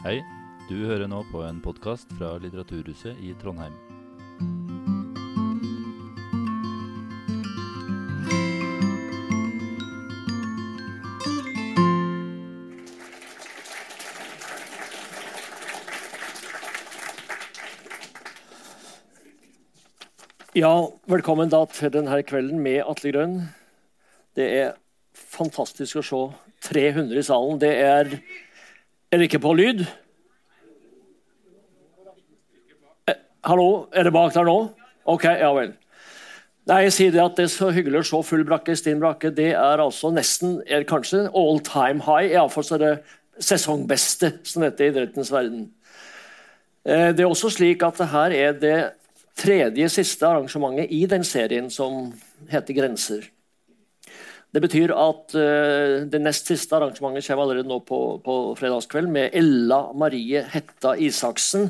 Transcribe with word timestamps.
Hei, 0.00 0.22
du 0.64 0.78
hører 0.88 1.10
nå 1.12 1.18
på 1.28 1.42
en 1.44 1.58
podkast 1.60 2.08
fra 2.16 2.30
Litteraturhuset 2.40 3.18
i 3.20 3.34
Trondheim. 3.36 3.74
Ja, 20.56 20.72
velkommen 21.12 21.52
da 21.52 21.66
til 21.76 21.92
denne 21.92 22.22
kvelden 22.24 22.64
med 22.64 22.86
Atle 22.88 23.12
Grønn. 23.12 23.40
Det 24.32 24.48
er 24.62 24.78
fantastisk 25.12 26.00
å 26.00 26.08
se 26.08 26.26
300 26.72 27.20
i 27.20 27.28
salen. 27.28 27.60
Det 27.60 27.76
er 27.84 28.16
Er 29.10 29.18
det 29.18 29.26
ikke 29.26 29.40
på 29.42 29.50
lyd? 29.58 29.80
Eh, 33.10 33.16
hallo, 33.42 33.88
er 33.90 34.06
det 34.06 34.12
bak 34.14 34.34
der 34.36 34.46
nå? 34.46 34.58
Ok, 35.10 35.24
ja 35.24 35.48
vel. 35.56 35.72
Nei, 36.70 36.84
jeg 36.84 36.92
sier 36.94 37.16
det 37.16 37.24
at 37.24 37.34
det 37.34 37.48
er 37.48 37.50
så 37.50 37.72
hyggelig 37.74 38.04
å 38.04 38.06
se 38.06 38.20
full 38.28 38.44
brakke. 38.46 38.76
Stinn 38.78 39.02
brakke. 39.02 39.32
Det 39.34 39.48
er 39.58 39.82
altså 39.82 40.12
nesten, 40.14 40.60
er 40.62 40.86
kanskje 40.86 41.24
all 41.34 41.58
time 41.66 42.06
high. 42.06 42.30
Iallfall 42.30 42.68
så 42.68 42.76
er 42.78 42.84
det 42.84 42.92
sesongbeste, 43.42 44.30
som 44.46 44.62
heter 44.62 44.92
idrettens 44.92 45.34
verden. 45.34 45.66
Eh, 46.86 47.10
det 47.10 47.26
er 47.26 47.32
også 47.32 47.50
slik 47.56 47.82
at 47.82 47.98
det 47.98 48.12
her 48.14 48.36
er 48.36 48.56
det 48.62 48.78
tredje 49.40 49.90
siste 49.90 50.28
arrangementet 50.28 50.94
i 50.94 51.02
den 51.10 51.26
serien 51.26 51.66
som 51.66 52.12
heter 52.52 52.78
Grenser. 52.78 53.26
Det 54.50 54.62
betyr 54.64 54.90
at 54.98 55.34
uh, 55.38 56.02
det 56.10 56.20
nest 56.22 56.48
siste 56.50 56.74
arrangementet 56.74 57.28
kommer 57.28 57.46
allerede 57.46 57.70
nå 57.70 57.78
på, 57.86 58.00
på 58.24 58.36
fredagskveld 58.58 59.10
med 59.12 59.36
Ella 59.38 59.84
Marie 59.94 60.42
Hetta 60.50 60.96
Isaksen, 60.98 61.68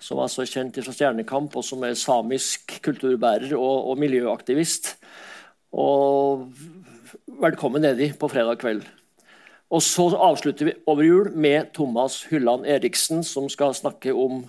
som 0.00 0.20
er 0.20 0.32
så 0.32 0.44
kjent 0.48 0.76
fra 0.84 0.92
Stjernekamp, 0.92 1.56
og 1.56 1.64
som 1.64 1.84
er 1.88 1.96
samisk 1.96 2.76
kulturbærer 2.84 3.54
og, 3.56 3.90
og 3.92 4.00
miljøaktivist. 4.04 4.94
Og 5.72 6.50
velkommen 7.40 7.86
nedi 7.86 8.10
på 8.12 8.28
fredag 8.28 8.60
kveld. 8.60 8.84
Og 9.70 9.82
så 9.86 10.08
avslutter 10.18 10.66
vi 10.66 10.78
over 10.90 11.06
jul 11.06 11.28
med 11.32 11.72
Thomas 11.76 12.24
Hylland 12.28 12.66
Eriksen, 12.68 13.24
som 13.24 13.48
skal 13.48 13.72
snakke 13.78 14.12
om 14.12 14.42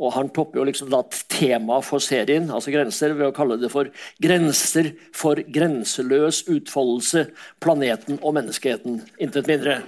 og 0.00 0.14
Han 0.16 0.30
topper 0.32 0.60
jo 0.60 0.64
liksom 0.64 0.88
da 0.92 1.02
temaet 1.28 1.84
for 1.84 2.00
serien, 2.00 2.48
altså 2.48 2.72
grenser, 2.72 3.12
ved 3.18 3.28
å 3.28 3.36
kalle 3.36 3.58
det 3.60 3.70
for 3.72 3.90
'Grenser 4.22 4.94
for 5.12 5.36
grenseløs 5.36 6.42
utfoldelse. 6.48 7.26
Planeten 7.60 8.18
og 8.22 8.34
menneskeheten'. 8.34 9.02
Intet 9.20 9.46
mindre. 9.46 9.82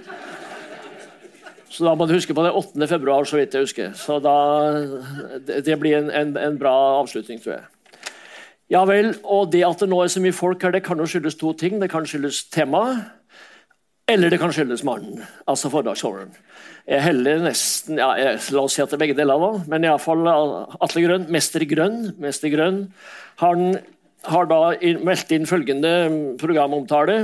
Så 1.73 1.85
da 1.87 1.95
må 1.97 2.05
du 2.05 2.13
huske 2.13 2.35
på 2.37 2.43
det 2.45 2.53
8. 2.53 2.87
februar, 2.87 3.25
så 3.25 3.39
vidt 3.39 3.55
jeg 3.55 3.65
husker. 3.65 3.93
Så 3.97 4.19
da, 4.21 4.37
Det 5.41 5.79
blir 5.79 5.97
en, 5.97 6.11
en, 6.11 6.37
en 6.37 6.59
bra 6.59 7.01
avslutning, 7.01 7.41
tror 7.41 7.57
jeg. 7.57 7.63
Ja 8.69 8.85
vel, 8.85 9.15
og 9.23 9.51
Det 9.51 9.63
at 9.65 9.79
det 9.79 9.89
nå 9.89 10.03
er 10.03 10.07
så 10.07 10.21
mye 10.21 10.33
folk 10.33 10.61
her, 10.61 10.71
det 10.71 10.83
kan 10.85 10.97
jo 10.97 11.05
skyldes 11.09 11.35
to 11.35 11.53
ting. 11.53 11.81
Det 11.81 11.89
kan 11.89 12.05
skyldes 12.05 12.43
temaet, 12.53 13.09
eller 14.11 14.33
det 14.33 14.39
kan 14.41 14.51
skyldes 14.51 14.83
mannen, 14.83 15.21
altså 15.47 15.71
foredragsholderen. 15.71 16.33
Jeg 16.89 16.99
heller 17.05 17.39
nesten 17.45 18.01
ja, 18.01 18.09
jeg, 18.19 18.41
La 18.51 18.65
oss 18.65 18.75
si 18.75 18.83
at 18.83 18.91
det 18.91 18.97
er 18.97 19.03
begge 19.05 19.15
deler, 19.15 19.39
da. 19.39 19.63
Men 19.71 19.87
iallfall 19.87 20.27
Atle 20.27 21.05
Grønn, 21.05 21.29
mester 21.31 21.63
Grønn, 21.69 22.09
mester 22.19 22.51
Grønn 22.51 22.85
han 23.39 23.77
har 24.27 24.47
da 24.51 24.59
meldt 25.03 25.31
inn 25.35 25.47
følgende 25.47 25.93
programomtale. 26.41 27.17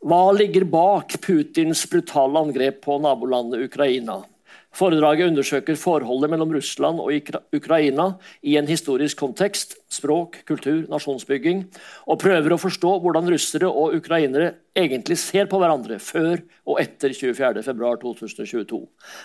Hva 0.00 0.22
ligger 0.32 0.64
bak 0.72 1.18
Putins 1.20 1.84
brutale 1.92 2.40
angrep 2.46 2.80
på 2.86 2.96
nabolandet 3.04 3.66
Ukraina? 3.68 4.22
Foredraget 4.70 5.32
undersøker 5.32 5.74
forholdet 5.74 6.30
mellom 6.30 6.52
Russland 6.54 7.00
og 7.02 7.10
Ukraina 7.56 8.12
i 8.46 8.54
en 8.56 8.68
historisk 8.70 9.18
kontekst, 9.18 9.74
språk, 9.90 10.44
kultur, 10.46 10.84
nasjonsbygging, 10.90 11.64
og 12.06 12.20
prøver 12.22 12.54
å 12.54 12.60
forstå 12.60 12.92
hvordan 13.02 13.26
russere 13.32 13.66
og 13.66 13.96
ukrainere 13.98 14.52
egentlig 14.78 15.18
ser 15.18 15.48
på 15.50 15.58
hverandre 15.58 15.98
før 15.98 16.38
og 16.70 16.78
etter 16.82 17.10
24.2.2022. 17.18 18.78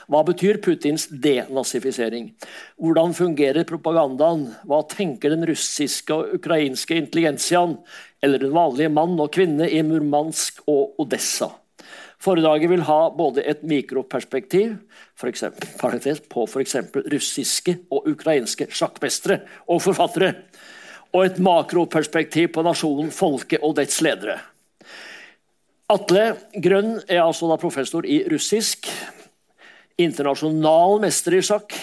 Hva 0.09 0.21
betyr 0.25 0.57
Putins 0.65 1.05
denazifisering? 1.11 2.31
Hvordan 2.81 3.13
fungerer 3.13 3.69
propagandaen? 3.69 4.47
Hva 4.65 4.81
tenker 4.89 5.35
den 5.35 5.45
russiske 5.45 6.15
og 6.15 6.39
ukrainske 6.39 6.97
intelligensiaen, 6.97 7.77
eller 8.25 8.41
den 8.41 8.55
vanlige 8.55 8.89
mann 8.89 9.13
og 9.21 9.29
kvinne 9.37 9.69
i 9.69 9.85
Murmansk 9.85 10.65
og 10.65 10.97
Odessa? 11.05 11.51
Foredraget 12.21 12.71
vil 12.71 12.85
ha 12.87 12.99
både 13.15 13.43
et 13.43 13.63
mikroperspektiv 13.67 14.77
for 15.15 15.29
eksempel, 15.29 16.27
på 16.29 16.45
f.eks. 16.47 16.75
russiske 17.11 17.77
og 17.91 18.07
ukrainske 18.11 18.67
sjakkmestere 18.71 19.41
og 19.67 19.81
forfattere, 19.83 20.33
og 21.15 21.25
et 21.25 21.39
makroperspektiv 21.39 22.51
på 22.55 22.63
nasjonen, 22.65 23.11
folket 23.11 23.63
og 23.63 23.77
dets 23.77 24.01
ledere. 24.03 24.39
Atle 25.91 26.33
Grønn 26.57 26.97
er 27.05 27.21
altså 27.21 27.47
da 27.51 27.59
professor 27.61 28.07
i 28.09 28.23
russisk, 28.31 28.89
internasjonal 30.01 30.97
mester 31.03 31.37
i 31.37 31.43
sjakk, 31.45 31.75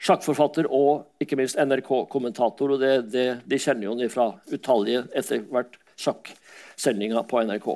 sjakkforfatter 0.00 0.68
og 0.70 1.22
ikke 1.22 1.38
minst 1.40 1.58
NRK-kommentator. 1.58 2.76
og 2.76 2.80
det, 2.80 2.92
det, 3.12 3.26
De 3.48 3.58
kjenner 3.58 3.88
jo 3.88 4.10
fra 4.12 4.28
utallige 4.52 5.06
etter 5.16 5.42
hvert 5.50 5.80
sjakksendinger 6.00 7.26
på 7.28 7.42
NRK. 7.48 7.72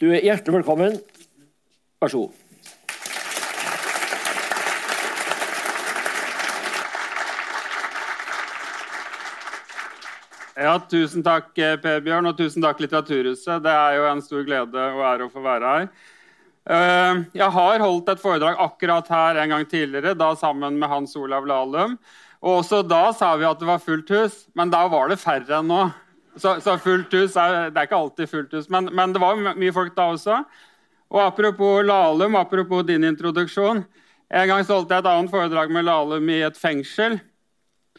Du 0.00 0.06
er 0.08 0.22
hjertelig 0.24 0.62
velkommen. 0.62 0.94
Vær 2.00 2.08
så 2.08 2.22
god. 2.22 2.36
Ja, 10.56 10.72
Tusen 10.88 11.20
takk, 11.24 11.52
eh, 11.58 11.76
Per 11.84 12.00
Bjørn, 12.00 12.30
og 12.32 12.38
tusen 12.38 12.64
takk, 12.64 12.80
Litteraturhuset. 12.80 13.60
Det 13.60 13.76
er 13.76 13.98
jo 13.98 14.08
en 14.08 14.24
stor 14.24 14.48
glede 14.48 14.88
og 14.96 15.04
ære 15.04 15.28
å 15.28 15.34
få 15.34 15.44
være 15.44 15.74
her. 15.74 15.88
Eh, 16.64 17.22
jeg 17.36 17.52
har 17.60 17.84
holdt 17.84 18.08
et 18.08 18.24
foredrag 18.24 18.56
akkurat 18.56 19.06
her 19.08 19.36
en 19.36 19.52
gang 19.52 19.68
tidligere, 19.68 20.16
da 20.16 20.32
sammen 20.34 20.80
med 20.80 20.88
Hans 20.88 21.12
Olav 21.16 21.44
Lahlum. 21.44 21.98
Og 22.40 22.62
også 22.64 22.80
da 22.88 23.12
sa 23.12 23.36
vi 23.36 23.44
at 23.44 23.60
det 23.60 23.68
var 23.68 23.84
fullt 23.84 24.08
hus, 24.08 24.46
men 24.56 24.72
da 24.72 24.86
var 24.88 25.12
det 25.12 25.20
færre 25.20 25.60
enn 25.60 25.68
nå. 25.68 25.90
Så, 26.36 26.60
så, 26.62 26.76
fullt 26.78 27.12
hus 27.12 27.34
er, 27.36 27.70
Det 27.70 27.80
er 27.80 27.88
ikke 27.88 27.98
alltid 27.98 28.30
fullt 28.30 28.52
hus, 28.54 28.68
men, 28.70 28.90
men, 28.94 29.14
det 29.14 29.22
var 29.22 29.38
mye 29.38 29.72
folk 29.74 29.96
da 29.96 30.10
også. 30.14 30.42
Og 31.10 31.22
Apropos 31.24 31.82
Lahlum, 31.82 32.36
apropos 32.38 32.86
din 32.86 33.04
introduksjon. 33.04 33.82
En 34.30 34.48
gang 34.48 34.62
så 34.64 34.78
holdt 34.78 34.92
jeg 34.94 35.02
et 35.02 35.10
annet 35.10 35.32
foredrag 35.32 35.72
med 35.74 35.88
Lahlum 35.88 36.28
i 36.30 36.42
et 36.46 36.58
fengsel. 36.58 37.18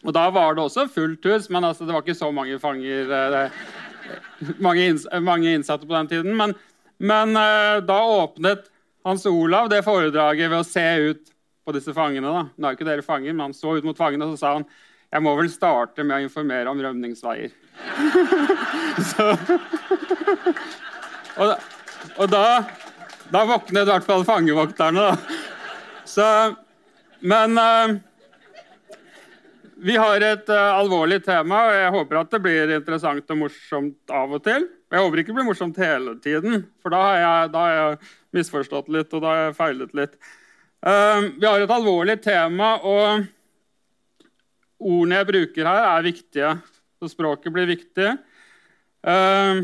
Og 0.05 0.13
Da 0.15 0.29
var 0.33 0.55
det 0.55 0.63
også 0.63 0.87
fullt 0.89 1.25
hus, 1.27 1.49
men 1.49 1.63
altså, 1.67 1.85
det 1.85 1.93
var 1.93 2.05
ikke 2.05 2.17
så 2.17 2.31
mange 2.31 2.57
fanger 2.59 3.11
eh, 3.17 3.57
mange, 4.59 4.85
inns 4.87 5.05
mange, 5.21 5.51
innsatte 5.53 5.87
på 5.87 5.93
den 5.93 6.07
tiden. 6.07 6.37
Men, 6.37 6.55
men 6.97 7.35
eh, 7.37 7.81
da 7.85 7.99
åpnet 8.23 8.69
Hans 9.05 9.25
Olav 9.25 9.69
det 9.69 9.83
foredraget 9.85 10.49
ved 10.49 10.61
å 10.61 10.67
se 10.67 10.87
ut 11.11 11.31
på 11.65 11.75
disse 11.75 11.93
fangene. 11.93 12.31
da. 12.31 12.45
Nå 12.55 12.67
er 12.67 12.73
jo 12.73 12.79
ikke 12.79 12.89
dere 12.89 13.05
fanger, 13.05 13.33
men 13.33 13.49
Han 13.49 13.57
så 13.57 13.75
ut 13.77 13.85
mot 13.85 13.97
fangene 13.97 14.25
og 14.25 14.35
så 14.35 14.41
sa 14.41 14.53
han, 14.57 14.67
jeg 15.11 15.25
må 15.25 15.35
vel 15.35 15.49
starte 15.51 16.05
med 16.05 16.17
å 16.17 16.25
informere 16.25 16.71
om 16.71 16.79
rømningsveier. 16.81 17.51
Så, 19.11 19.27
og, 21.37 21.55
og 22.17 22.29
da, 22.31 22.43
da, 23.31 23.43
våknet 23.47 23.83
i 23.83 23.89
hvert 23.89 24.07
fall 24.07 24.25
fangevokterne, 24.27 25.09
da. 25.11 25.39
Så, 26.07 26.27
men 27.23 27.57
uh, 27.57 27.95
vi 29.81 29.95
har 29.97 30.21
et 30.25 30.49
uh, 30.51 30.77
alvorlig 30.77 31.21
tema, 31.25 31.63
og 31.67 31.77
jeg 31.77 31.93
håper 31.95 32.21
at 32.21 32.35
det 32.35 32.41
blir 32.43 32.75
interessant 32.77 33.33
og 33.33 33.41
morsomt 33.45 34.13
av 34.13 34.35
og 34.37 34.43
til. 34.45 34.67
Og 34.91 34.97
jeg 34.97 35.05
håper 35.05 35.21
ikke 35.21 35.31
det 35.31 35.37
blir 35.39 35.47
morsomt 35.47 35.79
hele 35.81 36.17
tiden, 36.23 36.65
for 36.83 36.93
da 36.93 37.01
har 37.05 37.19
jeg, 37.21 37.51
da 37.53 37.63
har 37.65 37.77
jeg 37.77 38.11
misforstått 38.37 38.91
litt 38.91 39.13
og 39.15 39.23
da 39.23 39.31
har 39.31 39.43
jeg 39.45 39.57
feilet 39.59 39.95
litt. 39.97 40.17
Uh, 40.81 41.31
vi 41.37 41.47
har 41.47 41.61
et 41.61 41.73
alvorlig 41.73 42.17
tema, 42.23 42.73
og 42.81 43.25
ordene 44.81 45.21
jeg 45.21 45.29
bruker 45.29 45.69
her, 45.69 45.87
er 45.95 46.07
viktige. 46.09 46.53
Så 47.01 47.09
språket 47.09 47.49
blir 47.49 47.65
viktig. 47.65 48.11
Eh, 49.01 49.61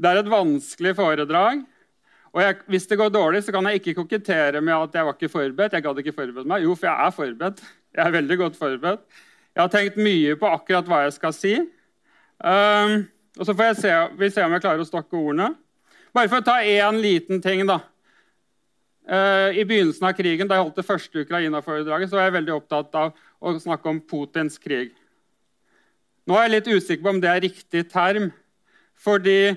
det 0.00 0.10
er 0.10 0.20
et 0.22 0.30
vanskelig 0.32 0.94
foredrag. 0.96 1.60
Og 2.30 2.40
jeg, 2.40 2.56
hvis 2.72 2.86
det 2.88 2.96
går 2.96 3.10
dårlig, 3.12 3.42
så 3.44 3.52
kan 3.52 3.66
jeg 3.68 3.80
ikke 3.80 3.98
kokettere 3.98 4.62
med 4.64 4.72
at 4.76 4.94
jeg 4.96 5.04
var 5.04 5.16
ikke 5.18 5.28
forberedt. 5.28 5.74
Jeg 5.76 5.84
gadd 5.84 6.00
ikke 6.00 6.14
forberedt 6.16 6.48
meg. 6.48 6.64
Jo, 6.64 6.76
for 6.78 6.88
jeg 6.88 7.06
er 7.06 7.12
forberedt. 7.16 7.60
Jeg 7.96 8.06
er 8.06 8.14
veldig 8.14 8.38
godt 8.40 8.56
forberedt. 8.56 9.02
Jeg 9.50 9.62
har 9.62 9.72
tenkt 9.74 9.98
mye 10.00 10.36
på 10.40 10.48
akkurat 10.48 10.88
hva 10.88 11.02
jeg 11.04 11.16
skal 11.18 11.34
si. 11.36 11.52
Um, 12.40 12.94
og 13.36 13.44
så 13.44 13.56
får 13.58 13.74
se, 13.82 13.92
vi 14.16 14.30
se 14.32 14.44
om 14.46 14.54
jeg 14.56 14.64
klarer 14.64 14.84
å 14.84 14.88
stokke 14.88 15.18
ordene. 15.18 15.50
Bare 16.16 16.30
for 16.30 16.40
å 16.40 16.46
ta 16.46 16.60
én 16.64 17.02
liten 17.02 17.42
ting, 17.44 17.66
da. 17.68 17.80
Uh, 19.10 19.50
I 19.52 19.66
begynnelsen 19.66 20.06
av 20.06 20.14
krigen, 20.16 20.48
da 20.48 20.56
jeg 20.56 20.68
holdt 20.68 20.80
det 20.80 20.86
første 20.86 21.26
Ukraina-foredraget, 21.26 22.08
så 22.08 22.20
var 22.20 22.30
jeg 22.30 22.38
veldig 22.38 22.56
opptatt 22.56 22.96
av 23.02 23.12
å 23.42 23.56
snakke 23.58 23.90
om 23.90 24.00
Putins 24.06 24.56
krig. 24.62 24.94
Nå 26.30 26.36
er 26.38 26.44
jeg 26.46 26.52
litt 26.52 26.68
usikker 26.70 27.02
på 27.02 27.10
om 27.10 27.18
det 27.18 27.26
er 27.26 27.40
riktig 27.42 27.80
term. 27.90 28.28
Fordi 29.02 29.50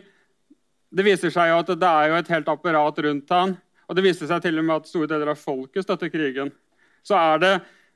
det 0.93 1.03
viser 1.05 1.29
seg 1.33 1.51
at 1.53 1.69
det 1.77 1.89
er 1.89 2.09
jo 2.09 2.15
et 2.17 2.31
helt 2.33 2.49
apparat 2.49 3.01
rundt 3.05 3.33
han. 3.35 3.53
Og 3.85 3.97
det 3.97 4.05
viser 4.07 4.29
seg 4.29 4.41
til 4.41 4.57
og 4.57 4.65
med 4.65 4.79
at 4.79 4.89
store 4.89 5.09
deler 5.11 5.29
av 5.35 5.37
folket 5.37 5.85
støtter 5.85 6.09
krigen, 6.09 6.49
så 7.05 7.19
er 7.19 7.41
det 7.43 7.53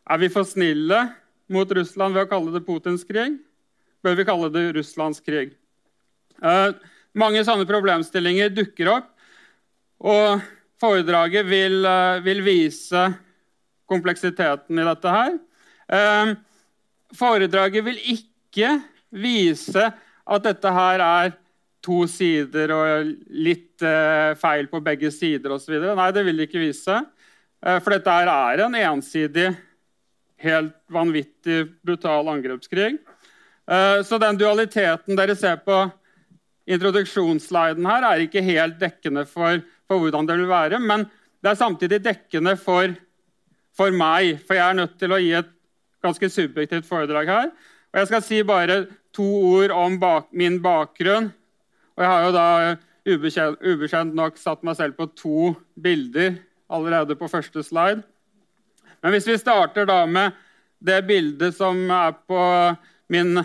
Er 0.07 0.21
vi 0.21 0.29
for 0.31 0.47
snille 0.47 1.01
mot 1.51 1.71
Russland 1.75 2.15
ved 2.15 2.27
å 2.27 2.29
kalle 2.29 2.53
det 2.53 2.63
Putins 2.63 3.01
krig? 3.03 3.33
Bør 3.99 4.15
vi 4.15 4.25
kalle 4.29 4.47
det 4.53 4.69
Russlands 4.77 5.19
krig? 5.19 5.51
Eh, 6.39 6.69
mange 7.17 7.41
sånne 7.43 7.67
problemstillinger 7.67 8.53
dukker 8.55 8.87
opp, 8.93 9.09
og 9.99 10.45
foredraget 10.79 11.43
vil, 11.49 11.83
eh, 11.83 12.21
vil 12.23 12.39
vise 12.45 13.03
kompleksiteten 13.89 14.79
i 14.79 14.87
dette 14.87 15.11
her. 15.17 15.39
Eh, 15.89 16.35
foredraget 17.11 17.83
vil 17.83 17.99
ikke 18.15 18.36
vise 19.11 19.89
at 20.27 20.43
dette 20.43 20.71
her 20.73 21.03
er 21.03 21.35
to 21.83 22.03
sider 22.09 22.73
og 22.75 23.11
litt 23.31 23.83
eh, 23.85 24.33
feil 24.39 24.67
på 24.71 24.81
begge 24.83 25.11
sider 25.13 25.53
osv. 25.55 25.77
Nei, 25.95 26.09
det 26.15 26.23
vil 26.27 26.39
de 26.39 26.47
ikke 26.47 26.61
vise. 26.61 26.97
Eh, 27.63 27.79
for 27.83 27.95
dette 27.95 28.11
her 28.11 28.31
er 28.31 28.65
en 28.65 28.75
ensidig, 28.81 29.51
helt 30.43 30.75
vanvittig 30.93 31.63
brutal 31.85 32.27
angrepskrig. 32.33 32.97
Eh, 33.67 34.01
så 34.03 34.19
den 34.21 34.39
dualiteten 34.39 35.17
dere 35.17 35.37
ser 35.37 35.61
på 35.63 35.85
introduksjonssliden 36.67 37.87
her, 37.87 38.03
er 38.03 38.25
ikke 38.25 38.43
helt 38.43 38.79
dekkende 38.81 39.23
for, 39.29 39.61
for, 39.87 40.03
hvordan 40.03 40.27
det 40.27 40.39
vil 40.41 40.51
være. 40.51 40.81
Men 40.83 41.05
det 41.43 41.53
er 41.53 41.59
samtidig 41.59 42.01
dekkende 42.03 42.57
for, 42.59 42.91
for 43.77 43.95
meg, 43.95 44.41
for 44.43 44.59
jeg 44.59 44.65
er 44.65 44.81
nødt 44.81 44.97
til 44.99 45.15
å 45.15 45.21
gi 45.21 45.31
et 45.39 45.53
ganske 46.03 46.29
subjektivt 46.29 46.87
foredrag 46.89 47.31
her. 47.31 47.51
Og 47.97 48.03
jeg 48.03 48.11
skal 48.11 48.21
si 48.21 48.43
bare 48.45 48.83
to 49.15 49.25
ord 49.25 49.73
om 49.73 49.95
bak, 49.97 50.27
min 50.37 50.59
bakgrunn 50.61 51.31
og 51.97 52.03
jeg 52.03 52.11
har 52.11 52.25
jo 52.27 52.33
da 52.35 52.49
ubekjent, 53.73 54.13
nok 54.13 54.37
satt 54.37 54.61
meg 54.67 54.77
selv 54.77 54.93
på 54.99 55.07
to 55.17 55.53
bilder 55.81 56.35
allerede 56.69 57.17
på 57.17 57.29
første 57.31 57.63
slide. 57.65 58.03
Men 59.01 59.15
hvis 59.15 59.25
vi 59.25 59.39
starter 59.41 59.87
da 59.89 60.03
med 60.05 60.35
det 60.77 60.99
bildet 61.07 61.57
som 61.57 61.79
er 61.89 62.13
på 62.29 62.43
min, 63.09 63.41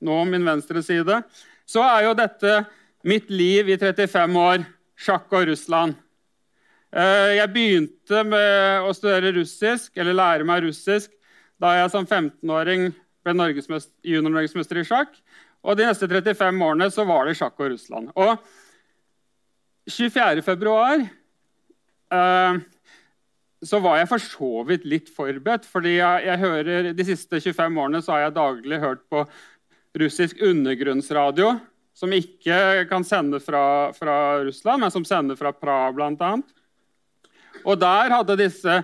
nå 0.00 0.16
min 0.30 0.48
venstre 0.48 0.80
side, 0.84 1.20
så 1.68 1.84
er 1.84 2.06
jo 2.06 2.16
dette 2.16 2.62
mitt 3.04 3.28
liv 3.28 3.68
i 3.68 3.76
35 3.76 4.40
år, 4.40 4.64
sjakk 4.96 5.28
og 5.36 5.50
Russland. 5.50 5.98
Eh, 6.96 7.36
jeg 7.36 7.52
begynte 7.52 8.22
med 8.24 8.86
å 8.88 8.94
studere 8.96 9.34
russisk, 9.36 9.92
eller 10.00 10.16
lære 10.16 10.48
meg 10.48 10.64
russisk 10.64 11.12
da 11.60 11.74
jeg 11.76 11.92
som 11.92 12.08
15-åring 12.08 12.88
ble 13.26 13.80
junior-norgesmester 14.06 14.80
i 14.80 14.86
sjakk. 14.86 15.18
Og 15.66 15.76
de 15.78 15.88
neste 15.88 16.06
35 16.08 16.62
årene 16.62 16.88
så 16.94 17.04
var 17.08 17.26
det 17.26 17.36
sjakk 17.38 17.58
og 17.58 17.72
Russland. 17.74 18.12
Og 18.14 18.36
24. 19.90 20.42
februar 20.46 21.02
eh, 21.02 22.58
så 23.66 23.80
var 23.82 24.00
jeg 24.00 24.10
for 24.10 24.22
så 24.22 24.50
vidt 24.68 24.86
litt 24.88 25.10
forberedt. 25.12 25.66
fordi 25.66 25.96
jeg, 25.98 26.26
jeg, 26.26 26.38
hører, 26.42 26.90
De 26.92 27.06
siste 27.06 27.40
25 27.40 27.80
årene 27.82 28.02
så 28.02 28.14
har 28.14 28.26
jeg 28.26 28.38
daglig 28.38 28.82
hørt 28.82 29.06
på 29.10 29.24
russisk 29.96 30.42
undergrunnsradio, 30.44 31.54
som 31.96 32.12
ikke 32.12 32.84
kan 32.90 33.04
sende 33.08 33.40
fra, 33.40 33.92
fra 33.96 34.44
Russland, 34.44 34.82
men 34.82 34.92
som 34.92 35.06
sender 35.08 35.38
fra 35.40 35.54
Praha 35.56 35.92
bl.a. 35.96 36.34
Og 37.64 37.80
der 37.80 38.12
hadde 38.12 38.36
disse 38.38 38.82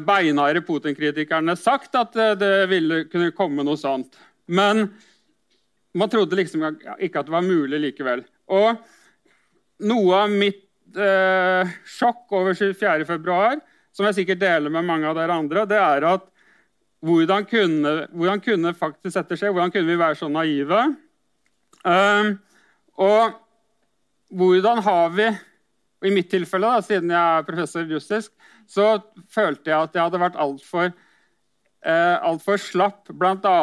beinharde 0.00 0.62
Putin-kritikerne 0.64 1.56
sagt 1.58 1.94
at 1.98 2.16
eh, 2.16 2.34
det 2.38 2.54
ville 2.70 3.04
kunne 3.10 3.34
komme 3.36 3.66
noe 3.66 3.78
sånt. 3.80 4.16
Men 4.46 4.88
man 5.96 6.12
trodde 6.12 6.38
liksom 6.38 6.64
ikke 7.00 7.20
at 7.20 7.28
det 7.28 7.34
var 7.34 7.46
mulig 7.46 7.80
likevel. 7.82 8.24
Og 8.52 8.80
noe 9.86 10.22
av 10.22 10.32
mitt 10.32 10.96
eh, 10.96 11.76
sjokk 11.88 12.32
over 12.36 12.56
24.2, 12.56 13.60
som 13.96 14.08
jeg 14.08 14.18
sikkert 14.20 14.42
deler 14.42 14.72
med 14.72 14.86
mange 14.88 15.08
av 15.08 15.16
dere 15.18 15.36
andre, 15.36 15.66
det 15.68 15.80
er 15.80 16.08
at 16.14 16.26
hvordan 17.06 17.44
kunne, 17.48 17.92
hvordan 18.10 18.40
kunne 18.42 18.72
faktisk 18.76 19.18
dette 19.18 19.36
skje? 19.38 19.52
Hvordan 19.52 19.72
kunne 19.72 19.88
vi 19.88 19.98
være 20.00 20.18
så 20.18 20.28
naive? 20.32 20.80
Um, 21.86 22.32
og 22.98 23.36
hvordan 24.34 24.80
har 24.82 25.12
vi 25.14 25.28
I 26.06 26.10
mitt 26.12 26.28
tilfelle, 26.30 26.68
da, 26.68 26.82
siden 26.84 27.10
jeg 27.10 27.18
er 27.18 27.44
professor 27.46 27.84
i 27.84 27.94
russisk, 27.94 28.32
så 28.70 28.96
følte 29.32 29.70
jeg 29.70 29.88
at 29.88 29.96
jeg 29.96 30.08
hadde 30.08 30.22
vært 30.22 30.38
altfor 30.40 30.88
eh, 31.86 32.16
alt 32.16 32.46
slapp, 32.60 33.08
bl.a. 33.08 33.56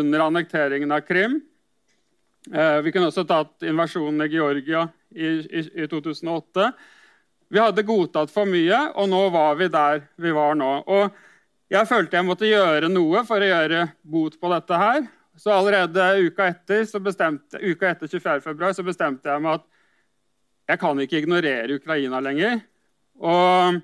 under 0.00 0.24
annekteringen 0.26 0.92
av 0.92 1.04
Krim. 1.06 1.40
Eh, 2.52 2.78
vi 2.84 2.92
kunne 2.92 3.10
også 3.10 3.26
tatt 3.28 3.66
invasjonen 3.66 4.24
i 4.24 4.32
Georgia 4.32 4.86
i, 5.10 5.26
i, 5.26 5.64
i, 5.82 5.88
2008. 5.90 6.70
Vi 7.48 7.60
hadde 7.60 7.86
godtatt 7.86 8.32
for 8.32 8.48
mye, 8.48 8.80
og 8.94 9.08
nå 9.10 9.22
var 9.32 9.56
vi 9.60 9.70
der 9.72 10.04
vi 10.20 10.32
var 10.36 10.56
nå. 10.58 10.72
Og 10.86 11.72
jeg 11.72 11.88
følte 11.88 12.18
jeg 12.18 12.28
måtte 12.28 12.48
gjøre 12.48 12.90
noe 12.92 13.24
for 13.28 13.44
å 13.44 13.48
gjøre 13.50 13.86
bot 14.02 14.38
på 14.40 14.52
dette 14.52 14.80
her. 14.80 15.02
Så 15.38 15.52
allerede 15.54 16.06
uka 16.26 16.48
etter, 16.50 16.86
bestemte, 17.04 17.60
uka 17.62 17.92
etter 17.92 18.10
24. 18.10 18.40
februar 18.42 18.72
så 18.74 18.82
bestemte 18.82 19.30
jeg 19.30 19.44
meg 19.44 19.60
at 19.60 19.68
jeg 20.68 20.80
kan 20.82 20.98
ikke 21.00 21.22
ignorere 21.22 21.78
Ukraina 21.78 22.20
lenger. 22.20 22.58
Og 23.22 23.78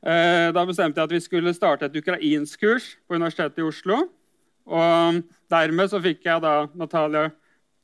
da 0.00 0.62
bestemte 0.64 0.96
jeg 0.96 1.08
at 1.10 1.12
vi 1.12 1.20
skulle 1.20 1.52
starte 1.52 1.84
et 1.84 1.96
ukrainsk 2.00 2.62
kurs 2.62 2.86
på 3.04 3.18
Universitetet 3.18 3.60
i 3.60 3.66
Oslo. 3.68 3.98
Og 4.70 5.20
dermed 5.50 5.90
så 5.90 6.00
fikk 6.02 6.24
jeg 6.24 6.42
da 6.44 6.54
Natalia 6.78 7.28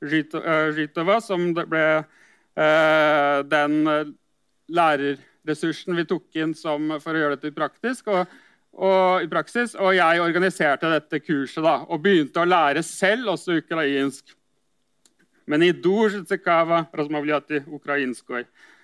Zjitova, 0.05 1.21
som 1.25 1.51
ble 1.57 1.85
eh, 1.97 3.39
den 3.49 3.77
eh, 3.91 4.11
lærerressursen 4.69 5.97
vi 5.97 6.07
tok 6.09 6.37
inn 6.37 6.55
for 7.01 7.15
å 7.15 7.23
gjøre 7.23 7.39
dette 7.39 7.57
praktisk. 7.57 8.11
Og, 8.13 8.35
og, 8.77 9.25
i 9.25 9.31
praksis, 9.33 9.75
og 9.75 9.95
jeg 9.97 10.23
organiserte 10.23 10.91
dette 10.93 11.23
kurset 11.25 11.65
da, 11.65 11.79
og 11.89 12.03
begynte 12.05 12.43
å 12.43 12.49
lære 12.49 12.85
selv 12.85 13.33
også 13.37 13.61
ukrainsk. 13.63 14.35
Men 15.47 15.63
i 15.63 15.73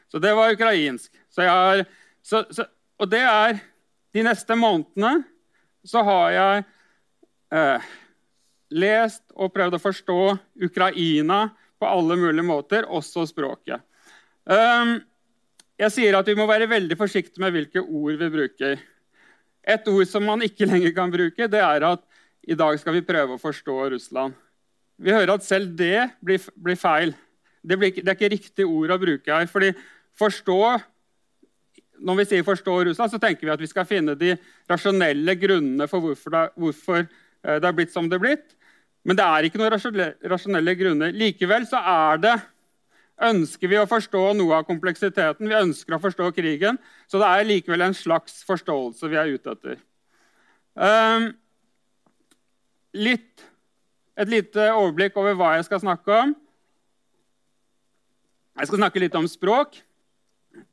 Så 0.08 0.20
det 0.22 0.32
var 0.36 0.54
ukrainsk. 0.54 1.10
Så 1.32 1.42
jeg 1.44 1.50
har, 1.50 1.84
så, 2.22 2.44
så, 2.54 2.64
og 3.02 3.10
det 3.10 3.22
er 3.26 3.58
De 4.12 4.22
neste 4.22 4.54
månedene 4.58 5.24
så 5.88 6.02
har 6.06 6.26
jeg 6.30 6.64
eh, 7.56 7.86
lest 8.78 9.22
og 9.34 9.50
prøvd 9.54 9.74
å 9.74 9.80
forstå 9.82 10.18
Ukraina 10.68 11.38
på 11.80 11.88
alle 11.88 12.18
mulige 12.20 12.44
måter, 12.46 12.86
også 12.86 13.24
språket. 13.26 13.82
Um, 14.46 15.00
jeg 15.80 15.94
sier 15.96 16.18
at 16.18 16.28
vi 16.28 16.36
må 16.38 16.46
være 16.46 16.68
veldig 16.70 16.98
forsiktige 17.00 17.42
med 17.42 17.56
hvilke 17.56 17.82
ord 17.82 18.20
vi 18.20 18.28
bruker. 18.36 18.84
Et 19.74 19.90
ord 19.90 20.06
som 20.06 20.28
man 20.28 20.44
ikke 20.46 20.68
lenger 20.70 20.94
kan 20.94 21.10
bruke, 21.10 21.50
det 21.50 21.64
er 21.64 21.88
at 21.88 22.04
i 22.46 22.54
dag 22.58 22.78
skal 22.78 23.00
vi 23.00 23.06
prøve 23.08 23.34
å 23.34 23.42
forstå 23.42 23.78
Russland. 23.96 24.38
Vi 25.02 25.10
hører 25.10 25.34
at 25.34 25.46
selv 25.46 25.74
det 25.78 26.12
blir, 26.22 26.46
blir 26.54 26.78
feil. 26.78 27.16
Det, 27.62 27.78
blir, 27.78 27.96
det, 27.98 28.06
er 28.06 28.18
ikke 28.18 28.34
riktig 28.36 28.68
ord 28.68 28.94
å 28.94 29.02
bruke 29.02 29.34
her. 29.34 29.50
fordi 29.50 29.72
forstå, 30.18 30.60
Når 32.02 32.16
vi 32.18 32.24
sier 32.24 32.42
'forstå 32.42 32.84
Russland', 32.84 33.10
så 33.10 33.20
tenker 33.20 33.46
vi 33.46 33.52
at 33.52 33.60
vi 33.60 33.70
skal 33.70 33.86
finne 33.86 34.14
de 34.18 34.36
rasjonelle 34.70 35.36
grunnene 35.38 35.88
for 35.88 36.00
hvorfor 36.00 36.30
det, 36.30 36.48
hvorfor 36.56 36.98
eh, 36.98 37.58
det 37.60 37.64
er 37.64 37.72
blitt 37.72 37.92
som 37.92 38.08
det 38.08 38.18
er 38.18 38.26
blitt. 38.26 38.56
Men 39.04 39.16
det 39.16 39.24
er 39.24 39.46
ikke 39.46 39.58
noen 39.58 39.72
rasjonelle 40.30 40.74
grunner. 40.78 41.12
Likevel 41.12 41.66
så 41.66 41.78
er 41.78 42.16
det 42.22 42.36
ønsker 43.22 43.70
vi 43.70 43.78
å 43.78 43.88
forstå 43.88 44.22
noe 44.38 44.58
av 44.58 44.66
kompleksiteten. 44.66 45.48
Vi 45.48 45.58
ønsker 45.58 45.96
å 45.96 46.02
forstå 46.02 46.30
krigen. 46.36 46.78
Så 47.10 47.20
det 47.22 47.28
er 47.28 47.48
likevel 47.48 47.86
en 47.86 47.96
slags 47.96 48.42
forståelse 48.48 49.10
vi 49.10 49.18
er 49.20 49.34
ute 49.34 49.54
etter. 49.54 49.80
Um, 50.74 51.28
litt, 52.96 53.44
et 54.16 54.30
lite 54.30 54.70
overblikk 54.72 55.18
over 55.20 55.36
hva 55.38 55.54
jeg 55.56 55.68
skal 55.68 55.82
snakke 55.82 56.18
om. 56.24 56.34
Jeg 58.58 58.68
skal 58.68 58.82
snakke 58.82 59.02
litt 59.02 59.16
om 59.18 59.28
språk. 59.30 59.78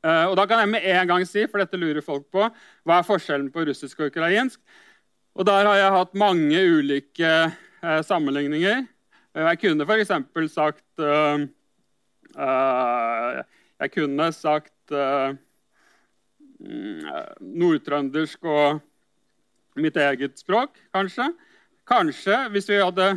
Uh, 0.04 0.30
og 0.30 0.36
da 0.36 0.44
kan 0.48 0.60
jeg 0.62 0.72
med 0.74 0.86
en 0.92 1.08
gang 1.08 1.26
si, 1.28 1.46
for 1.48 1.62
dette 1.62 1.80
lurer 1.80 2.04
folk 2.04 2.26
på, 2.32 2.46
hva 2.84 3.00
er 3.00 3.06
forskjellen 3.06 3.50
på 3.52 3.64
russisk 3.68 4.00
og 4.00 4.12
ukrainsk. 4.12 4.60
Og 5.38 5.46
der 5.46 5.66
har 5.66 5.78
jeg 5.78 5.94
hatt 5.94 6.18
mange 6.18 6.62
ulike 6.78 7.28
eh, 7.30 8.00
sammenligninger. 8.04 8.82
Eh, 9.34 9.46
jeg 9.46 9.60
kunne 9.62 9.86
f.eks. 9.86 10.12
sagt 10.52 11.00
øh, 11.00 11.46
øh, 12.38 13.42
Jeg 13.80 13.92
kunne 13.94 14.32
sagt 14.32 14.92
øh, 14.92 15.34
nordtrøndersk 17.40 18.44
og 18.44 18.80
mitt 19.76 19.96
eget 19.96 20.38
språk, 20.38 20.76
kanskje. 20.94 21.30
Kanskje, 21.88 22.48
hvis 22.50 22.68
vi 22.68 22.82
hadde 22.82 23.14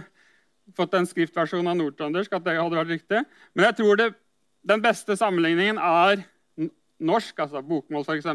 fått 0.78 0.94
en 0.96 1.06
skriftversjon 1.06 1.68
av 1.68 1.76
nordtrøndersk, 1.76 2.32
at 2.32 2.46
det 2.46 2.56
hadde 2.56 2.78
vært 2.78 2.94
riktig. 2.94 3.24
Men 3.54 3.66
jeg 3.66 3.76
tror 3.82 4.00
det, 4.00 4.14
den 4.70 4.82
beste 4.82 5.18
sammenligningen 5.20 5.82
er 5.82 6.24
norsk, 7.04 7.40
altså 7.46 7.62
bokmål 7.66 8.06
f.eks., 8.08 8.30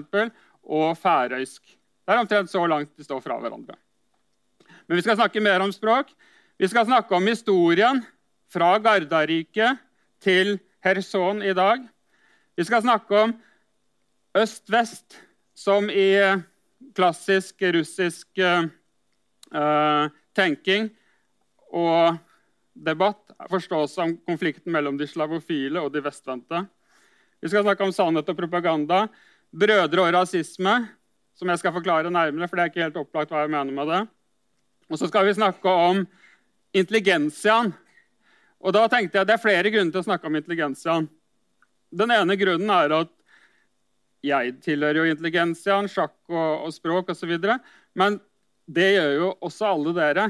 og 0.69 0.97
færøysk. 1.01 1.63
Det 1.65 2.15
er 2.15 2.23
omtrent 2.23 2.51
så 2.51 2.65
langt 2.69 2.97
de 2.97 3.05
står 3.05 3.21
fra 3.25 3.39
hverandre. 3.41 3.77
Men 4.89 4.97
vi 4.97 5.05
skal 5.05 5.19
snakke 5.19 5.43
mer 5.45 5.61
om 5.65 5.73
språk. 5.73 6.13
Vi 6.59 6.69
skal 6.69 6.87
snakke 6.89 7.15
om 7.15 7.27
historien 7.29 8.03
fra 8.53 8.77
Gardariket 8.83 9.81
til 10.25 10.57
Kherson 10.85 11.43
i 11.45 11.55
dag. 11.55 11.83
Vi 12.57 12.65
skal 12.65 12.83
snakke 12.83 13.23
om 13.27 13.35
øst-vest, 14.37 15.19
som 15.55 15.91
i 15.91 16.15
klassisk 16.95 17.63
russisk 17.75 18.41
uh, 18.41 20.09
tenking 20.35 20.89
og 21.75 22.19
debatt 22.73 23.35
forstås 23.51 23.95
som 23.95 24.17
konflikten 24.27 24.73
mellom 24.73 24.99
de 24.99 25.07
slavofile 25.07 25.83
og 25.83 25.93
de 25.95 26.03
vestvendte. 26.03 26.65
Vi 27.43 27.51
skal 27.51 27.65
snakke 27.65 27.87
om 27.87 27.95
sannhet 27.95 28.31
og 28.31 28.39
propaganda, 28.39 29.05
brødre 29.55 30.05
og 30.05 30.15
rasisme, 30.17 30.75
som 31.39 31.51
jeg 31.53 31.61
skal 31.61 31.75
forklare 31.75 32.11
nærmere, 32.11 32.49
for 32.49 32.59
det 32.59 32.65
er 32.65 32.73
ikke 32.73 32.87
helt 32.87 32.99
opplagt 32.99 33.31
hva 33.31 33.45
jeg 33.45 33.53
mener 33.53 33.75
med 33.75 33.93
det. 33.93 34.01
Og 34.91 34.99
så 34.99 35.07
skal 35.11 35.29
vi 35.29 35.37
snakke 35.37 35.71
om 35.71 36.03
intelligensiaen. 36.75 37.71
Og 38.59 38.75
da 38.75 38.89
tenkte 38.91 39.21
jeg 39.21 39.29
Det 39.29 39.37
er 39.37 39.43
flere 39.43 39.71
grunner 39.71 39.95
til 39.95 40.03
å 40.03 40.09
snakke 40.09 40.27
om 40.27 40.39
intelligensiaen. 40.39 41.07
Den 41.95 42.11
ene 42.11 42.37
grunnen 42.37 42.73
er 42.75 42.97
at 43.05 43.13
jeg 44.27 44.57
tilhører 44.65 44.99
jo 44.99 45.13
intelligensiaen, 45.13 45.87
sjakk 45.87 46.17
og, 46.33 46.67
og 46.67 46.75
språk 46.75 47.13
osv. 47.15 47.37
Men 47.95 48.19
det 48.67 48.89
gjør 48.97 49.15
jo 49.15 49.29
også 49.47 49.71
alle 49.71 49.95
dere. 49.95 50.27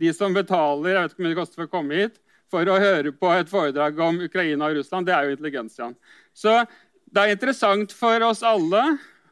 De 0.00 0.14
som 0.16 0.32
betaler 0.32 0.94
jeg 0.94 1.02
vet 1.02 1.12
ikke 1.12 1.20
hvor 1.20 1.26
mye 1.26 1.34
det 1.34 1.40
koster 1.42 1.60
for 1.60 1.68
å 1.68 1.74
komme 1.74 2.00
hit, 2.00 2.16
for 2.52 2.68
å 2.68 2.78
høre 2.80 3.12
på 3.12 3.30
et 3.36 3.50
foredrag 3.50 3.98
om 4.00 4.20
Ukraina 4.24 4.68
og 4.68 4.78
Russland, 4.78 5.08
det 5.08 5.14
er 5.14 5.26
jo 5.26 5.36
intelligensiaen. 5.36 5.96
Så 6.32 6.62
det 7.08 7.22
er 7.22 7.34
interessant 7.34 7.92
for 7.96 8.24
oss 8.26 8.44
alle 8.46 8.82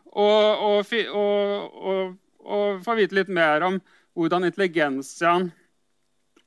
å, 0.04 0.26
å, 0.26 0.72
å, 0.82 1.94
å 2.40 2.58
få 2.84 2.96
vite 2.98 3.18
litt 3.18 3.32
mer 3.32 3.64
om 3.66 3.78
hvordan 4.16 4.48
intelligensiaen 4.48 5.50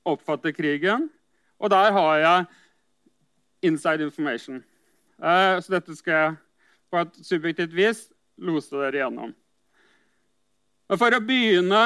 oppfatter 0.09 0.53
krigen. 0.55 1.09
Og 1.59 1.71
der 1.73 1.91
har 1.93 2.13
jeg 2.23 3.69
inside 3.69 4.05
information. 4.05 4.63
Eh, 5.19 5.59
så 5.61 5.75
dette 5.75 5.95
skal 5.97 6.15
jeg 6.15 6.37
på 6.89 7.01
et 7.03 7.19
subjektivt 7.25 7.75
vis 7.75 8.05
lose 8.39 8.71
dere 8.73 9.03
gjennom. 9.03 9.33
Men 10.89 11.01
for 11.01 11.13
å 11.13 11.21
begynne 11.21 11.83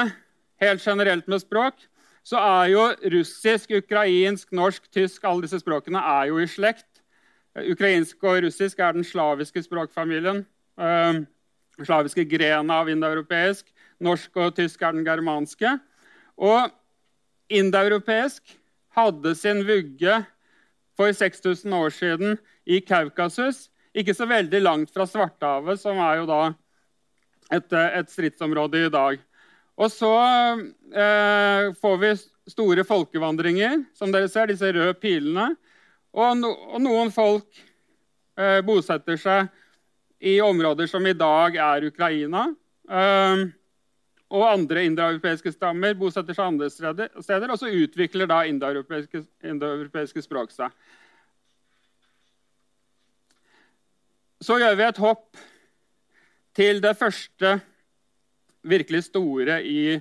helt 0.62 0.84
generelt 0.84 1.26
med 1.28 1.42
språk, 1.42 1.76
så 2.24 2.40
er 2.40 2.70
jo 2.72 2.84
russisk, 3.12 3.74
ukrainsk, 3.76 4.52
norsk, 4.56 4.86
tysk 4.92 5.24
alle 5.28 5.44
disse 5.44 5.60
språkene 5.60 6.00
er 6.00 6.30
jo 6.30 6.40
i 6.40 6.48
slekt. 6.48 6.88
Ukrainsk 7.54 8.24
og 8.24 8.40
russisk 8.46 8.80
er 8.80 8.96
den 8.96 9.04
slaviske 9.04 9.62
språkfamilien. 9.66 10.42
Uh, 10.80 11.22
slaviske 11.84 12.24
grena 12.30 12.80
av 12.80 12.88
indoeuropeisk. 12.90 13.68
Norsk 14.02 14.40
og 14.40 14.56
tysk 14.56 14.82
er 14.82 14.96
den 14.96 15.04
germanske. 15.06 15.76
Og 16.40 16.72
indoeuropeisk 17.52 18.56
hadde 18.96 19.34
sin 19.38 19.62
vugge 19.66 20.18
for 20.96 21.12
6000 21.12 21.76
år 21.76 21.94
siden 21.94 22.38
i 22.66 22.80
Kaukasus. 22.80 23.68
Ikke 23.94 24.14
så 24.14 24.26
veldig 24.26 24.62
langt 24.62 24.90
fra 24.94 25.06
Svartehavet, 25.06 25.78
som 25.82 25.98
er 26.02 26.22
jo 26.22 26.26
da 26.26 26.40
et, 27.52 27.72
eh, 27.72 27.98
et 28.00 28.10
stridsområde 28.10 28.86
i 28.86 28.90
dag. 28.90 29.18
Og 29.74 29.90
så 29.90 30.12
eh, 30.94 31.72
får 31.80 31.96
vi 32.02 32.12
store 32.52 32.84
folkevandringer, 32.86 33.82
som 33.96 34.12
dere 34.14 34.28
ser, 34.30 34.52
disse 34.52 34.70
røde 34.70 34.94
pilene. 35.00 35.50
Og, 36.14 36.36
no, 36.38 36.52
og 36.70 36.82
noen 36.84 37.10
folk 37.14 37.48
eh, 38.38 38.60
bosetter 38.66 39.18
seg 39.18 39.50
i 40.24 40.38
områder 40.44 40.88
som 40.90 41.06
i 41.06 41.16
dag 41.18 41.58
er 41.58 41.88
Ukraina. 41.90 42.46
Eh, 42.86 43.44
og 44.34 44.46
andre 44.48 44.86
indoeuropeiske 44.88 45.52
stammer 45.54 45.94
bosetter 45.98 46.34
seg 46.34 46.48
andre 46.48 46.70
steder, 46.70 47.50
og 47.50 47.58
så 47.60 47.70
utvikler 47.70 48.30
da 48.30 48.42
indoeuropeiske, 48.48 49.22
indo 49.46 49.68
språk 50.22 50.54
seg. 50.54 50.72
Så 54.42 54.58
gjør 54.60 54.74
vi 54.76 54.86
et 54.86 55.00
hopp 55.00 55.44
til 56.54 56.82
det 56.82 56.96
første 56.98 57.58
virkelig 58.64 59.04
store 59.08 59.60
i, 59.64 59.98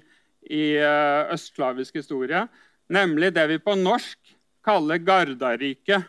i 0.50 0.64
uh, 0.80 1.34
østslavisk 1.34 2.00
historie, 2.00 2.46
nemlig 2.92 3.34
det 3.36 3.46
vi 3.52 3.60
på 3.64 3.76
norsk 3.80 4.36
kaller 4.64 5.02
Gardarike. 5.04 6.02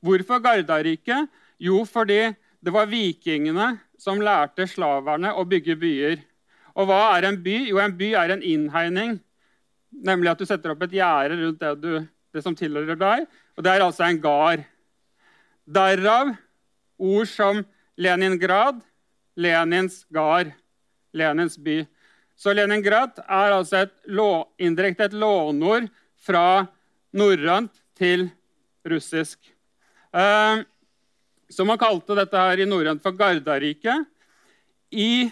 Hvorfor 0.00 0.40
Gardarike? 0.42 1.26
Jo, 1.60 1.82
fordi 1.84 2.30
det 2.60 2.72
var 2.72 2.88
vikingene 2.90 3.74
som 4.00 4.20
lærte 4.22 4.66
slaverne 4.68 5.32
å 5.36 5.44
bygge 5.48 5.76
byer. 5.80 6.20
Og 6.76 6.86
hva 6.88 7.00
er 7.16 7.26
en 7.28 7.38
by? 7.42 7.56
Jo, 7.70 7.80
en 7.82 7.96
by 7.96 8.12
er 8.16 8.34
en 8.34 8.44
innhegning. 8.46 9.18
Nemlig 9.90 10.32
at 10.32 10.40
du 10.40 10.46
setter 10.48 10.72
opp 10.72 10.84
et 10.86 10.94
gjerde 11.00 11.38
rundt 11.40 11.60
det, 11.60 11.72
du, 11.82 12.06
det, 12.32 12.44
som 12.44 12.56
tilhører 12.56 12.98
deg. 13.00 13.26
Og 13.58 13.66
det 13.66 13.72
er 13.72 13.84
altså 13.84 14.06
en 14.06 14.20
gard. 14.22 14.62
Derav 15.66 16.34
ord 17.00 17.28
som 17.28 17.64
Leningrad, 18.00 18.80
Lenins 19.40 20.04
gard, 20.12 20.52
Lenins 21.16 21.58
by. 21.58 21.82
Så 22.40 22.54
Leningrad 22.56 23.18
er 23.26 23.54
altså 23.54 23.84
et 23.84 23.94
indirekte 24.58 25.10
et 25.10 25.16
lånord 25.16 25.88
fra 26.16 26.66
norrønt 27.12 27.72
til 27.98 28.28
russisk. 28.88 29.38
Eh, 30.14 30.62
så 31.50 31.66
man 31.66 31.78
kalte 31.78 32.16
dette 32.16 32.38
her 32.38 32.62
i 32.62 32.68
norrønt 32.68 33.02
for 33.02 33.12
Gardariket. 33.12 34.06
I 34.90 35.30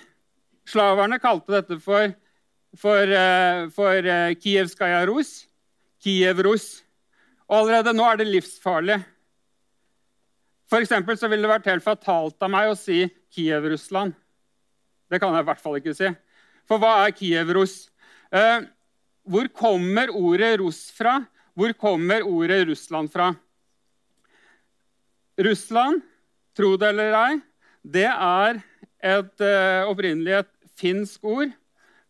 Slaverne 0.69 1.19
kalte 1.23 1.55
dette 1.55 1.79
for, 1.81 2.13
for, 2.77 3.03
eh, 3.09 3.69
for 3.73 4.05
eh, 4.05 4.35
Kievskaja 4.37 5.07
Rus. 5.09 5.47
Kiev 6.03 6.43
Rus. 6.45 6.83
Og 7.49 7.63
allerede 7.63 7.97
nå 7.97 8.05
er 8.05 8.21
det 8.21 8.29
livsfarlig. 8.29 8.99
For 10.69 10.85
så 10.85 11.31
ville 11.31 11.47
det 11.47 11.51
vært 11.51 11.71
helt 11.71 11.85
fatalt 11.85 12.45
av 12.45 12.53
meg 12.53 12.69
å 12.69 12.77
si 12.77 13.07
Kiev-Russland. 13.33 14.13
Det 15.09 15.21
kan 15.21 15.35
jeg 15.35 15.45
i 15.45 15.49
hvert 15.49 15.63
fall 15.63 15.79
ikke 15.81 15.97
si. 15.97 16.11
For 16.69 16.81
hva 16.81 17.07
er 17.07 17.15
Kiev-Russ? 17.17 17.89
Eh, 18.33 18.67
hvor 19.29 19.49
kommer 19.53 20.13
ordet 20.13 20.59
russ 20.61 20.89
fra? 20.95 21.19
Hvor 21.57 21.73
kommer 21.77 22.25
ordet 22.25 22.67
Russland 22.69 23.11
fra? 23.13 23.33
Russland, 25.39 26.03
tro 26.57 26.75
det 26.81 26.89
eller 26.91 27.15
ei, 27.15 27.41
det 27.85 28.09
er 28.09 28.61
et, 28.99 29.41
eh, 29.41 29.89
opprinnelig 29.89 30.41
et 30.41 30.53
finsk 30.79 31.25
ord. 31.25 31.53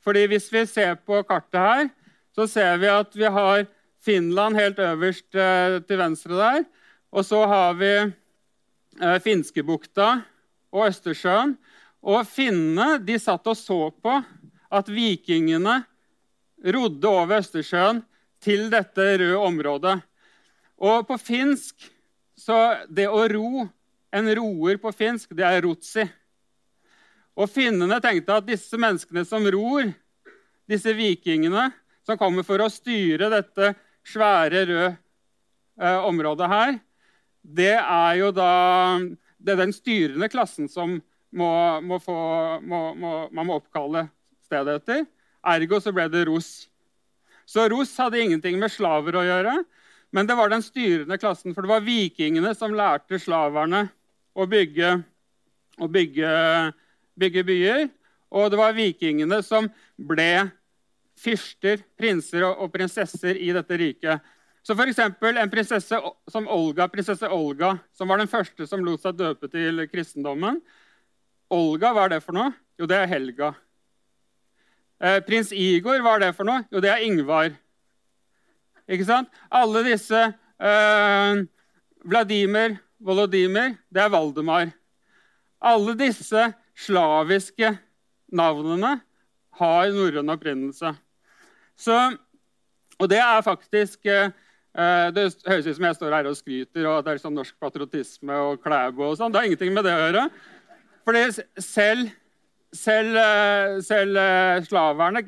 Fordi 0.05 0.26
hvis 0.31 0.49
vi 0.52 0.64
ser 0.67 0.95
på 0.97 1.21
kartet 1.28 1.61
her, 1.61 1.88
så 2.33 2.47
ser 2.49 2.78
vi 2.81 2.88
at 2.88 3.12
vi 3.14 3.28
har 3.28 3.67
Finland 4.00 4.57
helt 4.57 4.78
øverst 4.78 5.35
eh, 5.35 5.81
til 5.85 5.99
venstre 5.99 6.38
der. 6.38 6.64
Og 7.12 7.25
så 7.25 7.45
har 7.47 7.75
vi 7.75 7.93
eh, 7.99 9.19
Finskebukta 9.21 10.23
og 10.73 10.88
Østersjøen. 10.88 11.57
Og 12.09 12.25
finnene 12.25 12.97
de 13.05 13.19
satt 13.21 13.47
og 13.50 13.57
så 13.59 13.81
på 13.93 14.15
at 14.73 14.88
vikingene 14.88 15.83
rodde 16.75 17.11
over 17.11 17.43
Østersjøen 17.43 18.00
til 18.43 18.69
dette 18.73 19.05
røde 19.21 19.41
området. 19.45 19.97
Og 20.79 21.07
på 21.09 21.19
finsk 21.21 21.91
så 22.38 22.87
Det 22.87 23.09
å 23.11 23.25
ro, 23.27 23.65
en 24.15 24.29
roer 24.38 24.79
på 24.79 24.93
finsk, 24.95 25.33
det 25.35 25.43
er 25.43 25.65
rotsi. 25.67 26.05
Og 27.35 27.50
finnene 27.50 27.99
tenkte 28.00 28.37
at 28.38 28.47
disse 28.47 28.79
menneskene 28.79 29.25
som 29.27 29.43
ror, 29.43 29.91
disse 30.71 30.95
vikingene 30.95 31.67
som 32.07 32.17
kommer 32.17 32.47
for 32.47 32.62
å 32.62 32.71
styre 32.71 33.27
dette 33.35 33.73
svære, 34.07 34.62
røde 34.71 34.87
eh, 35.83 35.99
området 36.07 36.49
her, 36.49 36.79
det 37.43 37.75
er 37.75 38.15
jo 38.23 38.31
da 38.33 38.53
det 39.38 39.55
er 39.55 39.61
den 39.61 39.75
styrende 39.75 40.31
klassen 40.31 40.71
som 40.71 41.00
må, 41.35 41.51
må 41.85 41.99
få, 42.03 42.17
man 42.63 43.33
må 43.45 43.59
oppkalle 43.59 44.07
stedet 44.49 44.81
etter. 44.81 45.05
Ergo 45.49 45.81
så 45.81 45.93
ble 45.95 46.09
det 46.13 46.25
Ros. 46.29 46.69
Så 47.49 47.65
Ros 47.73 47.95
hadde 48.01 48.21
ingenting 48.21 48.59
med 48.61 48.73
slaver 48.73 49.17
å 49.17 49.25
gjøre, 49.25 49.55
men 50.13 50.29
det 50.29 50.37
var 50.37 50.51
den 50.53 50.65
styrende 50.65 51.19
klassen. 51.21 51.55
For 51.57 51.65
det 51.65 51.73
var 51.73 51.85
vikingene 51.85 52.53
som 52.57 52.77
lærte 52.77 53.21
slaverne 53.21 53.87
å 54.37 54.47
bygge, 54.49 54.95
å 55.81 55.89
bygge, 55.89 56.33
bygge 57.19 57.45
byer. 57.49 57.87
Og 58.29 58.51
det 58.53 58.61
var 58.61 58.77
vikingene 58.77 59.41
som 59.45 59.71
ble 59.97 60.49
fyrster, 61.19 61.81
prinser 61.99 62.45
og 62.49 62.69
prinsesser 62.73 63.39
i 63.41 63.49
dette 63.57 63.79
riket. 63.81 64.35
Så 64.63 64.75
f.eks. 64.77 65.01
en 65.01 65.51
prinsesse 65.51 65.99
som 66.29 66.49
Olga, 66.53 66.89
prinsesse 66.93 67.29
Olga, 67.33 67.79
som 67.97 68.11
var 68.11 68.21
den 68.21 68.29
første 68.29 68.67
som 68.69 68.85
lot 68.85 69.01
seg 69.01 69.17
døpe 69.17 69.49
til 69.49 69.87
kristendommen. 69.89 70.61
Olga, 71.49 71.95
hva 71.97 72.05
er 72.05 72.17
det 72.17 72.25
for 72.25 72.37
noe? 72.37 72.52
Jo, 72.78 72.87
det 72.88 72.99
er 72.99 73.09
Helga. 73.09 73.52
Eh, 75.00 75.21
prins 75.25 75.52
Igor, 75.55 76.02
hva 76.05 76.17
er 76.17 76.26
det 76.26 76.35
for 76.37 76.49
noe? 76.49 76.64
Jo, 76.73 76.83
det 76.85 76.90
er 76.93 77.05
Ingvar. 77.07 77.52
Ikke 78.88 79.07
sant? 79.09 79.31
Alle 79.52 79.85
disse 79.87 80.21
eh, 80.59 81.43
Vladimir, 82.09 82.78
Volodymyr, 83.00 83.76
det 83.93 84.02
er 84.02 84.12
Valdemar. 84.12 84.73
Alle 85.59 85.95
disse 85.99 86.49
slaviske 86.78 87.73
navnene 88.28 88.99
har 89.59 89.95
norrøn 89.95 90.35
opprinnelse. 90.35 90.93
Så, 91.78 91.97
og 92.99 93.11
det 93.11 93.23
er 93.23 93.40
faktisk 93.47 94.07
eh, 94.07 94.31
eh 94.78 95.11
Det 95.14 95.25
høres 95.47 95.67
ut 95.67 95.76
som 95.76 95.85
jeg 95.85 95.97
står 95.97 96.14
her 96.14 96.26
og 96.26 96.37
skryter 96.37 96.87
og 96.87 96.99
at 96.99 97.05
det 97.07 97.12
er 97.12 97.23
sånn 97.23 97.35
norsk 97.38 97.55
patriotisme 97.59 98.35
og 98.35 98.62
Klæbo 98.62 99.11
og 99.11 99.17
sånn. 99.19 99.33
Det 99.33 99.40
har 99.40 99.47
ingenting 99.47 99.75
med 99.75 99.87
det 99.87 99.95
å 99.95 100.02
gjøre. 100.02 100.28
Fordi 101.09 101.23
selv, 101.65 102.11
selv, 102.77 103.17
eh, 103.17 103.79
selv 103.81 104.21
eh, 104.21 104.62
slaverne, 104.67 105.23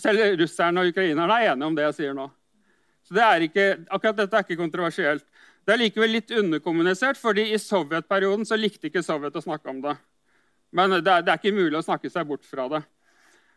selv 0.00 0.40
russerne 0.40 0.80
og 0.80 0.92
ukrainerne 0.94 1.36
er 1.36 1.52
enige 1.52 1.68
om 1.68 1.76
det 1.76 1.84
jeg 1.90 1.96
sier 1.98 2.16
nå. 2.16 2.30
Så 3.04 3.14
det 3.14 3.22
er 3.22 3.44
ikke, 3.44 3.66
akkurat 3.92 4.16
dette 4.22 4.38
er 4.38 4.46
ikke 4.46 4.58
kontroversielt. 4.62 5.26
Det 5.66 5.74
er 5.74 5.82
likevel 5.82 6.16
litt 6.16 6.32
underkommunisert, 6.32 7.18
fordi 7.20 7.50
i 7.52 7.60
sovjetperioden 7.60 8.46
så 8.48 8.56
likte 8.58 8.88
ikke 8.88 9.02
Sovjet 9.04 9.36
å 9.36 9.44
snakke 9.44 9.70
om 9.70 9.82
det. 9.84 9.96
Men 10.74 10.96
det 10.96 11.10
er, 11.10 11.24
det 11.26 11.32
er 11.32 11.40
ikke 11.40 11.54
mulig 11.54 11.78
å 11.78 11.84
snakke 11.84 12.10
seg 12.10 12.26
bort 12.28 12.46
fra 12.46 12.66
det. 12.70 12.82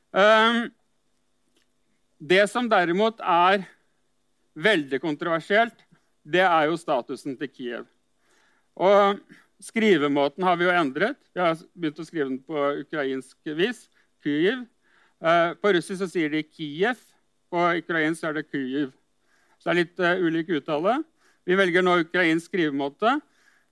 Um, 0.09 0.63
det 2.19 2.43
som 2.51 2.69
derimot 2.69 3.21
er 3.21 3.63
veldig 4.59 5.00
kontroversielt, 5.01 5.86
det 6.25 6.43
er 6.43 6.69
jo 6.69 6.77
statusen 6.81 7.38
til 7.39 7.53
Kiev. 7.53 7.86
Og 8.75 9.21
skrivemåten 9.63 10.43
har 10.43 10.57
vi 10.57 10.67
jo 10.67 10.73
endret. 10.73 11.19
Vi 11.35 11.41
har 11.43 11.57
begynt 11.75 11.99
å 11.99 12.07
skrive 12.07 12.29
den 12.29 12.41
på 12.43 12.65
ukrainsk 12.83 13.37
vis. 13.57 13.85
Kyiv. 14.23 14.65
Uh, 15.19 15.55
på 15.59 15.73
russisk 15.75 15.99
så 16.01 16.07
sier 16.11 16.31
de 16.31 16.43
Kiev. 16.43 16.99
På 17.51 17.69
ukrainsk 17.79 18.23
er 18.27 18.39
det 18.39 18.47
Kyiv. 18.49 18.91
Så 19.59 19.69
det 19.69 19.73
er 19.73 19.79
litt 19.81 20.03
uh, 20.03 20.25
ulik 20.25 20.51
uttale. 20.59 20.99
Vi 21.47 21.57
velger 21.59 21.83
nå 21.83 21.99
ukrainsk 22.05 22.51
skrivemåte. 22.51 23.17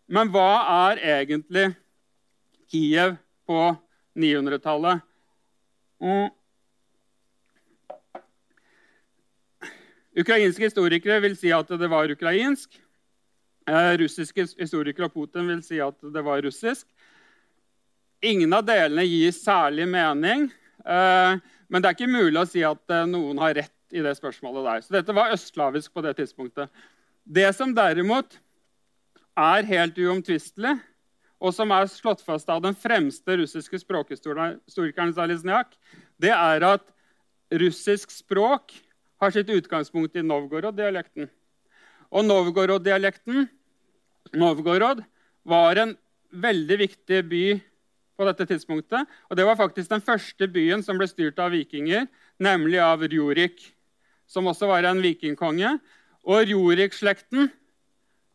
Men 0.07 0.31
hva 0.31 0.49
er 0.91 1.03
egentlig 1.19 1.69
Kiev 2.71 3.15
på 3.47 3.61
900-tallet? 4.17 5.03
Mm. 6.03 6.27
Ukrainske 10.17 10.65
historikere 10.65 11.19
vil 11.21 11.35
si 11.37 11.51
at 11.53 11.69
det 11.69 11.89
var 11.91 12.09
ukrainsk. 12.11 12.79
Eh, 13.67 13.97
russiske 13.97 14.45
historikere 14.61 15.09
Putin 15.11 15.47
vil 15.49 15.61
si 15.63 15.79
at 15.83 15.99
det 15.99 16.21
var 16.23 16.39
russisk. 16.41 16.87
Ingen 18.23 18.53
av 18.55 18.63
delene 18.65 19.03
gir 19.03 19.33
særlig 19.35 19.87
mening, 19.91 20.45
eh, 20.85 21.39
men 21.67 21.83
det 21.83 21.89
er 21.89 21.97
ikke 21.97 22.07
mulig 22.07 22.39
å 22.39 22.47
si 22.47 22.63
at 22.63 22.93
eh, 22.95 23.03
noen 23.11 23.41
har 23.43 23.57
rett 23.59 23.73
i 23.91 24.03
det 24.03 24.13
spørsmålet 24.15 24.69
der. 24.69 24.85
Så 24.85 24.95
dette 24.95 25.15
var 25.15 25.35
østslavisk 25.35 25.91
på 25.91 26.03
det 26.05 26.15
tidspunktet. 26.15 26.71
Det 27.27 27.49
som 27.55 27.73
derimot 27.75 28.39
er 29.35 29.67
helt 29.67 29.99
uomtvistelig, 29.99 30.77
og 31.37 31.53
som 31.53 31.71
er 31.75 31.91
slått 31.91 32.23
fast 32.25 32.47
av 32.49 32.63
den 32.63 32.75
fremste 32.75 33.35
russiske 33.37 33.83
språkhistorikeren 33.83 35.13
Zalizniak, 35.13 35.75
det 36.17 36.31
er 36.31 36.63
at 36.65 36.87
russisk 37.51 38.15
språk 38.15 38.73
har 39.19 39.35
sitt 39.35 39.51
utgangspunkt 39.51 40.15
i 40.15 40.23
Novgorod-dialekten. 40.25 41.27
Og 42.09 42.25
Novgorod-dialekten 42.25 43.45
Novgorod 44.35 45.03
var 45.47 45.79
en 45.79 45.95
veldig 46.31 46.77
viktig 46.83 47.21
by 47.29 47.45
på 48.17 48.25
dette 48.27 48.47
tidspunktet. 48.49 49.05
Og 49.29 49.37
det 49.37 49.45
var 49.47 49.59
faktisk 49.59 49.91
den 49.91 50.03
første 50.03 50.49
byen 50.51 50.83
som 50.85 50.99
ble 50.99 51.07
styrt 51.09 51.39
av 51.41 51.53
vikinger, 51.53 52.07
nemlig 52.41 52.81
av 52.81 53.05
Rjurik, 53.05 53.61
som 54.27 54.49
også 54.49 54.69
var 54.69 54.87
en 54.89 55.03
vikingkonge. 55.03 55.77
Og 56.27 56.49
Rjurik-slekten, 56.49 57.51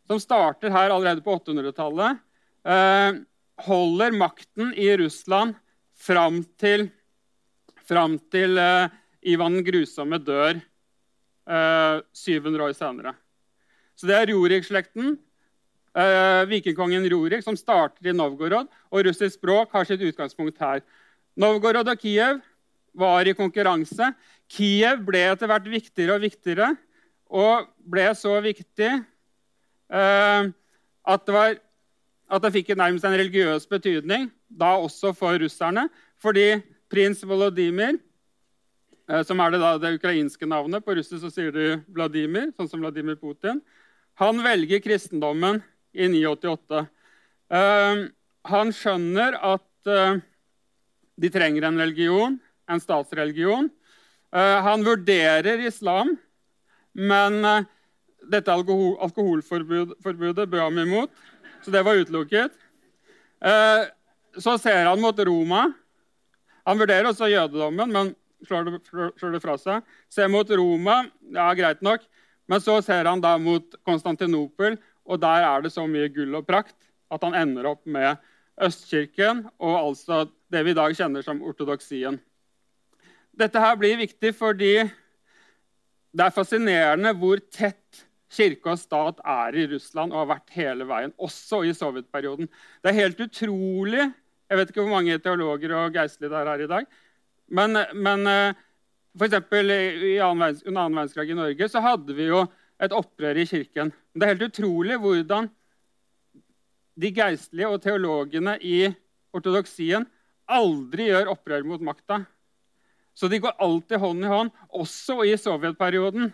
som 0.08 0.22
starter 0.22 0.72
her 0.72 0.94
allerede 0.94 1.24
på 1.24 1.34
800-tallet, 1.40 2.22
eh, 2.64 3.20
holder 3.66 4.16
makten 4.16 4.72
i 4.78 4.88
Russland 4.98 5.56
fram 5.98 6.42
til, 6.58 6.88
fram 7.86 8.16
til 8.32 8.58
eh, 8.58 8.90
Ivan 9.22 9.60
den 9.60 9.66
grusomme 9.66 10.18
dør 10.18 10.58
700 11.46 12.06
eh, 12.14 12.64
år 12.66 12.72
senere. 12.78 13.14
Så 13.98 14.08
det 14.08 14.16
er 14.16 14.32
Rurik-slekten, 14.32 15.18
eh, 15.96 16.42
vikingkongen 16.50 17.06
Rurik, 17.10 17.44
som 17.44 17.56
starter 17.58 18.10
i 18.10 18.16
Novgorod. 18.16 18.70
Og 18.92 19.06
russisk 19.06 19.38
språk 19.38 19.72
har 19.74 19.88
sitt 19.88 20.02
utgangspunkt 20.04 20.60
her. 20.62 20.82
Novgorod 21.38 21.88
og 21.88 22.00
Kiev 22.00 22.40
var 22.96 23.28
i 23.28 23.36
konkurranse. 23.36 24.12
Kiev 24.52 25.04
ble 25.06 25.24
etter 25.30 25.48
hvert 25.48 25.68
viktigere 25.72 26.18
og 26.18 26.24
viktigere, 26.26 26.72
og 27.32 27.68
ble 27.88 28.10
så 28.18 28.34
viktig 28.44 28.90
eh, 28.92 30.50
at, 30.52 31.26
det 31.26 31.34
var, 31.34 31.56
at 32.28 32.44
det 32.44 32.52
fikk 32.58 32.74
nærmest 32.76 33.08
en 33.08 33.16
religiøs 33.16 33.68
betydning, 33.70 34.28
da 34.48 34.74
også 34.76 35.14
for 35.16 35.40
russerne. 35.40 35.88
Fordi 36.20 36.60
prins 36.92 37.24
Volodymyr 37.24 37.96
Eh, 39.12 39.22
som 39.26 39.40
er 39.42 39.52
det, 39.52 39.60
da, 39.62 39.76
det 39.80 39.96
ukrainske 39.98 40.48
navnet. 40.48 40.84
På 40.84 40.94
russisk 40.96 41.22
så 41.24 41.30
sier 41.32 41.52
du 41.54 41.64
Vladimir, 41.92 42.52
sånn 42.56 42.70
som 42.70 42.82
Vladimir 42.82 43.18
Putin. 43.20 43.60
Han 44.20 44.42
velger 44.44 44.82
kristendommen 44.84 45.62
i 45.92 46.08
988. 46.08 46.82
Uh, 47.52 47.58
eh, 47.58 48.02
han 48.48 48.72
skjønner 48.74 49.36
at 49.38 49.90
uh, 49.90 50.20
de 51.20 51.30
trenger 51.32 51.68
en 51.68 51.80
religion, 51.80 52.38
en 52.70 52.82
statsreligion. 52.82 53.68
Uh, 54.32 54.58
han 54.64 54.84
vurderer 54.86 55.60
islam, 55.66 56.14
men 56.92 57.40
dette 58.32 58.52
alkohol 58.52 58.98
alkoholforbudet 59.02 60.48
bød 60.48 60.60
ham 60.60 60.80
imot, 60.82 61.12
så 61.64 61.72
det 61.72 61.80
var 61.86 61.96
utelukket. 61.96 62.52
så 64.36 64.58
ser 64.58 64.84
han 64.86 65.00
mot 65.00 65.18
Roma. 65.18 65.62
Han 66.68 66.78
vurderer 66.78 67.08
også 67.08 67.30
jødedommen, 67.32 67.92
men 67.92 68.12
slår 68.46 68.68
det, 68.68 68.80
slår 69.18 69.32
det 69.32 69.40
fra 69.42 69.56
seg. 69.58 69.88
Ser 70.12 70.28
mot 70.30 70.50
Roma, 70.50 71.02
ja, 71.32 71.48
greit 71.58 71.82
nok. 71.82 72.04
Men 72.50 72.60
så 72.60 72.76
ser 72.84 73.08
han 73.08 73.22
da 73.22 73.36
mot 73.40 73.76
Konstantinopel, 73.86 74.76
og 75.08 75.20
der 75.22 75.46
er 75.46 75.64
det 75.64 75.72
så 75.74 75.86
mye 75.90 76.10
gull 76.12 76.38
og 76.38 76.46
prakt 76.48 76.76
at 77.12 77.24
han 77.26 77.36
ender 77.36 77.68
opp 77.72 77.82
med 77.84 78.20
Østkirken, 78.62 79.46
og 79.58 79.76
altså 79.78 80.26
det 80.52 80.60
vi 80.66 80.74
i 80.74 80.76
dag 80.76 80.94
kjenner 80.96 81.24
som 81.24 81.40
ortodoksien. 81.44 82.18
Dette 83.32 83.60
her 83.60 83.78
blir 83.80 83.96
viktig 84.00 84.34
fordi 84.36 84.74
det 86.12 86.24
er 86.26 86.34
fascinerende 86.34 87.14
hvor 87.16 87.40
tett 87.52 88.02
kirke 88.32 88.72
og 88.72 88.80
stat 88.80 89.20
er 89.28 89.56
i 89.56 89.66
Russland 89.72 90.12
og 90.12 90.22
har 90.22 90.30
vært 90.34 90.52
hele 90.56 90.86
veien, 90.88 91.14
også 91.20 91.62
i 91.68 91.72
sovjetperioden. 91.76 92.48
Det 92.80 92.92
er 92.92 93.00
helt 93.04 93.20
utrolig 93.20 94.10
Jeg 94.52 94.58
vet 94.58 94.68
ikke 94.68 94.82
hvor 94.84 94.92
mange 94.92 95.14
teologer 95.24 95.72
og 95.72 95.94
geistlige 95.94 96.28
det 96.28 96.36
er 96.36 96.48
her 96.50 96.60
i 96.60 96.68
dag. 96.68 96.88
Men, 97.56 97.78
men 97.96 98.26
eh, 98.28 98.58
f.eks. 99.16 99.38
under 99.48 100.26
annen 100.26 100.98
verdenskrig 100.98 101.32
i 101.32 101.36
Norge 101.38 101.68
så 101.72 101.80
hadde 101.80 102.12
vi 102.12 102.26
jo 102.28 102.42
et 102.82 102.94
opprør 102.94 103.38
i 103.38 103.46
kirken. 103.48 103.92
Det 104.14 104.26
er 104.26 104.34
helt 104.34 104.48
utrolig 104.50 104.98
hvordan 105.00 105.48
de 106.98 107.10
geistlige 107.14 107.70
og 107.70 107.80
teologene 107.82 108.58
i 108.60 108.90
ortodoksien 109.32 110.04
aldri 110.52 111.08
gjør 111.08 111.32
opprør 111.32 111.64
mot 111.66 111.84
makta. 111.84 112.22
Så 113.14 113.28
de 113.28 113.40
går 113.40 113.56
alltid 113.60 114.00
hånd 114.00 114.24
i 114.24 114.30
hånd, 114.32 114.50
også 114.72 115.22
i 115.28 115.36
sovjetperioden. 115.40 116.32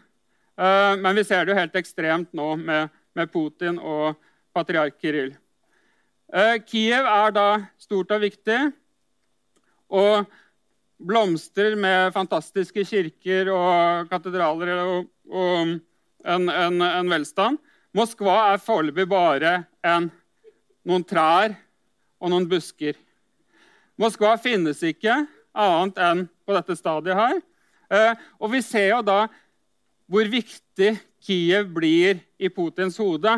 Eh, 0.59 0.95
men 0.99 1.19
vi 1.19 1.27
ser 1.27 1.45
det 1.45 1.55
jo 1.55 1.61
helt 1.61 1.79
ekstremt 1.79 2.35
nå 2.37 2.55
med, 2.61 2.91
med 3.15 3.31
Putin 3.35 3.79
og 3.79 4.19
patriark 4.55 4.99
Kirill. 5.03 5.33
Eh, 6.33 6.59
Kiev 6.67 7.07
er 7.07 7.35
da 7.35 7.49
stort 7.81 8.15
og 8.15 8.23
viktig. 8.23 8.61
Og 9.89 10.29
blomstrer 10.99 11.77
med 11.79 12.13
fantastiske 12.15 12.83
kirker 12.87 13.51
og 13.55 14.09
katedraler 14.11 14.81
og, 14.83 15.07
og 15.31 15.77
en, 16.25 16.49
en, 16.49 16.81
en, 16.83 17.11
velstand. 17.11 17.59
Moskva 17.97 18.53
er 18.53 18.63
foreløpig 18.63 19.07
bare 19.11 19.53
en, 19.87 20.09
noen 20.89 21.05
trær 21.07 21.55
og 22.19 22.33
noen 22.33 22.49
busker. 22.51 22.97
Moskva 23.99 24.37
finnes 24.41 24.83
ikke 24.87 25.25
annet 25.59 26.01
enn 26.03 26.25
på 26.47 26.55
dette 26.55 26.77
stadiet 26.79 27.19
her. 27.19 27.39
Eh, 27.89 28.25
og 28.39 28.53
vi 28.53 28.63
ser 28.63 28.93
jo 28.93 29.03
da 29.03 29.21
hvor 30.09 30.29
viktig 30.31 30.95
Kiev 31.25 31.71
blir 31.75 32.21
i 32.39 32.51
Putins 32.53 32.99
hode. 33.01 33.35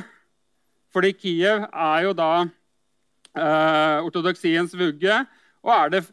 Fordi 0.93 1.13
Kiev 1.17 1.67
er 1.71 2.07
jo 2.07 2.15
da 2.17 2.33
eh, 2.43 3.99
ortodoksiens 4.05 4.75
vugge. 4.77 5.23
Og 5.65 5.73
er 5.75 5.95
det 5.95 6.05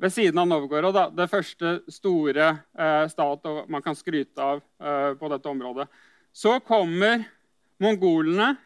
ved 0.00 0.12
siden 0.12 0.40
av 0.42 0.48
Novgorod 0.50 0.94
da, 0.96 1.04
det 1.14 1.30
første 1.30 1.76
store 1.92 2.48
eh, 2.50 3.04
stat 3.10 3.46
man 3.70 3.84
kan 3.84 3.96
skryte 3.96 4.42
av 4.42 4.60
eh, 4.60 5.12
på 5.18 5.30
dette 5.32 5.50
området. 5.50 5.86
Så 6.34 6.58
kommer 6.66 7.24
mongolene, 7.82 8.56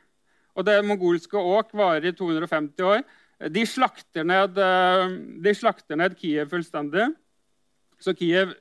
og 0.56 0.64
det 0.66 0.78
mongolske 0.86 1.38
åk 1.38 1.74
varer 1.76 2.08
i 2.10 2.14
250 2.16 2.86
år. 2.88 3.04
De 3.52 3.62
slakter 3.68 4.24
ned, 4.26 4.56
eh, 4.58 5.04
de 5.44 5.54
slakter 5.54 5.96
ned 5.96 6.16
Kiev 6.18 6.48
fullstendig. 6.50 7.12
Så 8.00 8.14
Kiev 8.16 8.56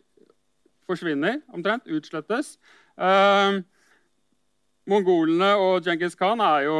forsvinner 0.87 1.41
omtrent, 1.53 1.87
utslettes. 1.87 2.57
Eh, 2.97 3.59
mongolene 4.87 5.51
og 5.55 5.81
Djengis 5.85 6.15
Khan 6.17 6.41
er 6.43 6.67
jo 6.67 6.77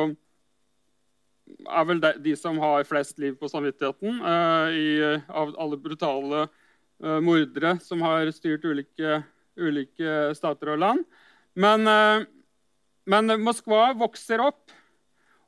er 1.68 1.86
vel 1.88 2.02
de, 2.04 2.12
de, 2.24 2.36
som 2.40 2.60
har 2.60 2.86
flest 2.88 3.20
liv 3.24 3.36
på 3.40 3.50
samvittigheten 3.52 4.20
eh, 4.20 4.78
i, 4.78 4.90
av 5.28 5.54
alle 5.60 5.80
brutale 5.80 6.44
eh, 6.46 7.20
mordere 7.24 7.78
som 7.84 8.04
har 8.06 8.30
styrt 8.36 8.66
ulike, 8.68 9.22
ulike 9.60 10.18
stater 10.38 10.76
og 10.76 10.84
land. 10.84 11.06
Men, 11.58 11.88
uh, 11.90 12.28
men, 13.10 13.34
Moskva 13.42 13.90
vokser 13.98 14.44
opp, 14.44 14.70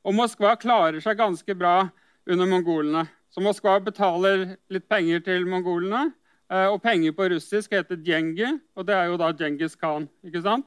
og 0.01 0.15
Moskva 0.17 0.55
klarer 0.57 1.01
seg 1.03 1.19
ganske 1.19 1.55
bra 1.57 1.89
under 2.29 2.49
mongolene. 2.49 3.05
Så 3.29 3.43
Moskva 3.45 3.77
betaler 3.83 4.55
litt 4.73 4.87
penger 4.89 5.21
til 5.25 5.45
mongolene. 5.49 6.07
Eh, 6.49 6.65
og 6.65 6.81
penger 6.81 7.13
på 7.13 7.27
russisk 7.29 7.75
heter 7.77 7.99
djengi, 8.01 8.47
og 8.73 8.85
det 8.87 8.95
er 8.97 9.09
jo 9.11 9.17
da 9.21 9.29
Djengis 9.37 9.77
Khan. 9.77 10.07
ikke 10.25 10.41
sant? 10.41 10.65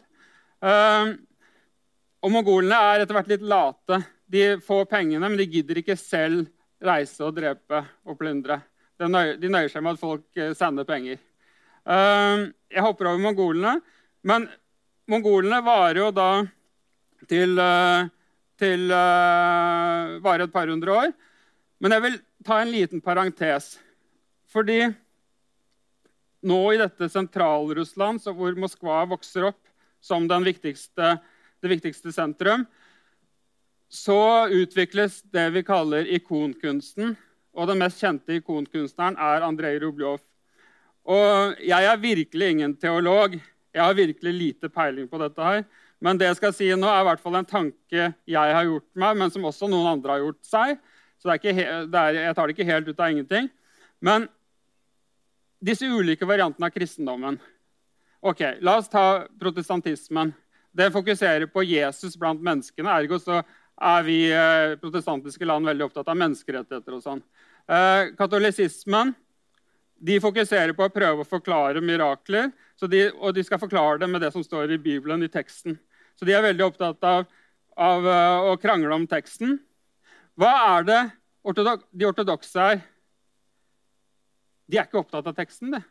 Eh, 0.63 1.15
og 2.23 2.31
mongolene 2.31 2.79
er 2.79 3.03
etter 3.03 3.19
hvert 3.19 3.33
litt 3.33 3.43
late. 3.43 3.99
De 4.31 4.45
får 4.63 4.87
pengene, 4.93 5.27
men 5.27 5.41
de 5.41 5.49
gidder 5.51 5.81
ikke 5.83 5.99
selv 5.99 6.47
reise 6.83 7.25
og 7.27 7.35
drepe 7.35 7.83
og 8.07 8.19
plyndre. 8.19 8.61
De 8.99 9.09
nøyer 9.11 9.73
seg 9.73 9.83
med 9.83 9.97
at 9.97 10.03
folk 10.03 10.39
eh, 10.39 10.55
sender 10.55 10.87
penger. 10.87 11.19
Jeg 11.83 12.85
hopper 12.85 13.09
over 13.11 13.19
mongolene. 13.19 13.81
Men 14.23 14.47
mongolene 15.11 15.61
varer 15.65 16.01
jo 16.03 16.11
da 16.15 16.31
til, 17.31 17.59
til 18.61 18.85
varer 18.93 20.47
et 20.47 20.55
par 20.55 20.71
hundre 20.71 20.99
år. 21.05 21.15
Men 21.83 21.97
jeg 21.97 22.05
vil 22.05 22.19
ta 22.47 22.61
en 22.63 22.71
liten 22.71 23.03
parentes. 23.03 23.75
Fordi 24.53 24.85
nå 26.43 26.61
i 26.75 26.79
dette 26.81 27.09
Sentral-Russland, 27.11 28.23
hvor 28.35 28.57
Moskva 28.59 29.03
vokser 29.11 29.49
opp 29.53 29.61
som 30.03 30.27
viktigste, 30.27 31.17
det 31.63 31.71
viktigste 31.71 32.13
sentrum, 32.13 32.67
så 33.93 34.49
utvikles 34.51 35.23
det 35.31 35.51
vi 35.55 35.63
kaller 35.63 36.09
ikonkunsten. 36.17 37.15
Og 37.53 37.69
den 37.69 37.83
mest 37.83 38.01
kjente 38.01 38.39
ikonkunstneren 38.41 39.19
er 39.21 39.45
Andrej 39.47 39.79
Rubljov. 39.83 40.19
Og 41.05 41.59
jeg 41.61 41.85
er 41.85 42.01
virkelig 42.01 42.51
ingen 42.51 42.77
teolog. 42.77 43.37
Jeg 43.73 43.83
har 43.83 43.97
virkelig 43.97 44.33
lite 44.37 44.69
peiling 44.69 45.09
på 45.09 45.21
dette. 45.23 45.43
her. 45.43 45.65
Men 46.03 46.19
det 46.19 46.27
jeg 46.27 46.37
skal 46.41 46.53
si 46.53 46.69
nå, 46.75 46.89
er 46.89 47.05
i 47.05 47.09
hvert 47.09 47.23
fall 47.23 47.39
en 47.39 47.49
tanke 47.49 48.13
jeg 48.27 48.55
har 48.57 48.65
gjort 48.67 48.89
meg, 48.99 49.17
men 49.17 49.31
som 49.31 49.45
også 49.49 49.69
noen 49.71 49.95
andre 49.95 50.17
har 50.17 50.25
gjort 50.25 50.45
seg. 50.45 50.79
Så 51.23 51.31
det 51.31 51.55
det 51.55 51.99
er, 51.99 52.19
jeg 52.27 52.35
tar 52.35 52.47
det 52.47 52.57
ikke 52.57 52.71
helt 52.73 52.89
ut 52.89 53.01
av 53.01 53.11
ingenting. 53.11 53.49
Men 54.03 54.27
disse 55.63 55.87
ulike 55.87 56.27
variantene 56.27 56.67
av 56.67 56.75
kristendommen. 56.75 57.39
Ok, 58.21 58.43
La 58.61 58.77
oss 58.79 58.91
ta 58.91 59.27
protestantismen. 59.39 60.33
Det 60.73 60.91
fokuserer 60.91 61.47
på 61.47 61.63
Jesus 61.63 62.17
blant 62.19 62.43
menneskene. 62.43 62.91
Ergo 62.91 63.19
så 63.21 63.43
er 63.83 64.05
vi 64.07 64.19
eh, 64.33 64.75
protestantiske 64.81 65.47
land 65.47 65.67
veldig 65.67 65.87
opptatt 65.87 66.11
av 66.11 66.19
menneskerettigheter. 66.19 66.97
og 66.99 67.03
sånn. 67.03 67.23
Eh, 67.71 68.13
katolisismen 68.19 69.15
de 70.03 70.19
fokuserer 70.23 70.75
på 70.75 70.87
å 70.87 70.93
prøve 70.93 71.23
å 71.23 71.29
forklare 71.29 71.83
mirakler. 71.85 72.51
De, 72.91 73.03
og 73.15 73.35
de 73.37 73.45
skal 73.47 73.61
forklare 73.63 74.01
det 74.03 74.09
med 74.11 74.23
det 74.25 74.33
som 74.35 74.43
står 74.43 74.75
i 74.75 74.81
Bibelen, 74.83 75.23
i 75.23 75.31
teksten. 75.31 75.77
Så 76.19 76.27
de 76.27 76.35
er 76.35 76.45
veldig 76.45 76.65
opptatt 76.67 77.05
av, 77.07 77.29
av 77.79 78.07
uh, 78.07 78.51
å 78.51 78.57
krangle 78.61 78.95
om 78.95 79.07
teksten. 79.11 79.59
Hva 80.39 80.53
er 80.77 80.89
det 80.89 81.01
ortodok 81.47 81.85
de 81.91 82.09
ortodokse 82.09 82.67
er? 82.73 82.83
De 84.67 84.79
er 84.79 84.89
ikke 84.89 85.03
opptatt 85.03 85.29
av 85.29 85.37
teksten. 85.37 85.75
Det. 85.75 85.83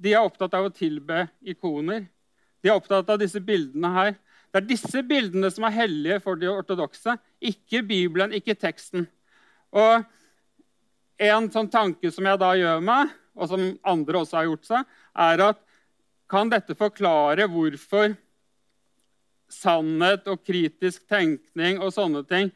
De 0.00 0.14
er 0.14 0.24
opptatt 0.24 0.54
av 0.56 0.68
å 0.68 0.74
tilbe 0.74 1.26
ikoner. 1.40 2.06
De 2.60 2.70
er 2.70 2.76
opptatt 2.76 3.08
av 3.10 3.20
disse 3.20 3.40
bildene 3.42 3.90
her. 3.94 4.14
Det 4.50 4.60
er 4.60 4.68
disse 4.68 5.02
bildene 5.06 5.50
som 5.52 5.66
er 5.66 5.76
hellige 5.76 6.20
for 6.24 6.38
de 6.38 6.48
ortodokse, 6.50 7.14
ikke 7.38 7.84
Bibelen, 7.86 8.34
ikke 8.34 8.58
teksten. 8.58 9.06
Og 9.70 10.08
En 11.20 11.50
sånn 11.52 11.66
tanke 11.68 12.08
som 12.08 12.24
jeg 12.24 12.40
da 12.40 12.54
gjør 12.56 12.78
meg, 12.80 13.10
og 13.36 13.48
som 13.50 13.64
andre 13.84 14.22
også 14.22 14.38
har 14.38 14.46
gjort 14.46 14.64
seg, 14.64 14.94
er 15.12 15.42
at 15.50 15.58
kan 16.30 16.50
dette 16.50 16.76
forklare 16.78 17.48
hvorfor 17.50 18.14
sannhet 19.50 20.28
og 20.30 20.44
kritisk 20.46 21.08
tenkning 21.10 21.80
og 21.82 21.92
sånne 21.94 22.22
ting 22.28 22.52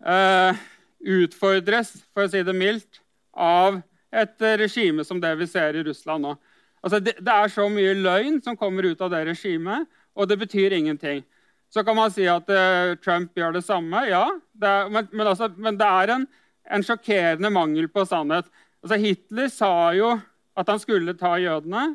eh, 0.00 0.62
utfordres, 1.02 1.92
for 2.14 2.24
å 2.24 2.32
si 2.32 2.42
det 2.46 2.54
mildt, 2.56 3.02
av 3.32 3.80
et 4.12 4.44
regime 4.60 5.04
som 5.08 5.20
det 5.20 5.32
vi 5.40 5.48
ser 5.48 5.76
i 5.76 5.84
Russland 5.86 6.24
nå. 6.24 6.34
Altså, 6.82 6.98
det, 7.00 7.14
det, 7.22 7.32
er 7.32 7.52
så 7.52 7.68
mye 7.70 7.94
løgn 7.94 8.40
som 8.44 8.58
kommer 8.58 8.88
ut 8.90 9.00
av 9.04 9.12
det 9.12 9.22
regimet, 9.30 9.86
og 10.18 10.28
det 10.28 10.36
betyr 10.40 10.74
ingenting. 10.76 11.22
Så 11.72 11.84
kan 11.86 11.96
man 11.96 12.12
si 12.12 12.26
at 12.28 12.50
eh, 12.52 12.94
Trump 13.00 13.38
gjør 13.38 13.54
det 13.56 13.64
samme. 13.64 14.02
Ja, 14.10 14.26
det 14.52 14.68
er, 14.68 14.90
men, 14.92 15.08
men, 15.12 15.28
altså, 15.30 15.48
men, 15.56 15.78
det 15.80 15.88
er 15.88 16.12
en, 16.16 16.26
en 16.68 16.84
sjokkerende 16.84 17.52
mangel 17.54 17.88
på 17.88 18.04
sannhet. 18.08 18.50
Altså, 18.82 18.98
Hitler 19.00 19.48
sa 19.52 19.72
jo 19.96 20.10
at 20.58 20.68
han 20.68 20.82
skulle 20.82 21.16
ta 21.16 21.38
jødene, 21.40 21.94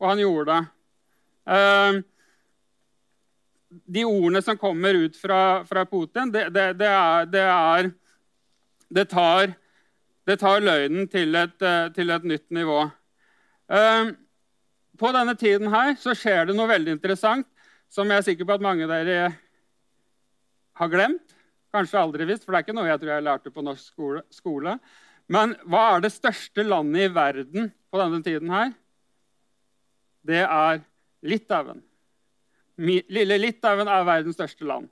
og 0.00 0.08
han 0.08 0.22
gjorde 0.22 0.56
det. 0.56 0.62
Uh, 1.50 2.00
de 3.86 4.04
ordene 4.04 4.42
som 4.42 4.58
kommer 4.58 4.96
ut 5.06 5.16
fra, 5.16 5.62
fra 5.68 5.84
Putin, 5.86 6.32
det, 6.34 6.48
det, 6.54 6.72
det, 6.80 6.90
er, 6.90 7.26
det, 7.30 7.44
er, 7.46 7.90
det 8.90 9.04
tar 9.12 9.52
det 10.30 10.38
tar 10.40 10.62
løgnen 10.62 11.08
til 11.10 11.34
et, 11.34 11.56
eh, 11.64 11.88
til 11.94 12.12
et 12.12 12.26
nytt 12.28 12.46
nivå. 12.54 12.84
Eh, 13.72 14.12
på 15.00 15.12
denne 15.16 15.34
tiden 15.38 15.70
her 15.72 15.96
så 15.98 16.14
skjer 16.14 16.46
det 16.46 16.56
noe 16.56 16.70
veldig 16.70 16.98
interessant 16.98 17.48
som 17.90 18.10
jeg 18.10 18.20
er 18.20 18.26
sikker 18.28 18.46
på 18.46 18.54
at 18.54 18.64
mange 18.64 18.86
av 18.86 18.92
dere 18.92 19.30
har 20.78 20.92
glemt. 20.92 21.34
Kanskje 21.74 22.02
aldri 22.02 22.26
visst, 22.28 22.44
for 22.44 22.52
det 22.52 22.60
er 22.60 22.66
ikke 22.66 22.76
noe 22.76 22.90
jeg 22.90 23.00
tror 23.00 23.12
jeg 23.14 23.26
lærte 23.26 23.54
på 23.54 23.64
norsk 23.64 24.04
skole. 24.34 24.76
Men 25.30 25.54
hva 25.70 25.82
er 25.96 26.04
det 26.04 26.12
største 26.14 26.62
landet 26.66 27.08
i 27.08 27.14
verden 27.14 27.70
på 27.90 28.00
denne 28.02 28.22
tiden 28.26 28.50
her? 28.54 28.72
Det 30.26 30.42
er 30.44 30.82
Litauen. 31.26 31.82
Lille 32.80 33.36
Litauen 33.40 33.88
er 33.88 34.06
verdens 34.08 34.38
største 34.38 34.66
land. 34.68 34.88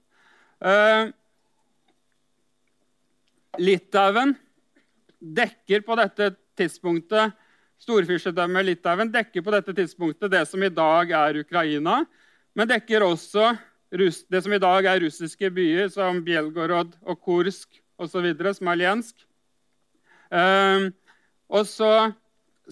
Uh, 0.61 1.11
Litauen 3.59 4.35
dekker 5.19 5.85
på 5.87 5.97
dette 5.99 6.33
tidspunktet 6.59 7.35
Storfyrstedømmet 7.79 8.67
Litauen 8.67 9.11
dekker 9.15 9.45
på 9.45 9.55
dette 9.55 9.75
tidspunktet 9.77 10.33
det 10.33 10.43
som 10.51 10.63
i 10.67 10.73
dag 10.73 11.13
er 11.15 11.41
Ukraina, 11.45 12.01
men 12.59 12.71
dekker 12.71 13.05
også 13.07 13.53
det 13.89 14.43
som 14.45 14.53
i 14.53 14.61
dag 14.61 14.89
er 14.91 15.05
russiske 15.05 15.51
byer 15.55 15.89
som 15.93 16.19
Bjelgorod 16.25 16.97
og 17.07 17.21
Kursk 17.25 17.79
osv., 17.99 18.27
Smaljensk. 18.59 19.15
Um, 20.29 20.91
og 21.49 21.65
så 21.71 22.11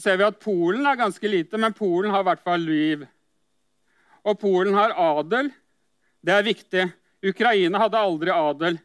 ser 0.00 0.18
vi 0.20 0.26
at 0.26 0.40
Polen 0.42 0.86
er 0.86 0.98
ganske 0.98 1.28
lite, 1.30 1.58
men 1.60 1.74
Polen 1.76 2.12
har 2.14 2.24
i 2.24 2.28
hvert 2.30 2.44
fall 2.44 2.64
Lviv. 2.64 3.06
Og 4.26 4.38
Polen 4.40 4.74
har 4.76 4.94
adel. 4.98 5.50
Det 6.24 6.34
er 6.34 6.46
viktig. 6.46 6.86
Ukraina 7.26 7.80
hadde 7.84 8.02
aldri 8.02 8.32
adel. 8.34 8.78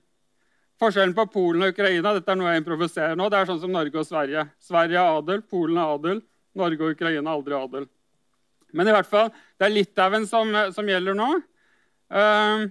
Forskjellen 0.81 1.13
på 1.17 1.27
Polen 1.33 1.65
og 1.65 1.73
Ukraina 1.75 2.13
dette 2.15 2.31
er 2.33 2.37
noe 2.39 2.53
jeg 2.53 2.63
improviserer 2.63 3.17
nå, 3.17 3.27
det 3.29 3.37
er 3.37 3.49
sånn 3.49 3.59
som 3.61 3.73
Norge 3.73 4.01
og 4.01 4.07
Sverige. 4.07 4.47
Sverige 4.61 5.01
har 5.01 5.19
adel, 5.19 5.43
Polen 5.45 5.77
har 5.77 5.95
adel. 5.97 6.21
Norge 6.57 6.83
og 6.83 6.95
Ukraina 6.95 7.29
har 7.29 7.37
aldri 7.37 7.57
adel. 7.57 7.89
Men 8.73 8.87
i 8.87 8.93
hvert 8.95 9.09
fall, 9.09 9.29
det 9.59 9.67
er 9.67 9.75
Litauen 9.75 10.25
som, 10.27 10.53
som 10.73 10.87
gjelder 10.89 11.17
nå. 11.17 11.27
Uh, 12.11 12.65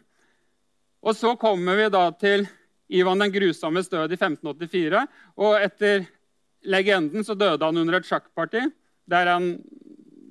og 1.00 1.16
så 1.16 1.34
kommer 1.40 1.78
vi 1.78 1.86
da 1.92 2.02
til 2.18 2.46
Ivan 2.90 3.22
den 3.22 3.32
grusommes 3.32 3.88
død 3.88 4.10
i 4.10 4.18
1584. 4.18 5.04
Og 5.40 5.56
etter 5.60 6.08
legenden 6.66 7.24
så 7.26 7.36
døde 7.38 7.64
han 7.64 7.78
under 7.80 7.98
et 7.98 8.08
sjakkparti. 8.08 8.66
Det 9.10 9.20
er 9.20 9.32
en 9.34 9.52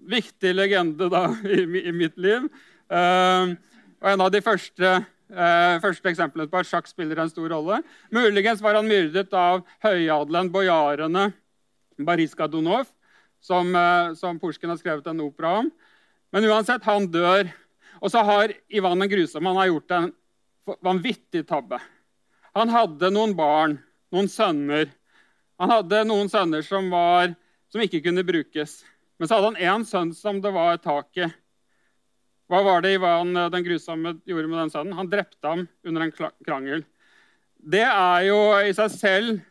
viktig 0.10 0.52
legende 0.56 1.10
da, 1.12 1.28
i, 1.46 1.64
i 1.90 1.94
mitt 1.96 2.18
liv. 2.18 2.50
Uh, 2.90 3.56
og 4.00 4.14
en 4.14 4.28
av 4.28 4.34
de 4.34 4.44
første 4.46 5.00
Uh, 5.30 5.78
første 5.78 6.10
eksemplene 6.10 6.50
på 6.50 6.58
at 6.58 6.66
sjakk 6.66 6.88
spiller 6.90 7.20
en 7.22 7.30
stor 7.30 7.52
rolle. 7.54 7.84
Muligens 8.10 8.64
var 8.66 8.80
han 8.80 8.88
myrdet 8.90 9.30
av 9.38 9.60
høyadelen, 9.86 10.50
bojarene 10.50 11.28
Bariska 12.02 12.48
Donov, 12.50 12.88
som, 13.38 13.70
uh, 13.78 14.16
som 14.18 14.40
Pushkin 14.42 14.74
har 14.74 14.80
skrevet 14.82 15.06
en 15.06 15.22
opera 15.22 15.60
om. 15.60 15.70
Men 16.34 16.48
uansett, 16.50 16.82
han 16.90 17.06
dør. 17.14 17.46
Og 18.02 18.10
så 18.10 18.24
har 18.26 18.56
Ivan 18.74 19.06
den 19.06 19.12
grusomme 19.12 19.54
han 19.54 19.62
har 19.62 19.70
gjort 19.70 19.96
en 20.00 20.10
vanvittig 20.86 21.46
tabbe. 21.46 21.78
Han 22.58 22.74
hadde 22.74 23.14
noen 23.14 23.38
barn, 23.38 23.78
noen 24.10 24.30
sønner. 24.34 24.90
Han 25.60 25.74
hadde 25.74 26.06
noen 26.08 26.32
sønner 26.32 26.64
som, 26.66 26.88
var, 26.92 27.34
som 27.72 27.84
ikke 27.84 28.02
kunne 28.06 28.24
brukes. 28.28 28.80
Men 29.20 29.28
så 29.28 29.38
hadde 29.38 29.52
han 29.52 29.80
én 29.80 29.88
sønn 29.88 30.14
som 30.16 30.40
det 30.44 30.52
var 30.56 30.80
tak 30.80 31.20
i. 31.20 31.28
Hva 32.50 32.64
var 32.66 32.82
det 32.82 32.96
Ivan 32.96 33.36
den 33.54 33.66
grusomme 33.66 34.16
gjorde 34.26 34.50
med 34.50 34.62
den 34.64 34.72
sønnen? 34.74 34.96
Han 34.98 35.10
drepte 35.12 35.52
ham 35.52 35.68
under 35.86 36.06
en 36.06 36.14
krangel. 36.48 36.86
Det 37.60 37.84
er 37.84 38.24
jo 38.30 38.40
i 38.64 38.72
seg 38.74 38.94
selv 38.94 39.42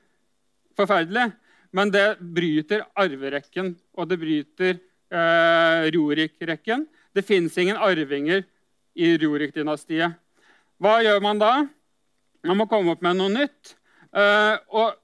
forferdelig, 0.78 1.28
men 1.76 1.92
det 1.92 2.06
bryter 2.18 2.86
arverekken, 2.98 3.74
og 3.98 4.08
det 4.08 4.18
bryter 4.22 4.78
eh, 5.12 5.88
Rorik-rekken. 5.94 6.86
Det 7.14 7.26
fins 7.26 7.58
ingen 7.60 7.76
arvinger 7.76 8.46
i 8.98 9.12
Rorik-dynastiet. 9.20 10.16
Hva 10.80 10.94
gjør 11.04 11.20
man 11.22 11.42
da? 11.42 11.52
Man 12.46 12.60
må 12.62 12.66
komme 12.70 12.94
opp 12.94 13.04
med 13.04 13.18
noe 13.18 13.34
nytt. 13.34 13.74
Eh, 14.16 14.56
og 14.72 14.96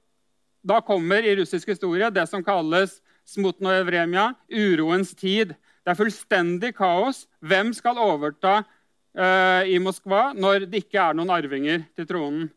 da 0.65 0.81
kommer 0.81 1.25
i 1.25 1.35
russisk 1.37 1.69
historie 1.69 2.09
det 2.13 2.25
som 2.29 2.43
kalles 2.43 2.97
smutnoevremia, 3.29 4.31
uroens 4.49 5.13
tid. 5.17 5.53
Det 5.85 5.93
er 5.93 5.99
fullstendig 5.99 6.73
kaos. 6.77 7.25
Hvem 7.45 7.71
skal 7.77 8.01
overta 8.01 8.59
uh, 8.61 9.63
i 9.65 9.77
Moskva 9.81 10.31
når 10.37 10.65
det 10.69 10.85
ikke 10.85 11.01
er 11.01 11.17
noen 11.17 11.33
arvinger 11.33 11.85
til 11.97 12.09
tronen? 12.09 12.49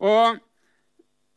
Og 0.00 0.40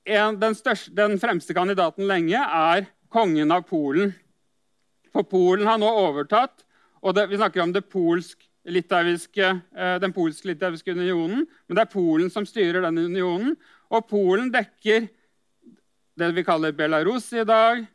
en, 0.04 0.40
den, 0.40 0.56
største, 0.56 0.92
den 0.96 1.20
fremste 1.20 1.56
kandidaten 1.56 2.08
lenge 2.08 2.40
er 2.40 2.88
kongen 3.12 3.52
av 3.56 3.68
Polen. 3.68 4.14
For 5.14 5.28
Polen 5.28 5.68
har 5.70 5.80
nå 5.80 5.88
overtatt, 5.88 6.64
og 7.04 7.16
det, 7.16 7.28
vi 7.30 7.38
snakker 7.40 7.64
om 7.64 7.74
det 7.76 7.86
polsk 7.92 8.48
eh, 8.64 9.98
den 10.00 10.14
polsk-litauiske 10.16 10.96
unionen. 10.96 11.44
Men 11.68 11.76
det 11.76 11.84
er 11.84 11.92
Polen 11.92 12.32
som 12.32 12.48
styrer 12.48 12.82
den 12.86 12.98
unionen. 12.98 13.58
Og 13.92 14.08
Polen 14.08 14.50
dekker 14.54 15.10
det 16.20 16.32
vi 16.36 16.44
kaller 16.46 16.76
Belarus 16.78 17.32
i 17.34 17.46
dag. 17.48 17.86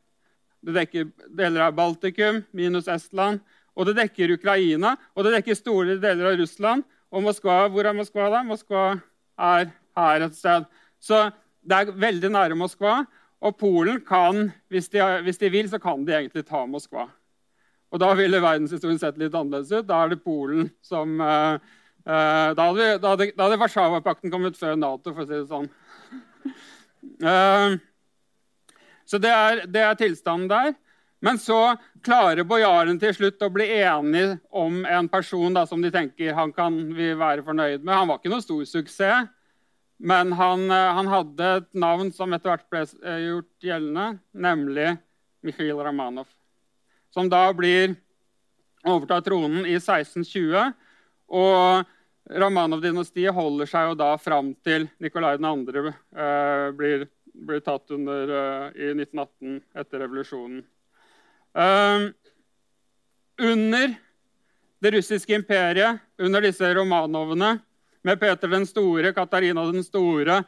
Det 0.64 0.74
dekker 0.74 1.11
deler 1.38 1.68
av 1.68 1.76
Baltikum, 1.76 2.42
minus 2.50 2.88
Estland. 2.90 3.42
Og 3.78 3.87
det 3.87 3.98
dekker 4.00 4.35
Ukraina, 4.35 4.96
og 5.14 5.24
det 5.24 5.37
dekker 5.37 5.59
store 5.59 5.98
deler 6.02 6.33
av 6.33 6.40
Russland. 6.40 6.83
Og 7.14 7.22
Moskva, 7.24 7.61
hvor 7.70 7.87
er 7.87 7.96
Moskva, 7.96 8.26
da? 8.33 8.42
Moskva 8.44 8.88
er 9.38 9.70
her 9.96 10.26
et 10.26 10.35
sted. 10.37 10.66
Så 11.00 11.28
det 11.62 11.78
er 11.78 11.94
veldig 11.94 12.33
nære 12.35 12.59
Moskva. 12.59 13.04
Og 13.38 13.54
Polen 13.61 14.00
kan, 14.02 14.48
hvis 14.72 14.90
de, 14.90 15.02
hvis 15.22 15.38
de, 15.38 15.50
vil, 15.54 15.70
så 15.70 15.78
kan 15.78 16.02
de 16.04 16.16
egentlig 16.16 16.42
ta 16.48 16.64
Moskva. 16.66 17.07
Og 17.94 18.02
da 18.02 18.11
ville 18.18 18.42
verdenshistorien 18.42 18.98
sett 19.00 19.20
litt 19.20 19.37
annerledes 19.37 19.70
ut. 19.72 19.87
Da 19.88 20.02
er 20.02 20.12
det 20.12 20.24
Polen 20.24 20.68
som 20.85 21.14
uh, 21.22 21.54
uh, 22.02 22.50
Da 22.59 22.66
hadde, 22.66 22.88
da 22.98 23.14
hadde, 23.14 23.31
da 23.37 23.46
hadde 23.46 23.61
Warszawapakten 23.62 24.35
kommet 24.35 24.59
før 24.59 24.74
Nato, 24.76 25.14
for 25.14 25.22
å 25.22 25.28
si 25.28 25.38
det 25.38 25.46
sånn. 25.48 25.70
uh, 27.22 27.78
så 29.08 29.20
det 29.22 29.32
er, 29.32 29.64
det 29.66 29.80
er, 29.80 29.96
tilstanden 29.96 30.50
der. 30.50 30.74
Men 31.24 31.40
så 31.40 31.74
klarer 32.04 32.46
bojaren 32.46 33.00
til 33.00 33.14
slutt 33.16 33.42
å 33.42 33.50
bli 33.50 33.66
enig 33.80 34.36
om 34.54 34.84
en 34.86 35.08
person 35.10 35.56
da, 35.56 35.64
som 35.66 35.82
de 35.82 35.90
tenker 35.90 36.36
han 36.36 36.52
kan 36.54 36.76
vi 36.94 37.10
være 37.18 37.42
fornøyd 37.46 37.82
med. 37.82 37.94
Han 37.94 38.10
var 38.12 38.20
ikke 38.20 38.34
noe 38.34 38.44
stor 38.44 38.62
suksess. 38.68 39.32
Men 39.98 40.30
han, 40.38 40.70
eh, 40.70 40.92
han, 40.94 41.08
hadde 41.10 41.46
et 41.56 41.68
navn 41.74 42.12
som 42.14 42.30
etter 42.30 42.52
hvert 42.52 42.68
ble 42.70 42.84
eh, 42.86 43.22
gjort 43.24 43.64
gjeldende, 43.66 44.20
nemlig 44.30 44.92
Mikhail 45.42 45.80
Ramanov. 45.82 46.28
Som 47.10 47.26
da 47.32 47.48
blir 47.56 47.96
overtatt 48.86 49.26
tronen 49.26 49.66
i 49.66 49.74
1620. 49.80 50.70
Og 51.34 51.90
Ramanov-dynastiet 52.28 53.34
holder 53.34 53.66
seg 53.66 53.90
jo 53.90 53.98
da 53.98 54.12
fram 54.20 54.52
til 54.62 54.86
Nikolai 55.02 55.34
2. 55.40 55.56
blir 55.74 55.92
blir, 56.78 57.06
blir, 57.46 57.61
tatt 57.64 57.90
under 57.94 58.29
eh, 58.29 58.66
i 58.74 58.90
1918 58.94 59.61
etter 59.79 60.05
revolusjonen. 60.05 60.62
Eh, 61.55 62.09
under 63.38 63.94
det 64.79 64.90
russiske 64.94 65.35
imperiet, 65.35 65.98
under 66.18 66.42
disse 66.42 66.74
Romanovene, 66.74 67.59
med 68.03 68.20
Peter 68.20 68.48
den 68.48 68.66
store, 68.66 69.12
Katarina 69.12 69.64
den 69.66 69.85
store 69.85 70.42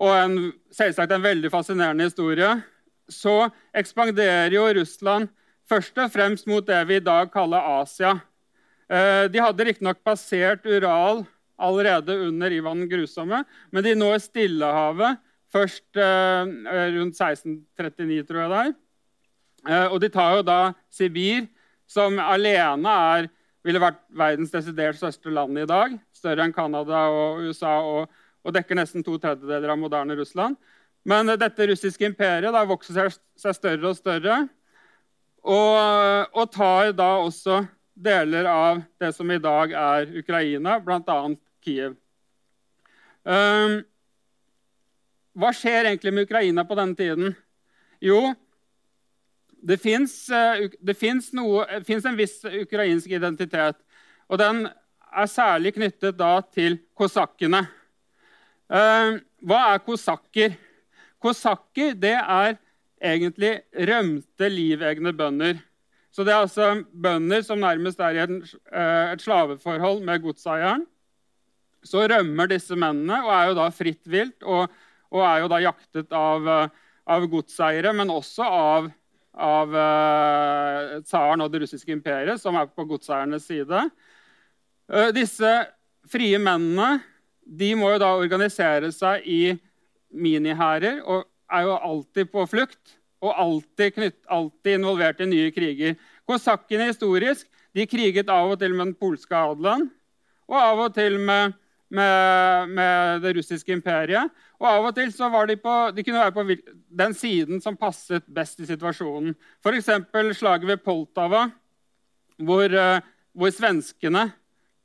og 0.00 0.14
en, 0.16 0.36
selvsagt 0.72 1.12
en 1.12 1.24
veldig 1.24 1.50
fascinerende 1.52 2.06
historie, 2.08 2.54
så 3.10 3.50
ekspanderer 3.76 4.54
jo 4.54 4.64
Russland 4.78 5.28
først 5.68 5.98
og 6.00 6.12
fremst 6.14 6.48
mot 6.50 6.66
det 6.66 6.78
vi 6.88 6.98
i 6.98 7.04
dag 7.04 7.28
kaller 7.32 7.82
Asia. 7.82 8.14
Eh, 8.90 9.26
de 9.30 9.42
hadde 9.42 9.66
riktignok 9.66 10.00
passert 10.06 10.64
Ural 10.66 11.24
allerede 11.60 12.16
under 12.26 12.54
Ivan 12.54 12.80
den 12.80 12.90
grusomme, 12.90 13.42
men 13.70 13.84
de 13.84 13.94
når 13.98 14.22
Stillehavet 14.24 15.20
først 15.52 15.98
eh, 15.98 16.52
rundt 16.96 17.18
1639, 17.18 18.22
tror 18.28 18.42
jeg 18.44 18.52
det 18.52 18.62
er. 18.62 18.72
Eh, 19.68 19.86
og 19.92 20.00
de 20.02 20.08
tar 20.12 20.38
jo 20.38 20.46
da 20.46 20.60
Sibir, 20.92 21.48
som 21.90 22.18
alene 22.22 22.96
er 23.14 23.30
ville 23.66 23.80
vært 23.82 24.00
verdens 24.16 24.52
desidert 24.52 24.98
største 24.98 25.32
land 25.32 25.58
i 25.60 25.68
dag. 25.68 25.96
Større 26.16 26.46
enn 26.46 26.54
Canada 26.56 27.06
og 27.12 27.42
USA 27.44 27.74
og, 27.84 28.06
og, 28.44 28.54
dekker 28.56 28.78
nesten 28.78 29.04
to 29.04 29.18
tredjedeler 29.20 29.74
av 29.74 29.80
moderne 29.80 30.16
Russland. 30.18 30.56
Men 31.04 31.32
dette 31.40 31.68
russiske 31.68 32.08
imperiet 32.08 32.52
da, 32.52 32.64
vokser 32.68 32.96
seg, 32.96 33.20
seg, 33.40 33.56
større 33.56 33.92
og 33.92 33.98
større. 33.98 34.38
Og, 35.40 35.76
og, 36.36 36.46
tar 36.52 36.92
da 36.96 37.12
også 37.20 37.62
deler 38.00 38.48
av 38.48 38.82
det 39.00 39.12
som 39.16 39.30
i 39.32 39.40
dag 39.40 39.72
er 39.76 40.10
Ukraina, 40.20 40.78
bl.a. 40.84 41.20
Kiev. 41.64 41.96
Um, 43.24 43.80
hva 45.38 45.52
skjer 45.54 45.88
egentlig 45.88 46.12
med 46.14 46.26
Ukraina 46.28 46.64
på 46.66 46.76
denne 46.78 46.98
tiden? 46.98 47.34
Jo, 48.02 48.32
det 49.62 49.76
fins 49.82 50.14
eh, 50.32 50.66
en 52.08 52.18
viss 52.18 52.40
ukrainsk 52.44 53.12
identitet. 53.12 53.78
Og 54.30 54.40
den 54.40 54.64
er 55.10 55.30
særlig 55.30 55.74
knyttet 55.76 56.18
da 56.18 56.38
til 56.54 56.78
kosakkene. 56.96 57.64
Eh, 58.70 59.20
hva 59.46 59.60
er 59.72 59.84
kosakker? 59.84 60.54
Kosakker 61.20 61.96
er 62.20 62.56
egentlig 63.00 63.58
rømte, 63.74 64.48
livegne 64.48 65.12
bønder. 65.16 65.58
Så 66.10 66.24
det 66.26 66.32
er 66.34 66.42
altså 66.42 66.70
bønder 66.90 67.42
som 67.46 67.60
nærmest 67.62 68.00
er 68.02 68.16
i 68.16 68.22
eh, 68.24 69.12
et 69.12 69.22
slaveforhold 69.22 70.02
med 70.06 70.22
godseieren. 70.24 70.86
Så 71.86 72.02
rømmer 72.10 72.50
disse 72.50 72.76
mennene 72.76 73.22
og 73.24 73.32
er 73.32 73.50
jo 73.50 73.58
da 73.60 73.68
fritt 73.72 74.02
vilt 74.10 74.42
og, 74.44 74.68
og 75.10 75.26
er 75.26 75.42
jo 75.42 75.50
da 75.50 75.60
jaktet 75.62 76.12
av, 76.14 76.48
av 77.10 77.28
godseiere, 77.30 77.92
men 77.96 78.12
også 78.14 78.46
av 78.46 78.90
av 79.40 79.74
uh, 79.74 81.00
tsaren 81.06 81.42
og 81.44 81.52
det 81.52 81.62
russiske 81.64 81.92
imperiet, 81.94 82.40
som 82.42 82.56
er 82.58 82.70
på 82.74 82.86
godseiernes 82.88 83.46
side. 83.46 83.84
Uh, 84.90 85.10
disse 85.14 85.50
frie 86.10 86.38
mennene 86.42 86.98
de 87.50 87.72
må 87.78 87.92
jo 87.94 88.00
da 88.02 88.10
organisere 88.18 88.90
seg 88.94 89.26
i 89.26 89.42
minihærer 90.10 91.00
og 91.06 91.26
er 91.50 91.66
jo 91.66 91.76
alltid 91.76 92.30
på 92.30 92.44
flukt 92.50 92.96
og 93.20 93.34
alltid, 93.36 93.94
knytt, 93.96 94.20
alltid 94.32 94.78
involvert 94.78 95.20
i 95.22 95.28
nye 95.28 95.50
kriger. 95.54 95.96
Kosakkene 96.28 96.88
historisk 96.90 97.48
de 97.76 97.86
kriget 97.86 98.30
av 98.32 98.54
og 98.54 98.60
til 98.60 98.74
med 98.74 98.90
den 98.90 98.98
polske 98.98 99.34
adelen 99.36 99.88
og 100.50 100.56
av 100.58 100.84
og 100.86 100.94
til 100.96 101.18
med, 101.22 101.54
med, 101.94 102.72
med 102.74 103.20
det 103.22 103.36
russiske 103.38 103.74
imperiet. 103.74 104.30
Og 104.60 104.66
Av 104.68 104.86
og 104.90 104.96
til 104.96 105.08
så 105.14 105.30
var 105.32 105.48
de, 105.48 105.56
på, 105.56 105.74
de 105.96 106.02
kunne 106.04 106.20
være 106.20 106.34
på 106.36 106.74
den 107.00 107.14
siden 107.16 107.62
som 107.64 107.78
passet 107.80 108.26
best 108.28 108.60
i 108.60 108.68
situasjonen. 108.68 109.32
F.eks. 109.64 109.88
slaget 110.36 110.68
ved 110.68 110.82
Poltava, 110.84 111.46
hvor, 112.36 112.66
eh, 112.68 113.06
hvor, 113.32 113.54
svenskene 113.56 114.26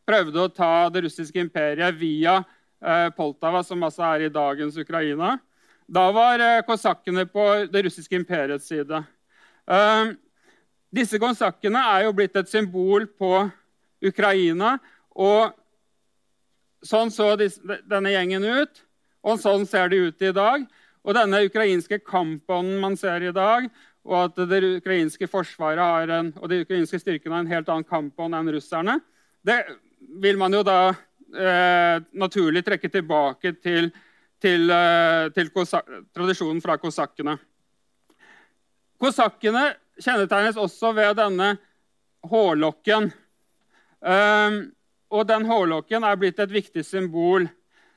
prøvde 0.08 0.46
å 0.46 0.54
ta 0.54 0.88
det 0.94 1.04
russiske 1.10 1.44
imperiet 1.44 2.00
via 2.00 2.38
eh, 2.40 3.10
Poltava, 3.18 3.66
som 3.68 3.84
altså 3.84 4.08
er 4.14 4.30
i 4.30 4.32
dagens 4.32 4.80
Ukraina. 4.80 5.36
Da 5.92 6.06
var 6.16 6.40
eh, 6.40 6.64
kosakkene 6.68 7.28
på 7.28 7.50
det 7.68 7.84
russiske 7.90 8.16
imperiets 8.16 8.72
side. 8.72 9.04
Disse 10.96 11.20
kosakkene 11.20 11.82
er 11.98 12.06
jo 12.06 12.16
blitt 12.16 12.36
et 12.40 12.48
symbol 12.48 13.10
på 13.20 13.44
Ukraina. 14.06 14.78
Og 15.20 15.52
sånn 16.86 17.12
så 17.12 17.34
disse, 17.40 17.60
denne 17.90 18.14
gjengen 18.14 18.46
ut. 18.46 18.85
Og 19.26 19.40
sånn 19.42 19.66
ser 19.70 19.90
det 19.90 20.02
ut 20.02 20.26
i 20.26 20.34
dag. 20.36 20.66
Og 21.06 21.18
denne 21.18 21.44
ukrainske 21.46 22.00
kampånden 22.06 22.80
man 22.82 22.98
ser 22.98 23.24
i 23.26 23.34
dag, 23.34 23.68
og 24.06 24.16
at 24.20 24.40
det 24.50 24.62
ukrainske 24.80 25.28
forsvaret 25.30 26.14
en, 26.14 26.32
og 26.38 26.50
de 26.50 26.62
ukrainske 26.66 27.00
styrkene 27.02 27.38
har 27.38 27.46
en 27.46 27.52
helt 27.52 27.70
annen 27.70 27.88
kampånd 27.90 28.38
enn 28.38 28.52
russerne, 28.54 29.00
det 29.46 29.60
vil 30.22 30.38
man 30.38 30.54
jo 30.54 30.62
da 30.66 30.80
eh, 30.90 32.02
naturlig 32.18 32.64
trekke 32.66 32.90
tilbake 32.94 33.54
til, 33.62 33.92
til, 34.42 34.70
eh, 34.74 35.30
til 35.34 35.52
tradisjonen 35.54 36.62
fra 36.62 36.78
kosakkene. 36.82 37.38
Kosakkene 39.02 39.68
kjennetegnes 40.02 40.58
også 40.58 40.94
ved 40.98 41.18
denne 41.20 41.56
hårlokken. 42.26 43.12
Um, 44.06 44.58
og 45.14 45.26
den 45.30 45.46
hårlokken 45.50 46.04
er 46.06 46.18
blitt 46.20 46.40
et 46.42 46.52
viktig 46.54 46.84
symbol 46.86 47.48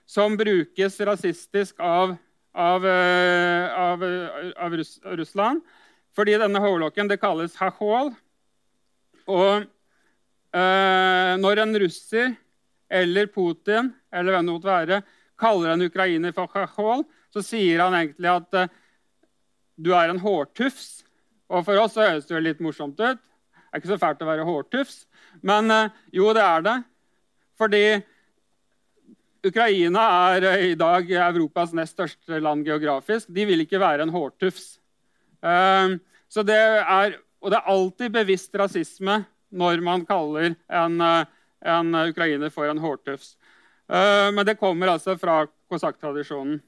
som 0.08 0.36
brukes 0.40 0.96
rasistisk 1.04 1.80
av, 1.84 2.14
av, 2.56 2.86
eh, 2.86 3.74
av, 3.76 4.04
av 4.56 4.76
Russ, 4.80 4.96
Russland. 5.04 5.60
Fordi 6.16 6.38
denne 6.40 6.62
hårlokken 6.62 7.10
det 7.10 7.20
kalles 7.20 7.56
hachol. 7.60 8.14
Og 9.28 9.66
eh, 10.56 11.32
når 11.38 11.62
en 11.64 11.78
russer 11.84 12.32
eller 12.88 13.28
Putin 13.28 13.92
eller 14.08 14.32
hvem 14.32 14.48
det 14.48 14.56
måtte 14.56 14.72
være, 14.72 15.00
kaller 15.38 15.74
en 15.74 15.84
ukrainer 15.86 16.32
for 16.34 16.50
hachol, 16.56 17.04
så 17.28 17.44
sier 17.44 17.84
han 17.84 17.96
egentlig 17.98 18.32
at 18.32 18.60
eh, 18.62 18.76
du 19.78 19.92
er 19.94 20.10
en 20.10 20.22
hårtufs. 20.22 21.04
Og 21.52 21.64
for 21.64 21.80
oss 21.80 21.94
så 21.96 22.06
høres 22.08 22.28
det 22.28 22.44
litt 22.44 22.64
morsomt 22.64 22.98
ut. 22.98 23.20
Det 23.20 23.76
er 23.76 23.82
ikke 23.82 23.92
så 23.92 24.00
fælt 24.00 24.24
å 24.24 24.28
være 24.30 24.46
hårtufs. 24.48 25.02
Men 25.44 25.70
eh, 25.70 25.92
jo, 26.16 26.32
det 26.32 26.44
er 26.44 26.64
det. 26.64 26.78
Fordi 27.60 27.84
Ukraina 29.46 30.02
er 30.34 30.46
eh, 30.48 30.66
i 30.72 30.76
dag 30.78 31.10
Europas 31.10 31.72
nest 31.76 31.94
største 31.94 32.40
land 32.42 32.66
geografisk. 32.66 33.30
De 33.30 33.46
vil 33.46 33.62
ikke 33.62 33.80
være 33.80 34.02
en 34.02 34.12
hårtufs. 34.14 34.78
Ehm, 35.46 35.98
så 36.28 36.42
det 36.42 36.58
er, 36.58 37.18
og 37.40 37.52
det 37.52 37.60
er 37.60 37.70
alltid 37.70 38.14
bevisst 38.14 38.54
rasisme 38.58 39.20
når 39.54 39.82
man 39.84 40.04
kaller 40.08 40.56
en, 40.66 41.00
eh, 41.00 41.28
en 41.70 41.94
ukrainer 42.08 42.50
for 42.50 42.68
en 42.68 42.82
hårtufs. 42.82 43.36
Ehm, 43.88 44.34
men 44.34 44.46
det 44.46 44.58
kommer 44.58 44.90
altså 44.90 45.16
fra 45.18 45.44
kosakktradisjonen. 45.70 46.60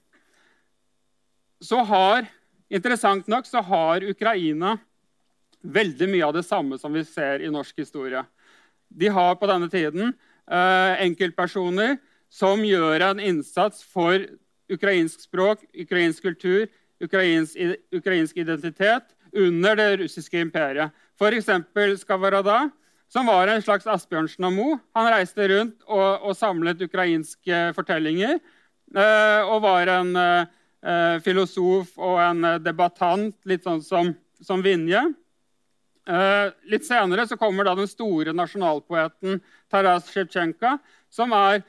Interessant 2.70 3.26
nok 3.26 3.46
så 3.50 3.60
har 3.66 4.04
Ukraina 4.06 4.76
veldig 5.60 6.06
mye 6.08 6.24
av 6.24 6.36
det 6.36 6.46
samme 6.46 6.78
som 6.78 6.94
vi 6.94 7.02
ser 7.04 7.42
i 7.42 7.50
norsk 7.50 7.82
historie. 7.82 8.22
De 8.88 9.10
har 9.10 9.34
på 9.36 9.48
denne 9.50 9.68
tiden 9.68 10.14
eh, 10.46 11.02
enkeltpersoner 11.02 11.98
som 12.30 12.62
gjør 12.64 13.02
en 13.10 13.20
innsats 13.20 13.82
for 13.84 14.22
ukrainsk 14.70 15.26
språk, 15.26 15.64
ukrainsk 15.74 16.22
kultur, 16.22 16.68
ukrainsk, 17.02 17.58
ukrainsk 17.92 18.38
identitet 18.38 19.10
under 19.32 19.76
det 19.76 19.88
russiske 20.04 20.40
imperiet. 20.40 20.94
F.eks. 21.18 21.50
Skavarada, 22.00 22.70
som 23.10 23.26
var 23.26 23.50
en 23.50 23.62
slags 23.62 23.88
Asbjørnsen 23.90 24.46
og 24.46 24.54
Moe. 24.54 24.78
Han 24.96 25.10
reiste 25.10 25.48
rundt 25.50 25.82
og, 25.88 26.30
og 26.30 26.36
samlet 26.38 26.82
ukrainske 26.86 27.62
fortellinger 27.76 28.36
eh, 28.38 29.40
og 29.42 29.64
var 29.66 29.90
en 29.98 30.14
eh, 30.20 31.16
filosof 31.24 31.96
og 31.98 32.20
en 32.22 32.52
debattant, 32.62 33.34
litt 33.44 33.66
sånn 33.66 33.82
som, 33.84 34.14
som 34.40 34.62
Vinje. 34.64 35.02
Eh, 36.10 36.46
litt 36.70 36.86
senere 36.86 37.26
så 37.28 37.36
kommer 37.38 37.66
da 37.66 37.74
den 37.78 37.90
store 37.90 38.32
nasjonalpoeten 38.34 39.42
Taras 39.70 40.08
Sjevtsjenko, 40.14 40.78
som 41.12 41.34
er 41.36 41.60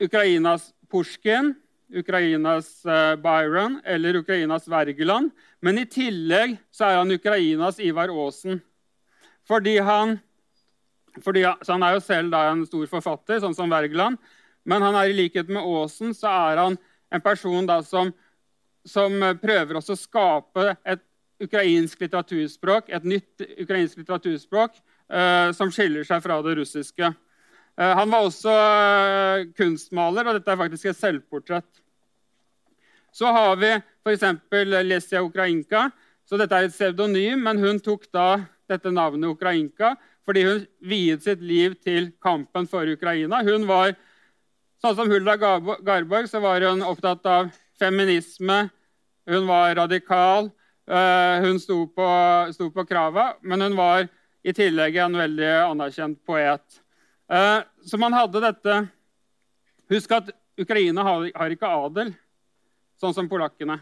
Ukrainas 0.00 0.70
Pushkin, 0.90 1.54
Ukrainas 1.92 2.86
eh, 2.86 3.16
Byron 3.16 3.80
eller 3.84 4.16
Ukrainas 4.16 4.68
Wergeland. 4.68 5.30
Men 5.60 5.78
i 5.78 5.86
tillegg 5.86 6.56
så 6.70 6.88
er 6.88 7.00
han 7.00 7.12
Ukrainas 7.12 7.80
Ivar 7.80 8.08
Aasen. 8.08 8.60
Fordi 9.48 9.78
han, 9.78 10.18
fordi, 11.24 11.44
han 11.44 11.82
er 11.82 11.96
jo 11.96 12.04
selv 12.04 12.34
en 12.38 12.64
stor 12.66 12.86
forfatter, 12.86 13.40
sånn 13.42 13.56
som 13.56 13.72
Wergeland. 13.72 14.18
Men 14.64 14.82
han 14.84 14.96
er 14.96 15.10
i 15.10 15.16
likhet 15.16 15.50
med 15.50 15.64
Aasen 15.64 16.14
så 16.16 16.30
er 16.52 16.62
han 16.62 16.78
en 17.10 17.22
person 17.24 17.66
som, 17.84 18.12
som 18.86 19.16
prøver 19.42 19.80
også 19.80 19.96
å 19.96 20.00
skape 20.00 20.66
et 20.84 21.02
ukrainsk 21.40 22.02
litteraturspråk, 22.04 22.90
et 22.92 23.06
nytt 23.08 23.42
ukrainsk 23.64 24.02
litteraturspråk 24.02 24.76
eh, 24.76 25.50
som 25.56 25.72
skiller 25.72 26.04
seg 26.06 26.22
fra 26.24 26.38
det 26.44 26.58
russiske. 26.60 27.10
Eh, 27.80 27.94
han 27.96 28.12
var 28.12 28.26
også 28.26 28.52
eh, 28.52 29.46
kunstmaler, 29.56 30.28
og 30.28 30.36
dette 30.36 30.52
er 30.52 30.60
faktisk 30.60 30.90
et 30.90 31.00
selvportrett. 31.00 31.82
Så 33.10 33.32
har 33.32 33.56
vi 33.58 33.72
f.eks. 34.04 34.26
Lesia 34.84 35.24
Ukrainka. 35.24 35.88
Så 36.28 36.38
dette 36.38 36.54
er 36.54 36.68
et 36.68 36.74
pseudonym, 36.74 37.40
men 37.42 37.58
hun 37.58 37.80
tok 37.82 38.04
da 38.14 38.44
dette 38.70 38.92
navnet 38.94 39.32
Ukrainka 39.32 39.96
fordi 40.28 40.44
hun 40.46 40.60
viet 40.86 41.24
sitt 41.24 41.40
liv 41.42 41.72
til 41.82 42.12
kampen 42.22 42.68
for 42.70 42.86
Ukraina. 42.86 43.40
Hun 43.42 43.64
var 43.66 43.96
Sånn 44.80 44.94
som 44.96 45.10
Hulda 45.12 45.34
Garborg 45.36 46.28
så 46.30 46.40
var 46.40 46.62
hun 46.64 46.80
opptatt 46.80 47.26
av 47.28 47.50
feminisme. 47.76 48.62
Hun 49.28 49.44
var 49.44 49.74
radikal. 49.76 50.48
Eh, 50.88 51.42
hun 51.44 51.58
sto 51.60 51.82
på, 51.92 52.06
sto 52.54 52.70
på 52.72 52.86
krava, 52.88 53.34
men 53.44 53.60
hun 53.60 53.76
var 53.76 54.06
i 54.40 54.54
tillegg 54.56 54.96
en 55.04 55.18
veldig 55.20 55.50
anerkjent 55.66 56.22
poet. 56.24 56.80
Eh, 57.30 57.62
så 57.86 57.98
man 57.98 58.12
hadde 58.12 58.42
dette 58.42 58.80
Husk 59.90 60.12
at 60.14 60.30
Ukraina 60.58 61.02
har, 61.02 61.24
ikke 61.50 61.66
adel, 61.66 62.12
sånn 63.00 63.14
som 63.14 63.28
polakkene. 63.30 63.80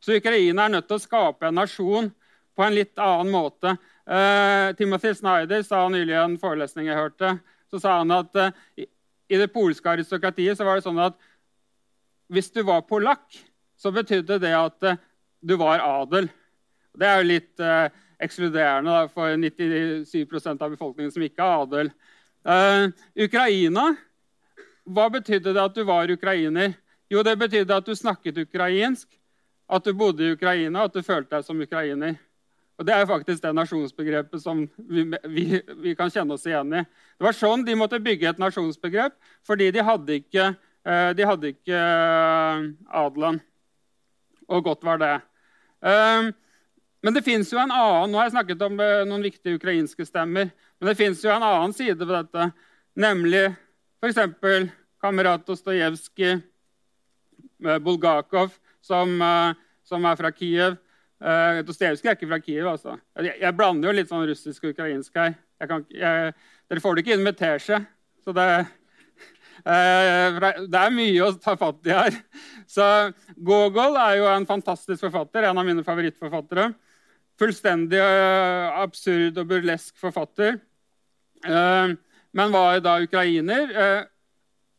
Så 0.00 0.16
Ukraina 0.18 0.66
er 0.66 0.72
nødt 0.74 0.88
til 0.88 0.98
å 0.98 1.00
skape 1.00 1.48
en 1.48 1.56
nasjon 1.56 2.10
på 2.56 2.64
en 2.64 2.74
litt 2.76 2.98
annen 3.00 3.30
måte. 3.32 3.72
Uh, 4.04 4.74
Timothy 4.76 5.14
Snyder 5.16 5.64
sa 5.64 5.80
nylig 5.88 6.12
i 6.12 6.18
en 6.20 6.36
forelesning 6.40 6.90
jeg 6.90 6.98
hørte, 6.98 7.30
så 7.72 7.80
sa 7.80 7.94
han 8.02 8.12
at 8.18 8.36
uh, 8.36 8.52
i 8.76 9.40
det 9.40 9.48
polske 9.54 9.88
aristokratiet 9.94 10.60
var 10.60 10.76
det 10.76 10.84
sånn 10.84 11.00
at 11.06 11.16
hvis 12.28 12.52
du 12.52 12.60
var 12.68 12.84
polakk, 12.84 13.24
så 13.80 13.94
betydde 13.96 14.36
det 14.42 14.52
at 14.56 14.90
du 15.40 15.56
var 15.56 15.80
adel. 15.84 16.28
Det 16.92 17.08
er 17.08 17.22
jo 17.22 17.30
litt 17.30 17.64
ekskluderende 18.20 19.06
for 19.14 19.40
97% 19.40 20.64
av 20.64 20.76
befolkningen 20.76 21.12
som 21.16 21.24
ikke 21.24 21.48
har 21.48 21.64
adel. 21.64 21.92
Uh, 22.46 22.92
Ukraina 23.18 23.96
Hva 24.86 25.08
betydde 25.10 25.50
det 25.50 25.62
at 25.62 25.74
du 25.74 25.82
var 25.82 26.10
ukrainer? 26.10 26.76
Jo, 27.10 27.24
det 27.26 27.34
betydde 27.38 27.74
at 27.74 27.86
du 27.86 27.94
snakket 27.94 28.38
ukrainsk, 28.38 29.08
at 29.66 29.82
du 29.82 29.94
bodde 29.94 30.22
i 30.22 30.34
Ukraina, 30.34 30.84
at 30.86 30.94
du 30.94 31.02
følte 31.02 31.34
deg 31.34 31.46
som 31.46 31.58
ukrainer. 31.60 32.14
Og 32.76 32.86
Det 32.86 32.92
er 32.92 33.08
faktisk 33.08 33.42
det 33.42 33.54
nasjonsbegrepet 33.56 34.42
som 34.42 34.66
vi, 34.76 35.04
vi, 35.24 35.44
vi, 35.80 35.94
kan 35.96 36.10
kjenne 36.12 36.36
oss 36.36 36.44
igjen 36.46 36.74
i. 36.76 36.82
Det 37.16 37.24
var 37.24 37.36
sånn 37.36 37.64
de 37.64 37.76
måtte 37.78 38.02
bygge 38.02 38.28
et 38.30 38.42
nasjonsbegrep, 38.42 39.16
fordi 39.46 39.70
de 39.72 39.84
hadde 39.86 40.18
ikke, 40.20 40.50
eh, 40.84 41.10
de 41.16 41.28
hadde 41.30 41.52
ikke 41.54 41.78
eh, 41.78 42.66
adelen. 43.00 43.40
Og 44.52 44.66
godt 44.66 44.84
var 44.84 45.00
det. 45.00 45.14
Eh, 45.88 46.28
men 47.06 47.16
det 47.16 47.24
fins 47.24 47.48
jo 47.52 47.58
en 47.62 47.72
annen 47.72 48.12
Nå 48.12 48.18
har 48.18 48.28
jeg 48.28 48.34
snakket 48.34 48.62
om 48.66 48.76
noen 48.76 49.24
viktige 49.24 49.56
ukrainske 49.56 50.04
stemmer. 50.08 50.50
Men 50.80 50.90
det 50.90 50.98
fins 50.98 51.22
jo 51.24 51.32
en 51.32 51.44
annen 51.44 51.74
side 51.76 51.98
ved 52.02 52.12
dette, 52.12 52.50
nemlig 52.96 53.44
f.eks. 54.02 54.18
kamerat 55.02 55.46
Dostojevskij, 55.48 56.40
Bulgakov, 57.80 58.52
som, 58.84 59.16
som 59.86 60.04
er 60.04 60.18
fra 60.20 60.32
Kiev. 60.34 60.76
Uh, 61.16 61.62
Dostojevskij 61.64 62.10
er 62.10 62.16
ikke 62.18 62.28
fra 62.28 62.40
Kiev. 62.44 62.66
altså. 62.68 62.98
Jeg, 63.16 63.38
jeg, 63.40 63.56
blander 63.56 63.88
jo 63.88 63.96
litt 63.96 64.10
sånn 64.10 64.26
russisk 64.28 64.66
og 64.66 64.74
ukrainsk 64.74 65.16
her. 65.16 65.36
Kan, 65.64 65.86
jeg, 65.88 66.34
dere 66.68 66.82
får 66.84 66.96
det 66.96 67.04
ikke 67.04 67.16
inn 67.16 67.24
med 67.24 67.38
teskje. 67.38 67.80
Så 68.20 68.34
det, 68.36 68.48
det, 69.64 70.82
er 70.82 70.92
mye 70.92 71.24
å 71.24 71.32
ta 71.40 71.56
fatt 71.56 71.88
i 71.88 71.96
her. 71.96 72.18
Så 72.68 72.84
Gogol 73.36 73.96
er 74.02 74.18
jo 74.20 74.28
en 74.28 74.48
fantastisk 74.48 75.06
forfatter, 75.06 75.48
en 75.48 75.62
av 75.62 75.68
mine 75.68 75.86
favorittforfattere. 75.86 76.68
Fullstendig 77.36 78.00
uh, 78.00 78.80
absurd 78.82 79.38
og 79.38 79.48
burlesk 79.50 79.96
forfatter. 80.00 80.60
men 82.32 82.52
var 82.52 82.80
da 82.80 82.96
ukrainer, 83.02 84.06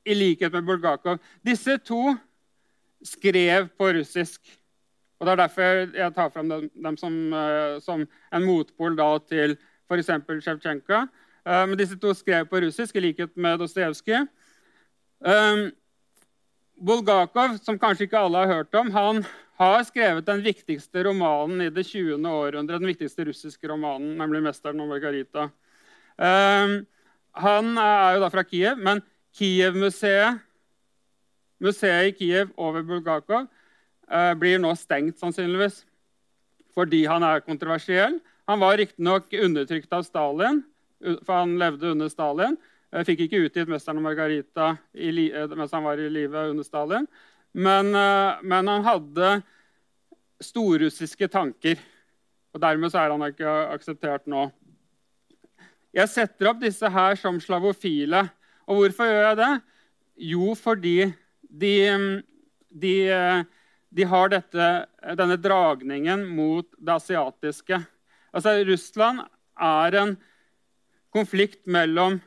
i 0.06 0.13
likhet 0.13 0.52
med 0.54 0.65
Bulgakov. 0.65 1.20
Disse 1.46 1.78
to 1.78 2.15
skrev 3.04 3.67
på 3.78 3.91
russisk. 3.93 4.41
Og 5.20 5.26
Det 5.26 5.32
er 5.32 5.36
derfor 5.36 5.98
jeg 5.98 6.13
tar 6.15 6.30
fram 6.30 6.50
dem, 6.50 6.70
dem 6.84 6.98
som, 6.98 7.13
som, 7.82 8.08
en 8.34 8.43
motpol 8.43 8.98
da, 8.98 9.17
til 9.30 9.56
f.eks. 9.88 10.10
Sjevtsjenko. 10.43 11.06
Men 11.46 11.78
disse 11.78 11.98
to 12.00 12.13
skrev 12.13 12.46
på 12.46 12.62
russisk, 12.65 12.96
i 12.96 13.00
likhet 13.00 13.38
med 13.38 13.60
Dostojevskij. 13.60 14.28
Bulgakov, 16.78 17.58
som 17.63 17.80
kanskje 17.80 18.06
ikke 18.06 18.20
alle 18.20 18.38
har 18.38 18.54
hørt 18.56 18.76
om, 18.76 18.91
han 18.91 19.24
har 19.58 19.84
skrevet 19.88 20.26
den 20.26 20.43
viktigste 20.46 21.04
romanen 21.08 21.63
i 21.65 21.72
det 21.74 21.88
20. 21.88 22.22
århundret, 22.30 22.80
den 22.80 22.91
viktigste 22.91 23.26
russiske 23.26 23.70
romanen, 23.70 24.17
nemlig 24.20 24.43
'Mesteren 24.43 24.82
og 24.82 24.91
Margarita'. 24.91 25.50
Um, 26.17 26.86
han 27.34 27.78
er 27.78 28.15
jo 28.15 28.22
da 28.22 28.30
fra 28.34 28.43
Kiev, 28.43 28.78
men 28.78 29.02
Kiev-museet 29.34 30.39
museet 31.60 32.10
i 32.10 32.15
Kiev 32.17 32.54
over 32.58 32.84
Bulgakov 32.86 33.48
uh, 34.13 34.34
blir 34.38 34.60
nå 34.62 34.74
stengt, 34.78 35.17
sannsynligvis, 35.17 35.86
fordi 36.74 37.06
han 37.06 37.24
er 37.24 37.41
kontroversiell. 37.46 38.20
Han 38.48 38.62
var 38.62 38.78
riktignok 38.78 39.34
undertrykt 39.34 39.93
av 39.93 40.06
Stalin, 40.06 40.62
for 41.26 41.34
han 41.34 41.58
levde 41.58 41.91
under 41.91 42.10
Stalin. 42.10 42.58
Jeg 42.93 43.10
fikk 43.10 43.26
ikke 43.26 43.41
utgitt 43.48 43.67
'Mesteren 43.67 43.98
og 43.98 44.06
Margarita' 44.06 44.78
eh, 44.93 45.56
mens 45.58 45.74
han 45.74 45.84
var 45.84 45.98
i 45.98 46.10
live 46.10 46.50
under 46.50 46.63
Stalin. 46.63 47.08
Men, 47.53 47.93
eh, 47.95 48.39
men, 48.43 48.67
han 48.67 48.83
hadde 48.86 49.31
storrussiske 50.43 51.27
tanker. 51.27 51.79
Og 52.53 52.62
dermed 52.62 52.95
er 52.95 53.13
han 53.13 53.27
ikke 53.27 53.53
akseptert 53.73 54.27
nå. 54.27 54.47
Jeg 55.95 56.10
setter 56.10 56.51
opp 56.51 56.60
disse 56.62 56.89
her 56.89 57.15
som 57.17 57.39
slavofile. 57.41 58.28
Og 58.67 58.82
hvorfor 58.82 59.09
gjør 59.09 59.30
jeg 59.30 59.39
det? 59.39 59.53
Jo, 60.34 60.53
fordi 60.57 60.97
de, 61.47 61.76
de 62.69 62.95
de 63.89 64.05
har 64.05 64.32
dette, 64.32 64.67
denne 65.17 65.38
dragningen 65.39 66.26
mot 66.28 66.67
det 66.78 66.95
asiatiske. 66.97 67.80
Altså, 68.36 68.57
Russland 68.67 69.24
er 69.57 69.97
en 70.01 70.15
konflikt 71.13 71.63
mellom, 71.65 72.19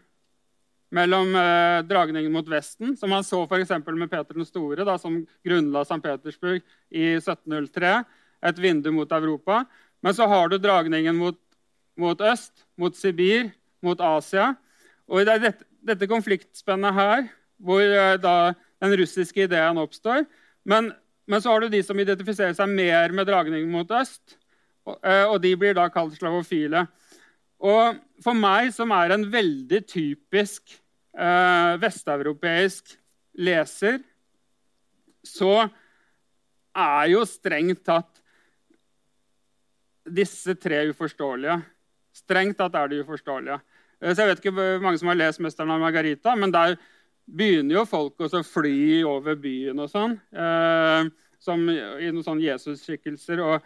mellom 0.95 1.35
eh, 1.39 1.81
dragningen 1.89 2.33
mot 2.33 2.49
Vesten, 2.51 2.97
som 2.99 3.13
man 3.13 3.27
så 3.27 3.43
f.eks. 3.45 3.73
med 3.87 4.11
Peter 4.11 4.35
den 4.35 4.49
store, 4.49 4.85
da, 4.87 4.97
som 4.99 5.21
grunnla 5.47 5.85
St. 5.87 6.01
Petersburg 6.05 6.63
i 6.91 7.17
1703. 7.19 7.93
Et 8.51 8.59
vindu 8.59 8.91
mot 8.97 9.13
Europa. 9.13 9.65
Men 10.03 10.17
så 10.17 10.27
har 10.31 10.49
du 10.49 10.59
dragningen 10.59 11.17
mot, 11.17 11.39
mot 12.01 12.21
øst, 12.21 12.65
mot 12.81 12.97
Sibir, 12.97 13.51
mot 13.85 14.01
Asia. 14.01 14.55
Og 15.11 15.27
det 15.27 15.37
er 15.37 15.45
dette, 15.51 15.69
dette 15.85 16.09
konfliktspennet 16.11 16.97
her 16.97 17.29
hvor 17.61 17.85
eh, 17.85 18.17
da 18.21 18.53
den 18.81 18.97
russiske 18.97 19.45
ideen 19.45 19.79
oppstår. 19.81 20.25
Men 20.65 20.93
men 21.31 21.43
så 21.43 21.53
har 21.53 21.61
du 21.61 21.69
de 21.71 21.79
som 21.87 21.99
identifiserer 22.03 22.55
seg 22.59 22.73
mer 22.75 23.13
med 23.15 23.29
dragningen 23.29 23.71
mot 23.71 23.93
øst. 23.95 24.35
Eh, 25.07 25.27
og 25.29 25.39
de 25.45 25.53
blir 25.55 25.77
da 25.79 25.87
kalt 25.93 26.17
slavofile. 26.19 26.89
Og 27.61 27.99
for 28.25 28.37
meg, 28.37 28.71
som 28.73 28.93
er 28.97 29.13
en 29.15 29.27
veldig 29.33 29.83
typisk 29.89 30.73
eh, 31.13 31.75
vesteuropeisk 31.81 32.95
leser, 33.41 34.01
så 35.27 35.69
er 36.77 37.11
jo 37.13 37.27
strengt 37.29 37.83
tatt 37.85 38.23
disse 40.11 40.57
tre 40.57 40.87
uforståelige. 40.91 41.59
Strengt 42.17 42.59
tatt 42.59 42.79
er 42.81 42.89
de 42.91 43.03
uforståelige. 43.05 43.61
Eh, 44.01 44.15
så 44.15 44.23
Jeg 44.23 44.31
vet 44.31 44.41
ikke 44.41 44.57
hvor 44.57 44.81
mange 44.87 44.99
som 44.99 45.09
har 45.09 45.21
lest 45.21 45.41
'Mesteren 45.41 45.71
av 45.71 45.81
Margarita', 45.81 46.37
men 46.37 46.51
der 46.51 46.79
begynner 47.29 47.75
jo 47.75 47.85
folk 47.85 48.19
å 48.19 48.43
fly 48.43 49.05
over 49.05 49.37
byen 49.37 49.79
og 49.79 49.91
sånn. 49.91 50.21
Eh, 50.33 51.11
som 51.41 51.69
i 51.69 52.11
noen 52.11 52.25
sånne 52.25 52.45
Jesus-skikkelser. 52.45 53.41
Og, 53.41 53.63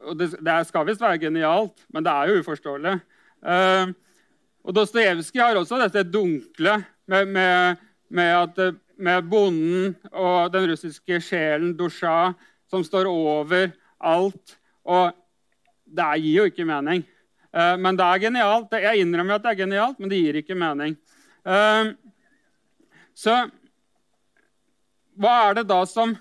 og, 0.00 0.18
det, 0.18 0.30
det 0.38 0.66
skal 0.66 0.86
visst 0.86 1.00
være 1.00 1.18
genialt, 1.18 1.86
men 1.92 2.04
det 2.04 2.12
er 2.12 2.30
jo 2.30 2.42
uforståelig. 2.42 3.00
Eh, 3.40 3.92
og 4.60 4.74
Dostojevskij 4.76 5.42
har 5.42 5.58
også 5.58 5.78
dette 5.80 6.04
dunkle 6.04 6.76
med, 7.08 7.28
med, 7.28 7.76
med, 8.08 8.32
at, 8.36 8.80
med, 8.96 9.28
bonden 9.30 9.94
og 10.12 10.52
den 10.52 10.68
russiske 10.70 11.20
sjelen, 11.24 11.72
dusja, 11.76 12.32
som 12.70 12.84
står 12.84 13.08
over 13.10 13.72
alt. 13.98 14.56
Og 14.84 15.16
det 15.90 16.10
gir 16.20 16.42
jo 16.42 16.50
ikke 16.50 16.68
mening. 16.68 17.06
Eh, 17.50 17.76
men 17.80 17.96
det 17.98 18.06
er 18.06 18.26
genialt. 18.26 18.76
Jeg 18.84 19.04
innrømmer 19.04 19.38
at 19.38 19.46
det 19.46 19.54
er 19.54 19.62
genialt, 19.64 19.98
men 19.98 20.12
det 20.12 20.20
gir 20.20 20.42
ikke 20.42 20.58
mening. 20.58 20.98
Eh, 21.44 21.94
så 23.16 23.40
hva 25.20 25.32
er 25.50 25.58
det 25.58 25.68
da 25.68 25.82
som 25.88 26.14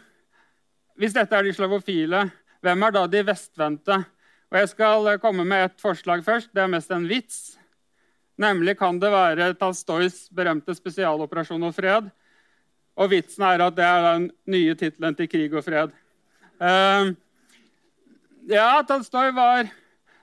Hvis 1.00 1.14
dette 1.16 1.32
er 1.32 1.46
de 1.48 1.54
slavofile, 1.56 2.26
hvem 2.60 2.82
er 2.84 2.92
da 2.92 3.06
de 3.08 3.22
vestvendte? 3.24 4.02
Og 4.50 4.58
Jeg 4.58 4.70
skal 4.72 5.20
komme 5.22 5.46
med 5.46 5.68
et 5.68 5.82
forslag 5.82 6.24
først. 6.26 6.50
Det 6.54 6.62
er 6.64 6.72
mest 6.72 6.92
en 6.92 7.06
vits. 7.10 7.60
Nemlig 8.40 8.78
kan 8.80 8.98
det 9.00 9.12
være 9.12 9.54
Tolstojs 9.54 10.30
berømte 10.34 10.74
'Spesialoperasjon 10.74 11.64
og 11.64 11.76
fred'. 11.76 12.10
Og 12.98 13.10
vitsen 13.10 13.44
er 13.44 13.62
at 13.62 13.76
det 13.76 13.86
er 13.86 14.14
den 14.14 14.32
nye 14.48 14.76
tittelen 14.76 15.16
til 15.16 15.28
'Krig 15.28 15.54
og 15.54 15.64
fred'. 15.64 15.94
Uh, 16.60 17.14
ja, 18.50 18.82
Tolstoj 18.82 19.32
var 19.32 19.70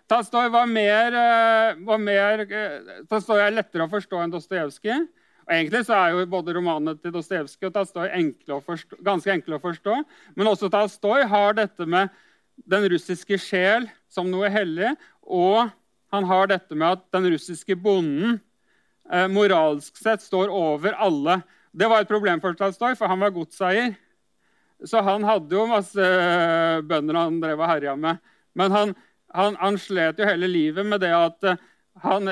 Tolstoj 0.08 0.48
var 0.48 0.66
mer, 0.66 1.06
uh, 1.06 1.86
var 1.86 1.98
mer 1.98 2.40
uh, 2.40 3.06
Tolstoj 3.08 3.40
er 3.40 3.54
lettere 3.54 3.86
å 3.86 3.88
forstå 3.88 4.24
enn 4.24 4.34
Dostojevskij. 4.34 5.06
Og 5.46 5.54
Egentlig 5.54 5.86
så 5.86 5.94
er 5.94 6.08
jo 6.10 6.26
både 6.26 6.54
romanene 6.54 6.98
til 6.98 7.14
Dostojevskij 7.14 7.68
og 7.68 7.74
Tolstoj 7.74 8.10
enkle 8.10 8.60
ganske 9.06 9.32
enkle 9.32 9.56
å 9.56 9.62
forstå. 9.62 10.02
Men 10.34 10.46
også 10.46 10.68
Tolstoj 10.68 11.22
har 11.30 11.54
dette 11.54 11.86
med 11.86 12.08
den 12.56 12.86
russiske 12.92 13.38
sjel 13.40 13.88
som 14.08 14.30
noe 14.30 14.50
hellig. 14.52 14.94
og 15.22 15.68
han 16.14 16.24
har 16.24 16.46
dette 16.46 16.76
med 16.78 16.96
at 16.96 17.02
den 17.12 17.26
russiske 17.32 17.74
bonden 17.76 18.38
eh, 19.10 19.26
moralsk 19.28 19.96
sett 19.98 20.22
står 20.22 20.52
over 20.54 20.94
alle. 20.94 21.40
Det 21.74 21.88
var 21.90 22.04
et 22.04 22.10
problem 22.10 22.40
for 22.40 22.54
Tolstoy, 22.54 22.94
for 22.94 23.10
han 23.10 23.20
var 23.20 23.34
godseier. 23.34 23.96
Så 24.86 25.02
han 25.02 25.26
hadde 25.26 25.56
jo 25.56 25.66
masse 25.68 25.98
eh, 25.98 26.78
bønder 26.86 27.18
han 27.18 27.40
drev 27.42 27.58
og 27.58 27.68
herja 27.68 27.96
med. 27.98 28.22
Men 28.56 28.72
han, 28.72 28.94
han, 29.34 29.58
han, 29.60 29.80
slet 29.82 30.22
jo 30.22 30.28
hele 30.28 30.48
livet 30.48 30.86
med 30.86 31.02
det 31.02 31.10
at 31.16 31.50
eh, 31.50 31.64
han, 32.06 32.30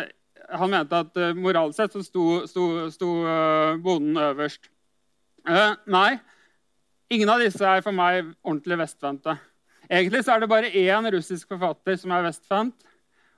han 0.55 0.71
mente 0.71 1.03
at 1.03 1.19
uh, 1.19 1.33
moralsk 1.37 1.79
sett 1.79 1.95
så 1.97 2.03
sto, 2.05 2.25
sto, 2.47 2.65
sto 2.93 3.11
bonden 3.83 4.21
øverst. 4.21 4.69
Eh, 5.49 5.73
nei, 5.93 6.17
ingen 7.13 7.29
av 7.29 7.43
disse 7.43 7.65
er 7.69 7.83
for 7.85 7.93
meg 7.93 8.31
ordentlig 8.41 8.79
vestvendte. 8.81 9.35
Egentlig 9.91 10.25
så 10.25 10.35
er 10.35 10.43
det 10.43 10.51
bare 10.51 10.73
én 10.73 11.11
russisk 11.13 11.49
forfatter 11.49 11.97
som 12.01 12.13
er 12.15 12.27
vestvendt 12.29 12.91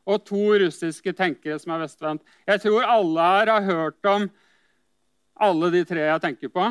og 0.07 0.23
to 0.27 0.43
russiske 0.63 1.13
tenkere 1.19 1.59
som 1.59 1.73
er 1.75 1.83
vestvendt. 1.83 2.23
Jeg 2.47 2.63
tror 2.63 2.87
alle 2.87 3.31
her 3.31 3.51
har 3.51 3.67
hørt 3.67 4.11
om 4.11 4.29
alle 5.47 5.71
de 5.75 5.83
tre 5.85 6.05
jeg 6.07 6.23
tenker 6.23 6.53
på. 6.53 6.69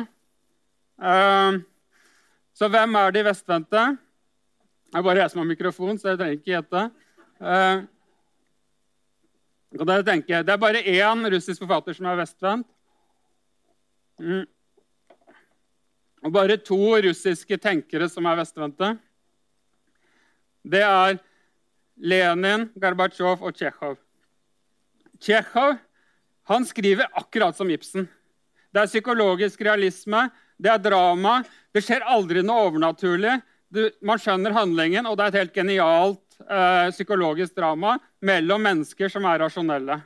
Uh, 0.96 1.60
så 2.56 2.70
hvem 2.72 2.96
er 2.96 3.12
de 3.12 3.24
vestvendte? 3.26 3.82
Det 4.86 4.98
er 4.98 5.04
bare 5.04 5.20
jeg 5.20 5.30
som 5.30 5.42
har 5.42 5.50
mikrofon, 5.50 5.98
så 6.00 6.08
jeg 6.14 6.18
trenger 6.18 6.38
ikke 6.38 6.54
gjette. 6.54 6.82
det. 9.76 10.06
tenke, 10.06 10.42
det 10.42 10.52
er 10.52 10.62
bare 10.62 10.80
én 10.80 11.30
russisk 11.34 11.60
forfatter 11.60 11.92
som 11.92 12.06
er 12.06 12.16
vestvendt. 12.16 12.68
Mm. 14.18 14.46
Og 16.24 16.32
bare 16.32 16.56
to 16.56 16.96
russiske 16.96 17.56
tenkere 17.60 18.08
som 18.08 18.24
er 18.24 18.40
vestvendte. 18.40 18.96
Det 20.66 20.82
er 20.82 21.18
Lenin, 21.96 22.68
Gorbatsjov 22.74 23.44
og 23.46 23.54
Tsjekhov. 23.54 23.96
Tsjekhov 25.22 25.76
skriver 26.66 27.06
akkurat 27.14 27.56
som 27.56 27.70
Ibsen. 27.70 28.08
Det 28.74 28.82
er 28.82 28.90
psykologisk 28.90 29.62
realisme, 29.64 30.26
det 30.58 30.72
er 30.72 30.82
drama. 30.82 31.38
Det 31.72 31.84
skjer 31.84 32.04
aldri 32.04 32.42
noe 32.44 32.66
overnaturlig. 32.66 33.38
Du, 33.72 33.86
man 34.04 34.20
skjønner 34.20 34.54
handlingen, 34.56 35.06
og 35.06 35.16
det 35.16 35.24
er 35.24 35.32
et 35.32 35.40
helt 35.40 35.56
genialt 35.56 36.36
eh, 36.44 36.90
psykologisk 36.94 37.56
drama 37.56 37.96
mellom 38.24 38.62
mennesker 38.66 39.10
som 39.12 39.26
er 39.28 39.42
rasjonelle. 39.44 40.00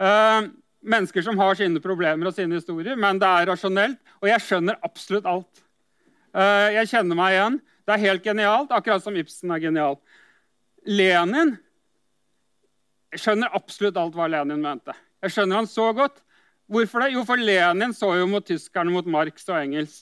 Eh, 0.00 0.40
mennesker 0.84 1.24
som 1.24 1.38
har 1.40 1.56
sine 1.58 1.82
problemer 1.84 2.28
og 2.28 2.36
sine 2.36 2.58
historier, 2.60 2.96
men 3.00 3.20
det 3.22 3.28
er 3.28 3.50
rasjonelt. 3.52 4.00
Og 4.20 4.28
jeg 4.30 4.44
skjønner 4.46 4.80
absolutt 4.84 5.28
alt. 5.30 5.64
Eh, 6.34 6.74
jeg 6.80 6.92
kjenner 6.92 7.18
meg 7.18 7.36
igjen. 7.36 7.60
Det 7.84 7.94
er 7.94 8.04
helt 8.06 8.24
genialt, 8.24 8.72
akkurat 8.72 9.04
som 9.04 9.16
Ibsen 9.16 9.52
er 9.52 9.62
genial. 9.66 9.98
Lenin 10.84 11.56
Jeg 13.14 13.22
skjønner 13.22 13.52
absolutt 13.54 13.98
alt 14.00 14.16
hva 14.16 14.26
Lenin 14.26 14.62
mente. 14.62 14.94
Jeg 15.22 15.36
skjønner 15.36 15.60
han 15.60 15.68
så 15.70 15.92
godt. 15.94 16.16
Hvorfor 16.66 17.04
det? 17.04 17.12
Jo, 17.14 17.22
for 17.28 17.38
Lenin 17.38 17.92
så 17.94 18.08
jo 18.18 18.26
mot 18.26 18.44
tyskerne, 18.44 18.90
mot 18.90 19.06
Marx 19.06 19.46
og 19.46 19.60
Engels. 19.60 20.00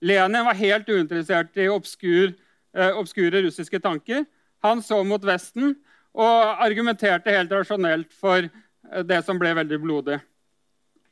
Lenin 0.00 0.46
var 0.46 0.56
helt 0.56 0.88
uinteressert 0.88 1.56
i 1.60 1.68
obskur, 1.68 2.32
eh, 2.76 2.96
obskure 2.96 3.42
russiske 3.44 3.80
tanker. 3.82 4.24
Han 4.64 4.80
så 4.82 5.02
mot 5.04 5.22
Vesten 5.24 5.74
og 6.16 6.62
argumenterte 6.64 7.34
helt 7.34 7.52
rasjonelt 7.52 8.14
for 8.16 8.46
eh, 8.46 9.02
det 9.04 9.20
som 9.26 9.38
ble 9.38 9.52
veldig 9.58 9.80
blodig. 9.82 10.20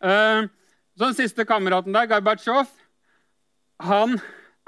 Eh, 0.00 0.48
så 0.94 1.10
den 1.10 1.18
siste 1.18 1.44
kameraten 1.44 1.92
der, 1.92 2.08
Gorbatsjov, 2.08 2.70
han 3.82 4.16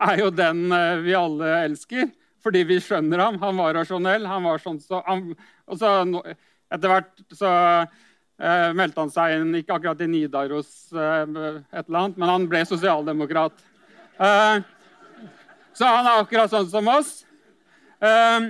er 0.03 0.21
jo 0.21 0.31
den 0.35 0.67
eh, 0.73 1.03
vi 1.05 1.17
alle 1.17 1.53
elsker 1.65 2.11
fordi 2.47 2.63
vi 2.69 2.77
skjønner 2.83 3.19
ham. 3.19 3.39
Han 3.43 3.57
var 3.59 3.75
rasjonell. 3.75 4.27
han 4.27 4.45
var 4.47 4.61
sånn 4.63 4.79
så, 4.83 5.03
han, 5.07 5.33
og 5.67 5.81
så 5.81 5.97
Etter 6.67 6.91
hvert 6.91 7.21
så 7.39 7.51
eh, 8.43 8.73
meldte 8.75 9.05
han 9.05 9.13
seg 9.15 9.37
inn, 9.37 9.53
ikke 9.55 9.77
akkurat 9.77 10.01
i 10.03 10.09
Nidaros, 10.11 10.71
eh, 10.91 11.21
et 11.23 11.85
eller 11.85 12.01
annet, 12.01 12.17
men 12.19 12.33
han 12.33 12.47
ble 12.51 12.65
sosialdemokrat. 12.67 13.61
Eh, 14.19 14.65
så 15.79 15.93
han 15.93 16.09
er 16.11 16.25
akkurat 16.25 16.51
sånn 16.51 16.67
som 16.73 16.91
oss. 16.91 17.21
Eh, 18.03 18.49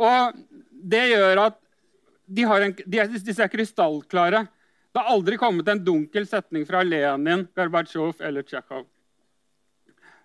og 0.00 0.40
det 0.88 1.04
gjør 1.10 1.42
at 1.50 1.60
de, 2.28 2.48
en, 2.48 2.72
de, 2.72 3.04
disse 3.18 3.44
er 3.44 3.52
krystallklare. 3.52 4.46
Det 4.88 5.02
har 5.02 5.12
aldri 5.12 5.36
kommet 5.40 5.68
en 5.68 5.84
dunkel 5.84 6.24
setning 6.28 6.64
fra 6.68 6.80
Lenin, 6.80 7.44
Gorbatsjov 7.56 8.24
eller 8.24 8.46
Tsjekhov. 8.46 8.88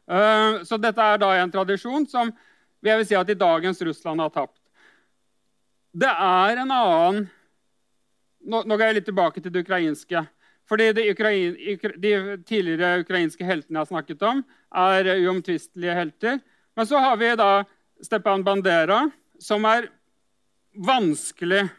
Uh, 0.10 0.64
så 0.68 0.78
dette 0.82 0.99
er 0.99 1.22
da 1.22 1.30
en 1.39 1.51
tradisjon 1.51 2.06
som 2.12 2.32
jeg 2.84 2.99
vil 2.99 3.08
si 3.08 3.16
at 3.16 3.30
i 3.32 3.39
dagens 3.39 3.80
Russland 3.88 4.20
har 4.20 4.32
tapt. 4.34 4.60
Det 5.93 6.10
er 6.10 6.64
en 6.64 6.74
annen 6.74 7.26
Nå, 8.43 8.60
går 8.68 8.82
jeg 8.84 8.95
litt 8.97 9.06
tilbake 9.08 9.39
til 9.39 9.54
det 9.56 9.62
ukrainske. 9.64 10.20
Fordi 10.68 10.89
de, 10.97 11.04
ukrain, 11.14 11.54
de, 11.95 12.10
tidligere 12.43 13.06
ukrainske 13.06 13.45
heltene 13.47 13.78
jeg 13.78 13.86
har 13.86 13.88
snakket 13.88 14.26
om, 14.28 14.41
er 14.76 15.08
uomtvistelige 15.14 15.95
helter. 15.95 16.41
Men 16.76 16.89
så 16.89 16.99
har 16.99 17.16
vi 17.22 17.30
da 17.39 17.64
Stepan 18.04 18.43
Bandera, 18.43 19.06
som 19.39 19.64
er 19.70 19.88
vanskelig. 20.76 21.70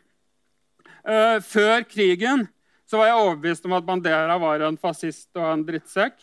Uh, 1.05 1.37
før 1.45 1.85
krigen 1.85 2.47
så 2.89 2.97
var 2.97 3.11
jeg 3.11 3.21
overbevist 3.27 3.69
om 3.69 3.77
at 3.77 3.85
Bandera 3.85 4.39
var 4.41 4.65
en 4.65 4.81
fascist 4.81 5.29
og 5.37 5.51
en 5.51 5.67
drittsekk. 5.69 6.17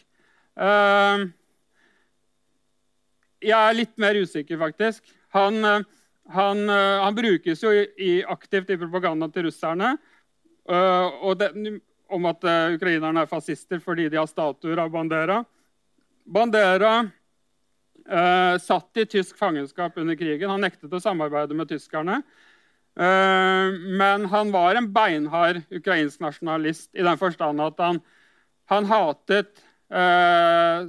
Uh, 0.58 1.30
jeg 3.42 3.58
er 3.58 3.78
litt 3.78 3.94
mer 4.02 4.18
usikker, 4.22 4.60
faktisk. 4.62 5.06
Han, 5.36 5.64
eh, 5.66 5.88
han, 6.36 6.70
eh, 6.70 6.98
han 7.04 7.16
brukes 7.16 7.64
jo 7.64 7.72
i, 7.74 8.24
aktivt 8.28 8.70
i 8.70 8.80
propagandaen 8.80 9.32
til 9.34 9.48
russerne 9.50 9.96
uh, 10.70 11.32
det, 11.36 11.50
om 12.12 12.28
at 12.30 12.46
ukrainerne 12.76 13.24
er 13.24 13.30
fascister 13.30 13.80
fordi 13.82 14.10
de 14.12 14.20
har 14.20 14.30
statuer 14.30 14.80
av 14.84 14.92
Bandera. 14.94 15.42
Bandera 16.28 16.94
uh, 17.02 18.56
satt 18.62 19.02
i 19.02 19.08
tysk 19.10 19.40
fangenskap 19.40 19.98
under 19.98 20.20
krigen. 20.20 20.52
Han 20.52 20.64
nektet 20.64 20.94
å 20.94 21.02
samarbeide 21.02 21.58
med 21.58 21.72
tyskerne. 21.72 22.22
men 22.94 24.26
han 24.28 24.50
var 24.52 24.76
en 24.76 24.90
beinhard 24.92 25.62
ukrainsk 25.72 26.20
nasjonalist 26.20 26.90
i 26.92 27.06
den 27.08 27.18
forstand 27.18 27.62
at 27.64 27.80
han, 27.80 28.02
han 28.68 28.86
hatet 28.86 29.64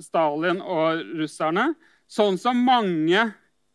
Stalin 0.02 0.58
og 0.58 0.98
russerne. 1.20 1.68
Sånn 2.12 2.36
som 2.40 2.58
mange 2.60 3.30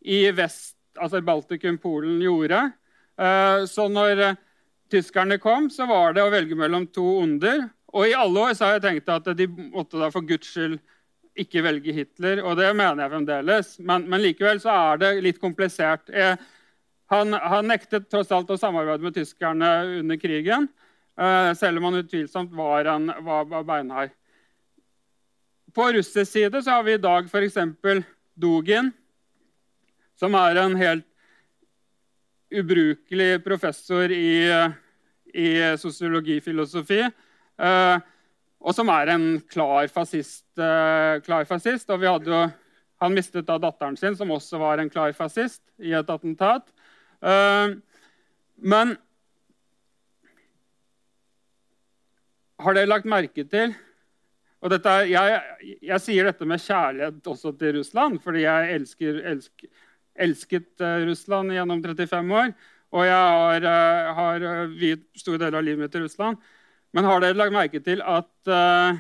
i 0.05 0.19
vest, 0.35 0.75
altså 0.99 1.23
Baltikum, 1.25 1.79
Polen, 1.81 2.19
gjorde. 2.21 2.59
Eh, 3.17 3.63
så 3.69 3.87
når 3.89 4.21
eh, 4.23 4.37
tyskerne 4.93 5.39
kom, 5.41 5.71
så 5.73 5.87
var 5.89 6.13
det 6.13 6.25
å 6.25 6.33
velge 6.33 6.57
mellom 6.57 6.85
to 6.93 7.05
onder. 7.23 7.65
Og 7.97 8.09
i 8.09 8.17
alle 8.17 8.43
år 8.49 8.53
så 8.57 8.67
har 8.67 8.77
jeg 8.77 8.85
tenkt 8.85 9.09
at 9.09 9.31
de 9.39 9.47
måtte 9.49 9.97
da 9.97 10.11
for 10.13 10.27
Guds 10.27 10.51
skyld 10.53 10.77
ikke 11.37 11.61
velge 11.61 11.93
Hitler, 11.93 12.41
og 12.41 12.57
det 12.57 12.69
mener 12.73 13.03
jeg 13.03 13.13
fremdeles. 13.13 13.73
Men, 13.85 14.07
men 14.09 14.23
likevel 14.23 14.61
så 14.61 14.73
er 14.73 15.01
det 15.01 15.11
litt 15.25 15.41
komplisert. 15.41 16.09
Jeg, 16.09 16.37
han, 17.13 17.33
han, 17.37 17.69
nektet 17.69 18.09
tross 18.11 18.33
alt 18.33 18.49
å 18.51 18.57
samarbeide 18.59 19.05
med 19.05 19.15
tyskerne 19.15 19.69
under 19.99 20.17
krigen, 20.19 20.65
uh, 21.21 21.53
selv 21.57 21.79
om 21.79 21.89
han 21.89 22.01
utvilsomt 22.01 22.55
var, 22.57 22.89
en, 22.89 23.11
var 23.23 23.67
beinhard. 23.69 24.15
På 25.77 25.91
russisk 25.93 26.31
side 26.31 26.63
så 26.65 26.79
har 26.79 26.87
vi 26.87 26.97
i 26.97 27.01
dag 27.01 27.29
f.eks. 27.29 27.59
Dugin, 28.37 28.91
som 30.17 30.35
er 30.37 30.59
en 30.61 30.75
helt 30.77 31.05
ubrukelig 32.53 33.43
professor 33.43 34.11
i, 34.13 34.45
i 35.33 35.49
sosiologifilosofi. 35.81 37.01
Uh, 37.57 37.97
og 38.61 38.75
som 38.75 38.89
er 38.93 39.11
en 39.13 39.25
klar 39.51 39.89
fascist. 39.91 40.45
Uh, 40.57 41.19
klar 41.25 41.47
fascist. 41.49 41.89
Og 41.93 42.05
jo, 42.05 42.43
han 43.01 43.17
mistet 43.17 43.47
da 43.49 43.57
datteren 43.61 43.97
sin, 43.99 44.15
som 44.17 44.31
også 44.33 44.61
var 44.61 44.81
en 44.81 44.91
klar 44.93 45.13
fascist, 45.17 45.61
i 45.77 45.93
et 45.97 46.09
attentat. 46.09 46.69
Uh, 47.21 47.77
men 48.57 48.95
har 52.57 52.73
dere 52.73 52.89
lagt 52.89 53.09
merke 53.09 53.45
til 53.45 53.75
og 54.57 54.73
dette, 54.73 54.93
jeg, 55.05 55.41
jeg, 55.85 56.01
sier 56.01 56.25
dette 56.25 56.45
med 56.49 56.61
kjærlighet 56.63 57.27
også 57.29 57.51
til 57.59 57.75
Russland, 57.77 58.17
fordi 58.23 58.41
jeg 58.41 58.71
elsker, 58.79 59.19
elsk, 59.31 59.67
elsket 60.17 60.81
uh, 60.81 61.03
Russland 61.05 61.53
gjennom 61.53 61.83
35 61.83 62.33
år. 62.41 62.55
Og 62.97 63.03
jeg 63.05 63.61
har, 63.67 63.67
har 64.17 64.71
viet 64.71 65.03
store 65.19 65.41
deler 65.43 65.59
av 65.59 65.67
livet 65.67 65.83
mitt 65.83 65.93
til 65.93 66.07
Russland. 66.07 66.39
Men 66.95 67.05
har 67.05 67.21
dere 67.21 67.37
lagt 67.37 67.53
merke 67.53 67.83
til 67.83 68.01
at 68.01 68.49
uh, 68.49 68.97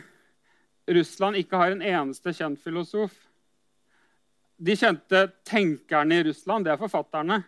Russland 0.93 1.39
ikke 1.39 1.57
har 1.57 1.73
en 1.73 1.81
eneste 1.81 2.35
kjent 2.37 2.61
filosof? 2.61 3.15
De 4.57 4.77
kjente 4.77 5.27
tenkerne 5.47 6.19
i 6.19 6.27
Russland, 6.27 6.67
det 6.67 6.75
er 6.75 6.81
forfatterne. 6.81 7.41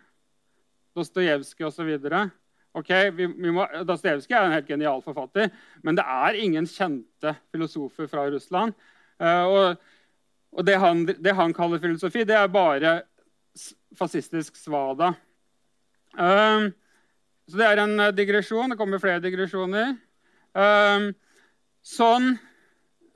Dostojevskij 0.98 1.68
osv. 1.68 1.94
Okay, 2.78 3.10
Dostojevskij 3.82 4.36
er 4.38 4.44
en 4.46 4.54
helt 4.54 4.68
genial 4.70 5.00
forfatter, 5.02 5.50
men 5.82 5.96
det 5.98 6.04
er 6.06 6.36
ingen 6.38 6.68
kjente 6.70 7.32
filosofer 7.50 8.06
fra 8.06 8.28
Russland. 8.30 8.76
Uh, 9.18 9.44
og, 9.44 9.80
og 10.54 10.66
det, 10.66 10.76
han, 10.78 11.02
det, 11.08 11.34
han, 11.34 11.54
kaller 11.54 11.82
filosofi, 11.82 12.22
det 12.24 12.36
er 12.38 12.52
bare 12.52 13.00
fascistisk 13.98 14.56
svada. 14.56 15.12
Uh, 16.14 16.70
så 17.50 17.58
det 17.58 17.66
er 17.66 17.82
en 17.82 17.96
digresjon. 18.14 18.70
Det 18.70 18.78
kommer 18.78 19.02
flere 19.02 19.22
digresjoner. 19.24 19.96
Uh, 20.54 21.10
sånn 21.82 22.36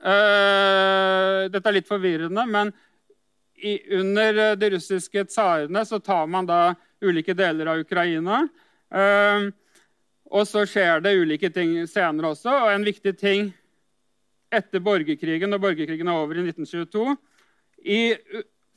uh, 0.03 1.47
Dette 1.47 1.69
er 1.71 1.77
litt 1.77 1.87
forvirrende, 1.87 2.43
men 2.51 2.75
i, 3.55 3.95
under 3.95 4.51
eh, 4.51 4.55
de 4.59 4.69
russiske 4.69 5.25
tsarene 5.25 5.85
så 5.85 5.99
tar 5.99 6.27
man 6.27 6.47
da 6.47 6.75
ulike 7.01 7.33
deler 7.33 7.71
av 7.71 7.79
Ukraina. 7.85 8.43
Uh, 8.95 9.51
og 10.31 10.47
så 10.47 10.63
skjer 10.67 11.03
det 11.03 11.17
ulike 11.19 11.51
ting 11.53 11.77
senere 11.89 12.31
også. 12.33 12.53
Og 12.65 12.71
en 12.73 12.87
viktig 12.87 13.13
ting 13.19 13.51
etter 14.53 14.83
borgerkrigen, 14.83 15.51
når 15.51 15.61
borgerkrigen 15.63 16.09
er 16.09 16.21
over 16.21 16.39
i 16.39 16.45
1922 16.47 17.15
i, 17.85 17.99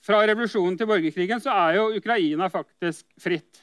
Fra 0.04 0.20
revolusjonen 0.26 0.76
til 0.78 0.88
borgerkrigen 0.88 1.40
så 1.42 1.54
er 1.66 1.78
jo 1.78 1.88
Ukraina 1.98 2.48
faktisk 2.52 3.06
fritt. 3.20 3.62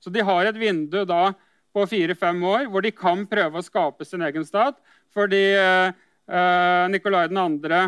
Så 0.00 0.10
de 0.10 0.24
har 0.24 0.48
et 0.48 0.58
vindu 0.58 1.02
da 1.08 1.34
på 1.76 1.84
fire-fem 1.90 2.40
år, 2.48 2.66
hvor 2.72 2.84
de 2.84 2.92
kan 2.96 3.26
prøve 3.28 3.60
å 3.60 3.64
skape 3.64 4.06
sin 4.08 4.24
egen 4.24 4.46
stat. 4.48 4.78
Fordi 5.12 5.42
eh, 5.52 5.92
eh 6.26 6.86
Nikolai 6.92 7.28
2. 7.28 7.82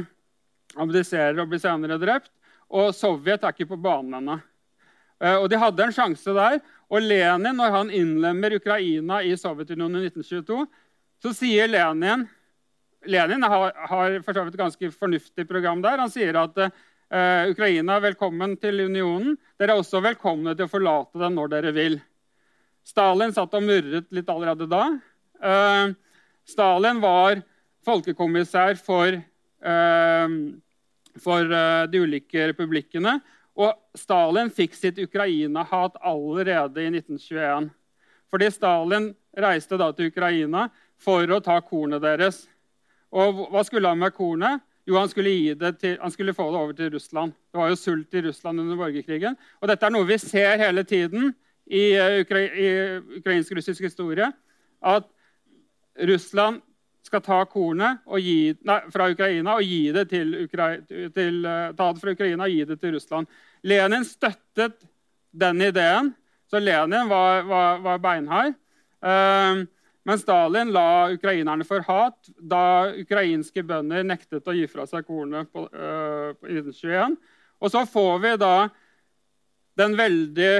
abdiserer 0.76 1.40
og 1.40 1.48
blir 1.48 1.62
senere 1.62 1.98
drept. 1.98 2.30
Og 2.68 2.92
Sovjet 2.94 3.44
er 3.44 3.56
ikke 3.56 3.70
på 3.72 3.80
banen 3.80 4.20
ennå. 4.20 4.36
Eh, 5.22 5.36
og 5.36 5.48
de 5.50 5.60
hadde 5.60 5.84
en 5.84 5.94
sjanse 5.94 6.34
der. 6.34 6.58
Og 6.88 7.04
Lenin, 7.04 7.56
når 7.58 7.74
han 7.74 7.94
innlemmer 7.94 8.56
Ukraina 8.56 9.20
i 9.26 9.34
Sovjetunionen 9.38 10.02
i 10.02 10.10
1922, 10.10 10.66
så 11.22 11.34
sier 11.34 11.70
Lenin 11.70 12.28
Lenin 13.06 13.42
har, 13.42 13.72
har 13.88 14.20
for 14.24 14.34
så 14.34 14.44
vidt 14.44 14.56
et 14.56 14.62
ganske 14.62 14.90
fornuftig 14.92 15.46
program 15.48 15.82
der. 15.84 16.00
Han 16.02 16.10
sier 16.10 16.36
at 16.40 16.56
uh, 16.58 17.42
Ukraina 17.50 17.98
er 17.98 18.08
velkommen 18.08 18.56
til 18.60 18.82
unionen. 18.88 19.36
Dere 19.58 19.76
er 19.76 19.82
også 19.82 20.02
velkomne 20.04 20.56
til 20.56 20.66
å 20.66 20.72
forlate 20.72 21.20
den 21.22 21.36
når 21.38 21.52
dere 21.54 21.74
vil. 21.76 21.98
Stalin 22.86 23.34
satt 23.36 23.54
og 23.54 23.64
murret 23.64 24.08
litt 24.14 24.32
allerede 24.32 24.66
da. 24.70 24.84
Uh, 25.38 25.94
Stalin 26.48 26.98
var 27.04 27.42
folkekommissær 27.86 28.74
for, 28.82 29.14
uh, 29.62 30.28
for 31.22 31.58
de 31.92 32.02
ulike 32.02 32.50
republikkene. 32.50 33.18
Og 33.58 33.98
Stalin 33.98 34.52
fikk 34.54 34.76
sitt 34.78 35.00
Ukraina-hat 35.02 35.98
allerede 36.06 36.84
i 36.84 36.92
1921. 36.92 37.70
Fordi 38.30 38.50
Stalin 38.54 39.10
reiste 39.38 39.78
da 39.80 39.90
til 39.92 40.12
Ukraina 40.12 40.68
for 41.00 41.26
å 41.34 41.40
ta 41.42 41.58
kornet 41.64 42.02
deres. 42.04 42.44
Og 43.10 43.48
hva 43.50 43.64
skulle 43.66 43.90
han 43.90 43.98
med 43.98 44.14
kornet? 44.14 44.62
Jo, 44.88 44.96
han 44.96 45.10
skulle, 45.10 45.32
til, 45.80 45.98
han 46.00 46.12
skulle, 46.14 46.34
få 46.36 46.46
det 46.52 46.60
over 46.60 46.76
til 46.76 46.92
Russland. 46.94 47.34
Det 47.52 47.60
var 47.60 47.68
jo 47.68 47.76
sult 47.76 48.14
i 48.14 48.22
Russland 48.24 48.62
under 48.62 48.78
borgerkrigen. 48.78 49.36
Og 49.60 49.68
dette 49.68 49.84
er 49.84 49.92
noe 49.92 50.08
vi 50.08 50.16
ser 50.22 50.56
hele 50.62 50.84
tiden 50.88 51.34
i, 51.66 51.92
eh, 51.92 52.20
Ukra 52.22 52.40
i 52.46 52.68
ukrainsk-russisk 53.18 53.84
historie 53.84 54.30
at 54.80 55.10
Russland 56.08 56.62
skal 57.04 57.20
ta 57.24 57.38
kornet 57.48 58.04
gi, 58.20 58.54
nei, 58.68 58.78
fra 58.92 59.08
Ukraina 59.10 59.56
og 59.58 59.64
gi 59.64 59.92
det 59.92 60.08
til, 60.10 60.34
Ukra 60.44 60.70
til, 60.86 61.44
uh, 61.44 61.70
ta 61.76 61.92
det 61.92 62.02
fra 62.02 62.14
Ukraina 62.16 62.44
og 62.44 62.52
gi 62.52 62.64
det 62.68 62.78
til 62.80 62.94
Russland. 62.96 63.28
Lenin 63.62 64.06
støttet 64.06 64.84
den 65.30 65.62
ideen, 65.62 66.12
så 66.50 66.60
Lenin 66.62 67.10
var, 67.10 67.42
var, 67.48 67.82
var 67.84 67.98
beinhard. 68.02 68.54
Eh, 69.04 69.64
men 70.08 70.18
Stalin 70.18 70.72
la 70.72 71.10
ukrainerne 71.12 71.66
for 71.68 71.84
hat 71.84 72.30
da 72.40 72.88
ukrainske 72.96 73.60
bønder 73.66 74.06
nektet 74.08 74.46
å 74.48 74.54
gi 74.56 74.64
fra 74.70 74.86
seg 74.88 75.04
kornet 75.04 75.50
på, 75.52 75.66
eh, 75.68 76.30
på 76.38 76.48
1921. 76.48 77.18
Og 77.60 77.74
så 77.74 77.82
får 77.84 78.14
vi 78.22 78.32
da 78.40 78.54
den 79.78 79.96
veldig 79.98 80.52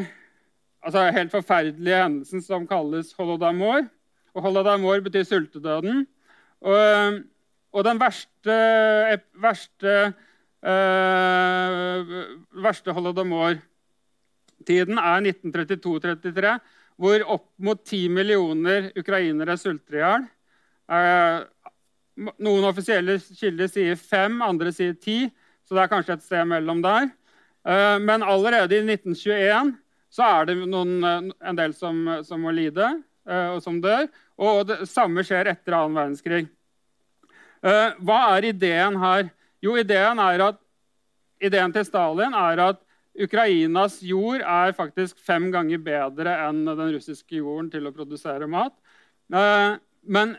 altså 0.84 1.06
helt 1.14 1.32
forferdelige 1.32 2.02
hendelsen 2.02 2.44
som 2.44 2.66
kalles 2.68 3.14
holodomor. 3.18 3.86
Og 4.36 4.44
holodomor 4.44 5.00
betyr 5.02 5.24
sultedøden. 5.26 6.04
Og, 6.60 7.18
og 7.72 7.86
den 7.86 8.00
verste, 8.00 8.58
verste, 9.40 9.96
verste 12.58 12.90
holodomor-tiden 12.90 14.98
er 14.98 15.22
1932-33, 15.22 16.58
hvor 16.98 17.22
opp 17.30 17.46
mot 17.62 17.78
10 17.86 18.08
millioner 18.10 18.90
ukrainere 18.98 19.54
sulter 19.58 19.94
i 19.94 19.98
hjel. 20.02 20.24
Uh, 20.88 21.46
noen 22.42 22.64
offisielle 22.66 23.20
kilder 23.38 23.68
sier 23.70 23.96
fem, 24.00 24.42
andre 24.42 24.72
sier 24.74 24.94
ti, 24.98 25.30
så 25.62 25.74
det 25.76 25.82
er 25.84 25.92
kanskje 25.92 26.14
et 26.16 26.24
sted 26.26 26.44
mellom 26.50 26.82
der. 26.82 27.06
Uh, 27.62 28.02
men 28.02 28.26
allerede 28.26 28.74
i 28.74 28.82
1921 28.82 29.78
så 30.10 30.22
er 30.24 30.46
det 30.48 30.56
noen, 30.64 31.04
eh, 31.04 31.26
en 31.44 31.56
del 31.58 31.74
som, 31.76 31.98
som, 32.24 32.40
må 32.40 32.48
lide 32.56 32.86
og 33.28 33.60
som 33.60 33.76
dør. 33.84 34.06
Og 34.40 34.64
det 34.64 34.88
samme 34.88 35.20
skjer 35.20 35.44
etter 35.50 35.74
annen 35.76 35.98
verdenskrig. 35.98 36.46
Hva 37.60 38.16
er 38.38 38.46
ideen 38.48 38.96
her? 39.02 39.28
Jo, 39.64 39.74
ideen, 39.78 40.20
at, 40.22 40.60
ideen 41.42 41.72
til 41.74 41.86
Stalin 41.86 42.36
er 42.36 42.62
at 42.68 42.82
Ukrainas 43.18 43.98
jord 44.06 44.44
er 44.46 44.74
faktisk 44.76 45.18
fem 45.26 45.48
ganger 45.50 45.80
bedre 45.82 46.36
enn 46.46 46.62
den 46.68 46.92
russiske 46.94 47.40
jorden 47.40 47.70
til 47.72 47.88
å 47.88 47.94
produsere 47.94 48.46
mat. 48.50 48.76
Uh, 49.34 49.74
men 50.06 50.36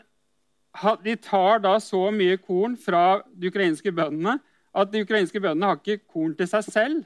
de 1.04 1.16
tar 1.20 1.60
da 1.64 1.74
så 1.82 2.06
mye 2.14 2.38
korn 2.40 2.76
fra 2.80 3.20
de 3.36 3.50
ukrainske 3.50 3.92
bøndene 3.92 4.38
at 4.76 4.92
de 4.92 5.02
ukrainske 5.02 5.42
bøndene 5.42 5.72
har 5.72 5.80
ikke 5.80 6.06
korn 6.08 6.32
til 6.38 6.48
seg 6.48 6.66
selv. 6.68 7.02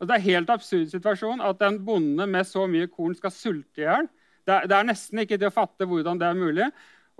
Og 0.00 0.08
det 0.08 0.16
er 0.16 0.22
en 0.22 0.30
helt 0.30 0.50
absurd 0.50 0.90
situasjon 0.90 1.44
at 1.44 1.60
en 1.62 1.78
bonde 1.86 2.26
med 2.26 2.48
så 2.48 2.66
mye 2.66 2.88
korn 2.90 3.14
skal 3.14 3.34
sulte 3.34 3.82
i 3.82 3.86
hjel. 3.86 4.08
Det, 4.48 4.74
er 4.74 4.88
nesten 4.88 5.22
ikke 5.22 5.38
til 5.38 5.52
å 5.52 5.54
fatte 5.54 5.86
hvordan 5.86 6.18
det 6.18 6.26
er 6.26 6.40
mulig. 6.40 6.66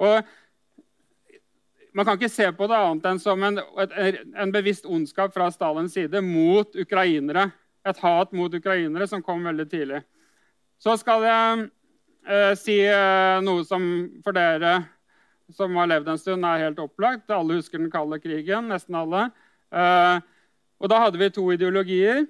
Og 0.03 0.33
man 1.93 2.07
kan 2.07 2.17
ikke 2.17 2.33
se 2.33 2.49
på 2.57 2.69
det 2.71 2.79
annet 2.79 3.07
enn 3.11 3.21
som 3.21 3.43
en, 3.45 3.61
en 3.61 4.55
bevisst 4.55 4.87
ondskap 4.89 5.35
fra 5.35 5.51
Stalins 5.53 5.95
side 5.97 6.23
mot 6.25 6.77
ukrainere. 6.79 7.51
Et 7.85 8.03
hat 8.05 8.33
mot 8.33 8.55
ukrainere 8.55 9.09
som 9.11 9.23
kom 9.25 9.45
veldig 9.45 9.69
tidlig. 9.69 10.03
Så 10.81 10.97
skal 11.01 11.27
jeg 11.27 11.65
eh, 12.27 12.53
si 12.59 12.79
eh, 12.87 13.39
noe 13.45 13.65
som 13.69 13.85
for 14.25 14.37
dere 14.37 14.79
som 15.53 15.75
har 15.77 15.91
levd 15.91 16.09
en 16.09 16.21
stund, 16.21 16.47
er 16.49 16.65
helt 16.65 16.81
opplagt. 16.81 17.31
Alle 17.31 17.59
husker 17.59 17.83
den 17.83 17.93
kalde 17.93 18.17
krigen. 18.23 18.71
Nesten 18.73 18.97
alle. 18.97 19.27
Eh, 19.73 20.23
og 20.81 20.91
da 20.91 21.03
hadde 21.05 21.21
vi 21.21 21.29
to 21.35 21.45
ideologier 21.53 22.25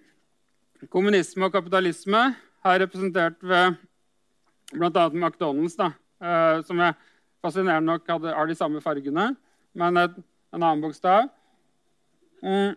kommunisme 0.91 1.47
og 1.47 1.55
kapitalisme, 1.55 2.33
her 2.65 2.81
representert 2.83 3.39
ved 3.43 3.77
bl.a. 4.73 5.05
McDonald's, 5.13 5.77
da, 5.79 5.93
eh, 6.23 6.63
som 6.67 6.81
jeg 6.81 6.97
fascinerende 7.45 7.93
nok 7.93 8.09
hadde, 8.09 8.35
har 8.35 8.49
de 8.49 8.57
samme 8.59 8.83
fargene, 8.83 9.33
men 9.79 10.01
et, 10.01 10.17
en 10.53 10.63
annen 10.63 10.83
bokstav. 10.85 11.29
Mm. 12.43 12.75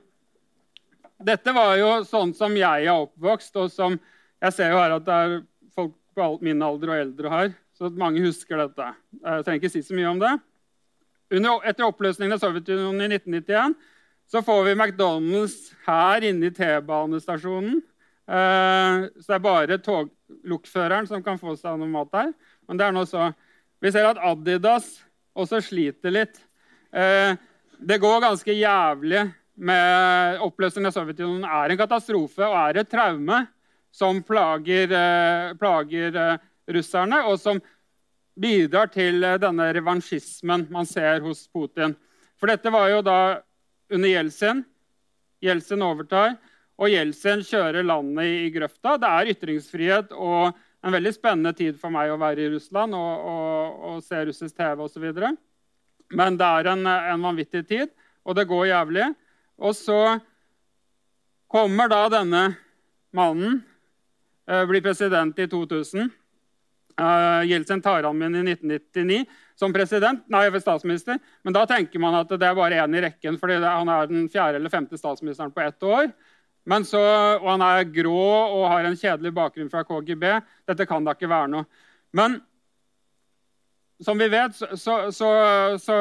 Dette 1.26 1.54
var 1.56 1.76
jo 1.80 1.92
sånn 2.08 2.34
som 2.36 2.56
jeg 2.58 2.88
er 2.88 2.94
oppvokst, 2.96 3.56
og 3.62 3.72
som 3.74 3.98
jeg 4.44 4.56
ser 4.56 4.74
jo 4.74 4.82
her 4.82 4.98
at 4.98 5.06
det 5.08 5.16
er 5.16 5.38
folk 5.76 5.96
på 6.16 6.28
min 6.46 6.64
alder 6.64 6.92
og 6.92 7.02
eldre 7.06 7.32
her, 7.32 7.56
så 7.76 7.90
mange 7.92 8.24
husker 8.24 8.60
dette. 8.62 8.92
Jeg 9.22 9.48
trenger 9.48 9.64
ikke 9.64 9.74
si 9.74 9.84
så 9.84 9.96
mye 9.98 10.12
om 10.12 10.22
det. 10.22 10.36
Under, 11.36 11.64
etter 11.66 11.88
oppløsningen 11.88 12.36
av 12.36 12.44
Sovjetunionen 12.44 13.08
i 13.08 13.18
1991 13.18 13.76
så 14.32 14.42
får 14.46 14.64
vi 14.68 14.76
McDonald's 14.76 15.74
her 15.86 16.24
inne 16.26 16.50
i 16.50 16.54
T-banestasjonen. 16.54 17.82
Eh, 18.26 19.06
så 19.22 19.28
det 19.28 19.36
er 19.38 19.44
bare 19.44 19.78
toglokføreren 19.86 21.10
som 21.10 21.22
kan 21.26 21.38
få 21.42 21.54
seg 21.60 21.78
noe 21.78 21.92
mat 21.92 22.12
der. 22.14 22.32
Men 22.66 22.80
det 22.80 22.88
er 22.88 22.96
nå 22.96 23.06
så. 23.10 23.30
Vi 23.84 23.92
ser 23.94 24.10
at 24.10 24.22
Adidas 24.26 24.96
også 25.38 25.62
sliter 25.62 26.14
litt. 26.14 26.40
Eh, 26.96 27.36
det 27.80 27.98
går 27.98 28.22
ganske 28.24 28.54
jævlig 28.56 29.26
med 29.56 30.40
oppløsningen 30.46 30.88
av 30.88 30.96
Sovjetunionen. 30.96 31.44
er 31.44 31.70
en 31.70 31.78
katastrofe 31.78 32.44
og 32.48 32.56
er 32.56 32.78
et 32.80 32.90
traume 32.90 33.48
som 33.92 34.22
plager, 34.24 34.92
eh, 34.92 35.54
plager 35.60 36.40
russerne, 36.68 37.26
og 37.28 37.40
som 37.40 37.60
bidrar 38.40 38.92
til 38.92 39.22
denne 39.22 39.74
revansjismen 39.74 40.68
man 40.72 40.86
ser 40.86 41.20
hos 41.20 41.48
Putin. 41.48 41.96
For 42.40 42.48
dette 42.48 42.72
var 42.72 42.90
jo 42.90 43.02
da 43.02 43.42
under 43.92 44.10
Jeltsin. 44.10 44.66
Jeltsin 45.42 45.84
overtar, 45.84 46.38
og 46.80 46.90
Jeltsin 46.90 47.44
kjører 47.44 47.84
landet 47.84 48.26
i 48.26 48.52
grøfta. 48.52 48.98
Det 49.00 49.08
er 49.08 49.32
ytringsfrihet 49.36 50.12
og 50.12 50.56
en 50.86 50.94
veldig 50.96 51.14
spennende 51.14 51.54
tid 51.56 51.80
for 51.80 51.90
meg 51.90 52.12
å 52.12 52.20
være 52.22 52.46
i 52.46 52.50
Russland 52.56 52.96
og, 52.96 53.28
og, 53.32 53.84
og 53.90 54.04
se 54.04 54.26
russisk 54.28 54.56
TV 54.56 54.84
osv. 54.86 55.12
Men 56.14 56.38
det 56.38 56.46
er 56.46 56.72
en, 56.74 56.86
en, 56.86 57.24
vanvittig 57.24 57.64
tid, 57.68 57.94
og 58.26 58.36
det 58.38 58.48
går 58.50 58.68
jævlig. 58.70 59.08
Og 59.58 59.74
så 59.78 60.20
kommer 61.52 61.90
da 61.90 62.04
denne 62.12 62.44
mannen, 63.16 63.64
eh, 64.50 64.66
blir 64.70 64.84
president 64.86 65.40
i 65.40 65.48
2000. 65.50 66.12
Uh, 66.96 67.44
Jeltsin 67.44 67.82
tar 67.84 68.06
han 68.08 68.16
med 68.16 68.38
i 68.40 68.54
1999 68.54 69.26
som 69.60 69.74
president, 69.76 70.22
nei, 70.32 70.46
statsminister. 70.60 71.20
Men 71.44 71.56
da 71.56 71.66
tenker 71.68 72.00
man 72.00 72.16
at 72.22 72.32
det 72.32 72.48
er 72.48 72.56
bare 72.56 72.80
én 72.84 72.96
i 72.96 73.02
rekken, 73.04 73.40
fordi 73.40 73.58
han 73.64 73.92
er 73.92 74.08
den 74.08 74.30
fjerde 74.32 74.62
eller 74.62 74.72
femte 74.72 75.00
statsministeren 75.00 75.52
på 75.52 75.64
ett 75.64 75.84
år. 75.84 76.08
Så, 76.88 77.02
og 77.42 77.50
han 77.50 77.62
er 77.62 77.84
grå 77.94 78.16
og 78.16 78.70
har 78.72 78.88
en 78.88 78.96
kjedelig 78.98 79.34
bakgrunn 79.36 79.70
fra 79.70 79.84
KGB. 79.86 80.24
Dette 80.72 80.88
kan 80.90 81.04
da 81.06 81.14
ikke 81.14 81.30
være 81.30 81.52
noe. 81.52 81.68
Men 82.16 82.40
som 84.04 84.18
vi 84.20 84.28
vet, 84.28 84.56
så, 84.56 84.68
så, 85.12 85.30
så, 85.80 85.98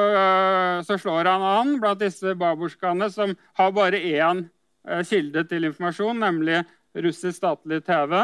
så 0.86 0.98
slår 0.98 1.28
han 1.30 1.42
an 1.46 1.76
blant 1.82 2.00
disse 2.02 2.34
babusjkaene 2.38 3.10
som 3.12 3.36
har 3.54 3.74
bare 3.74 4.00
én 4.02 4.46
eh, 4.88 5.04
kilde 5.06 5.44
til 5.46 5.68
informasjon, 5.68 6.18
nemlig 6.18 6.64
russisk 6.94 7.38
statlig 7.38 7.84
TV. 7.86 8.16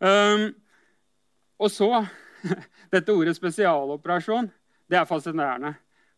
Um, 0.00 0.50
og 1.60 1.70
så 1.70 1.92
Dette 2.90 3.12
ordet 3.12 3.36
spesialoperasjon 3.36 4.48
det 4.90 4.96
er 4.98 5.04
fascinerende. 5.06 5.74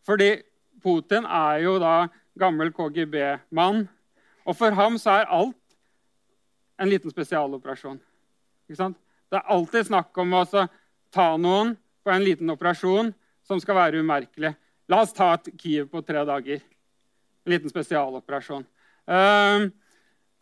Fordi 0.07 0.37
Putin 0.83 1.27
er 1.27 1.59
jo 1.67 1.75
da 1.83 2.07
gammel 2.39 2.71
KGB-mann. 2.73 3.83
Og 4.47 4.57
for 4.57 4.71
ham 4.79 4.97
så 4.99 5.19
er 5.19 5.35
alt 5.35 5.59
en 6.81 6.89
liten 6.89 7.11
spesialoperasjon. 7.13 8.01
Det 8.69 9.37
er 9.37 9.51
alltid 9.53 9.91
snakk 9.91 10.17
om 10.19 10.33
å 10.39 10.45
ta 11.13 11.27
noen 11.37 11.75
på 12.05 12.13
en 12.13 12.25
liten 12.25 12.51
operasjon 12.53 13.13
som 13.47 13.61
skal 13.63 13.79
være 13.79 14.03
umerkelig. 14.03 14.53
La 14.91 15.03
oss 15.03 15.15
ta 15.17 15.33
et 15.37 15.53
Kiev 15.59 15.89
på 15.93 16.03
tre 16.05 16.25
dager. 16.27 16.63
En 17.47 17.55
liten 17.55 17.71
spesialoperasjon. 17.71 18.65
Uh, 19.09 19.71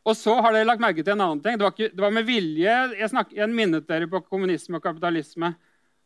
og 0.04 0.16
så 0.16 0.34
har 0.40 0.54
dere 0.54 0.68
lagt 0.68 0.82
merke 0.82 1.04
til 1.04 1.14
en 1.14 1.24
annen 1.24 1.42
ting. 1.44 1.58
Det 1.58 1.66
var, 1.66 1.74
ikke, 1.76 1.92
det 1.92 2.04
var 2.04 2.14
med 2.14 2.28
vilje 2.28 2.76
jeg, 2.96 3.10
snak, 3.12 3.34
jeg, 3.36 3.52
minnet 3.52 3.88
dere 3.88 4.08
på 4.10 4.22
kommunisme 4.24 4.80
og 4.80 4.84
kapitalisme. 4.84 5.52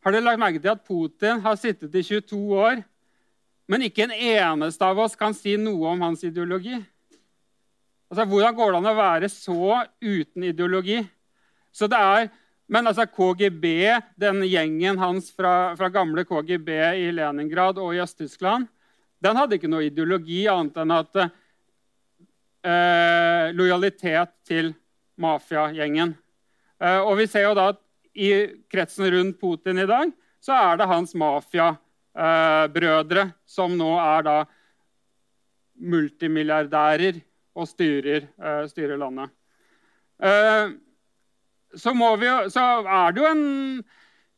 Har 0.05 0.14
dere 0.14 0.26
lagt 0.26 0.42
merke 0.42 0.62
til 0.62 0.74
at 0.74 0.82
Putin 0.86 1.42
har 1.44 1.59
sittet 1.61 1.94
i 1.94 2.02
22 2.02 2.40
år, 2.59 2.82
men 3.70 3.86
ikke 3.86 4.05
en 4.05 4.12
eneste 4.12 4.84
av 4.84 4.98
oss 5.00 5.14
kan 5.16 5.34
si 5.36 5.55
noe 5.57 5.94
om 5.94 6.02
hans 6.05 6.26
ideologi? 6.26 6.76
Altså, 8.11 8.26
Hvordan 8.28 8.57
går 8.59 8.72
det 8.72 8.80
an 8.80 8.90
å 8.90 8.98
være 8.98 9.30
så 9.32 9.78
uten 10.02 10.50
ideologi? 10.50 11.00
Så 11.74 11.88
det 11.90 11.98
er, 11.98 12.28
Men 12.66 12.86
altså, 12.88 13.06
KGB, 13.06 13.64
den 14.16 14.42
gjengen 14.48 14.98
hans 14.98 15.36
fra, 15.36 15.76
fra 15.76 15.88
gamle 15.92 16.24
KGB 16.24 16.70
i 17.04 17.12
Leningrad 17.12 17.78
og 17.82 17.94
i 17.94 18.00
Øst-Tyskland, 18.04 18.66
den 19.24 19.36
hadde 19.36 19.54
ikke 19.58 19.72
noe 19.72 19.86
ideologi 19.86 20.48
annet 20.50 20.76
enn 20.80 20.90
at 20.92 21.16
eh, 22.64 23.52
lojalitet 23.56 24.30
til 24.48 24.74
mafiagjengen. 25.20 26.14
Eh, 26.80 27.00
og 27.00 27.18
vi 27.20 27.26
ser 27.30 27.42
jo 27.48 27.54
da 27.56 27.68
at 27.72 27.80
i 28.14 28.46
kretsen 28.70 29.10
rundt 29.12 29.40
Putin 29.40 29.78
i 29.82 29.90
dag 29.90 30.12
så 30.44 30.52
er 30.58 30.76
det 30.78 30.90
hans 30.90 31.14
mafiabrødre 31.18 33.22
eh, 33.26 33.32
som 33.48 33.78
nå 33.78 33.92
er 34.00 34.22
da 34.26 34.36
multimilliardærer 35.80 37.14
og 37.56 37.68
styrer, 37.68 38.22
eh, 38.38 38.66
styrer 38.70 38.98
landet. 39.00 39.30
Eh, 40.22 40.68
så, 41.76 41.92
vi, 42.20 42.30
så, 42.52 42.64
er 42.84 43.14
det 43.14 43.22
jo 43.22 43.28
en 43.30 43.44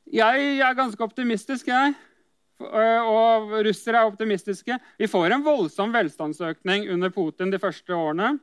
Jeg 0.07 0.59
er 0.63 0.77
ganske 0.79 1.03
optimistisk, 1.03 1.69
jeg. 1.69 1.95
Eh, 2.63 3.03
og 3.03 3.57
russere 3.67 4.01
er 4.01 4.11
optimistiske. 4.11 4.79
Vi 4.99 5.09
får 5.11 5.35
en 5.35 5.45
voldsom 5.45 5.93
velstandsøkning 5.93 6.87
under 6.95 7.11
Putin 7.11 7.51
de 7.53 7.59
første 7.59 7.95
årene. 7.95 8.37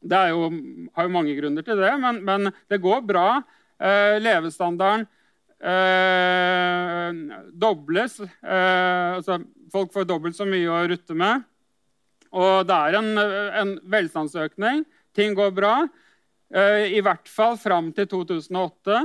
Det 0.00 0.22
jo, 0.30 0.48
har 0.94 1.06
jo 1.06 1.12
mange 1.12 1.36
grunner 1.36 1.62
til 1.66 1.78
det, 1.78 1.92
men, 2.00 2.22
men 2.24 2.50
det 2.70 2.80
går 2.82 3.04
bra. 3.06 3.42
Eh, 3.78 4.16
levestandarden 4.22 5.06
eh, 5.60 7.38
dobles. 7.52 8.20
Eh, 8.20 9.14
altså 9.18 9.40
folk 9.72 9.92
får 9.94 10.08
dobbelt 10.08 10.38
så 10.38 10.46
mye 10.48 10.70
å 10.70 10.86
rutte 10.90 11.14
med. 11.18 11.46
Og 12.32 12.66
det 12.68 12.76
er 12.76 12.98
en, 12.98 13.12
en 13.62 13.74
velstandsøkning. 13.88 14.84
Ting 15.16 15.36
går 15.36 15.54
bra. 15.56 15.74
Eh, 16.48 16.96
I 16.96 17.00
hvert 17.04 17.28
fall 17.28 17.58
fram 17.60 17.90
til 17.92 18.08
2008, 18.08 19.00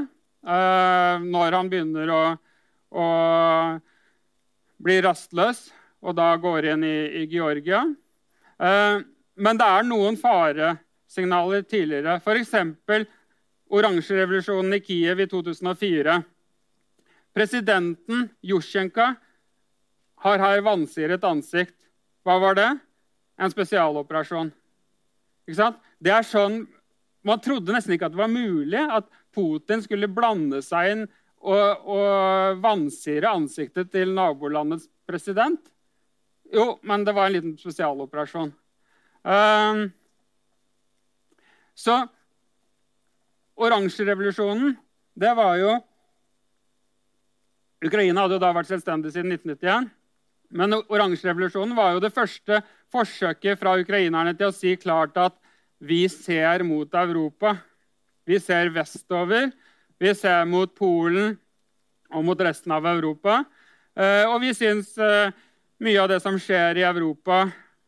eh, 0.47 1.23
når 1.23 1.57
han 1.57 1.71
begynner 1.71 2.11
å, 2.13 2.21
å 2.95 3.07
bli 4.83 4.99
rastløs 5.03 5.65
og 6.03 6.15
da 6.17 6.33
går 6.39 6.69
inn 6.73 6.85
i, 6.87 6.97
i 7.23 7.25
Georgia. 7.31 7.83
Eh, 8.59 9.03
men 9.33 9.59
det 9.59 9.67
er 9.67 9.87
noen 9.87 10.17
faresignaler 10.19 11.63
tidligere. 11.67 12.19
F.eks. 12.19 13.07
oransjerevolusjonen 13.73 14.77
i 14.77 14.81
Kiev 14.83 15.23
i 15.23 15.29
2004. 15.31 16.19
Presidenten 17.33 18.27
Jusjenka 18.45 19.13
har 20.23 20.43
her 20.43 20.63
vansiret 20.63 21.23
ansikt. 21.27 21.75
Hva 22.23 22.37
var 22.39 22.59
det? 22.59 22.69
En 23.39 23.51
spesialoperasjon. 23.51 24.51
Det 25.43 26.13
er 26.13 26.27
sånn, 26.27 26.61
Man 27.23 27.41
trodde 27.43 27.73
nesten 27.75 27.95
ikke 27.95 28.09
at 28.09 28.15
det 28.15 28.19
var 28.19 28.31
mulig 28.31 28.79
at 28.79 29.07
Putin 29.33 29.83
skulle 29.83 30.11
blande 30.11 30.59
seg 30.63 30.91
inn 30.91 31.03
og, 31.43 31.85
og 31.87 32.59
vansire 32.63 33.31
ansiktet 33.31 33.91
til 33.93 34.11
nabolandets 34.15 34.89
president? 35.07 35.61
Jo, 36.53 36.77
men 36.85 37.05
det 37.07 37.15
var 37.15 37.27
en 37.27 37.35
liten 37.37 37.55
spesialoperasjon. 37.57 38.51
Um, 39.23 39.87
så 41.73 42.03
oransjerevolusjonen, 43.55 44.75
det 45.15 45.33
var 45.37 45.57
jo 45.61 45.73
Ukraina 47.83 48.23
hadde 48.23 48.37
jo 48.37 48.43
da 48.43 48.53
vært 48.55 48.69
selvstendig 48.69 49.11
siden 49.11 49.33
1991. 49.35 49.89
Men 50.53 50.75
oransjerevolusjonen 50.77 51.75
var 51.75 51.95
jo 51.95 52.03
det 52.03 52.13
første 52.15 52.61
forsøket 52.93 53.59
fra 53.59 53.73
ukrainerne 53.81 54.35
til 54.37 54.51
å 54.51 54.55
si 54.55 54.75
klart 54.79 55.17
at 55.19 55.35
vi 55.83 56.07
ser 56.09 56.63
mot 56.63 56.93
Europa. 56.93 57.57
Vi 58.25 58.39
ser 58.39 58.69
vestover. 58.71 59.51
Vi 59.99 60.13
ser 60.15 60.45
mot 60.47 60.71
Polen 60.75 61.35
og 62.13 62.23
mot 62.23 62.39
resten 62.39 62.71
av 62.71 62.87
Europa. 62.87 63.41
Eh, 63.95 64.23
og 64.29 64.39
vi 64.41 64.53
syns 64.55 64.93
eh, 64.97 65.33
mye 65.83 65.99
av 65.99 66.07
det 66.13 66.21
som 66.23 66.37
skjer 66.39 66.79
i 66.79 66.85
Europa, 66.87 67.43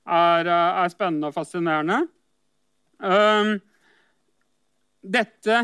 er, 0.06 0.50
eh, 0.50 0.82
er 0.84 0.92
spennende 0.94 1.32
og 1.32 1.38
fascinerende. 1.38 2.04
Dette 5.06 5.58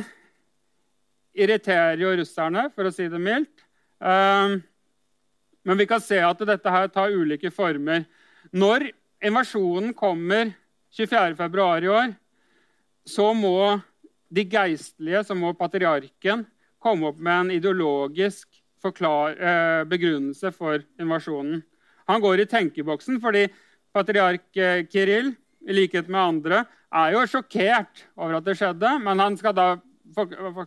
irriterer 1.34 2.02
jo 2.04 2.16
russerne, 2.20 2.66
for 2.76 2.88
å 2.88 2.94
si 2.94 3.08
det 3.10 3.22
mildt. 3.24 3.64
Men 4.02 5.80
vi 5.80 5.88
kan 5.90 6.04
se 6.04 6.20
at 6.22 6.44
dette 6.46 6.74
her 6.74 6.92
tar 6.92 7.16
ulike 7.16 7.50
former. 7.56 8.04
Når 8.52 8.90
invasjonen 9.24 9.96
kommer 9.98 10.52
24.2 10.92 11.88
i 11.88 11.94
år, 11.96 12.12
så 13.08 13.32
må 13.34 13.82
de 14.32 14.46
geistlige, 14.48 15.24
så 15.28 15.36
må 15.36 15.54
patriarken, 15.58 16.46
komme 16.82 17.12
opp 17.12 17.20
med 17.22 17.34
en 17.36 17.54
ideologisk 17.58 18.48
forklar, 18.82 19.36
eh, 19.38 19.84
begrunnelse 19.86 20.52
for 20.56 20.82
invasjonen. 21.00 21.62
Han 22.08 22.22
går 22.22 22.42
i 22.42 22.50
tenkeboksen 22.50 23.20
fordi 23.22 23.46
patriark 23.94 24.58
eh, 24.58 24.86
Kirill, 24.90 25.36
i 25.62 25.74
likhet 25.78 26.08
med 26.10 26.22
andre, 26.22 26.64
er 26.92 27.14
jo 27.14 27.26
sjokkert 27.30 28.08
over 28.18 28.40
at 28.40 28.48
det 28.48 28.58
skjedde, 28.58 28.96
men 29.04 29.22
han 29.22 29.38
skal 29.38 29.54
da 29.54 29.68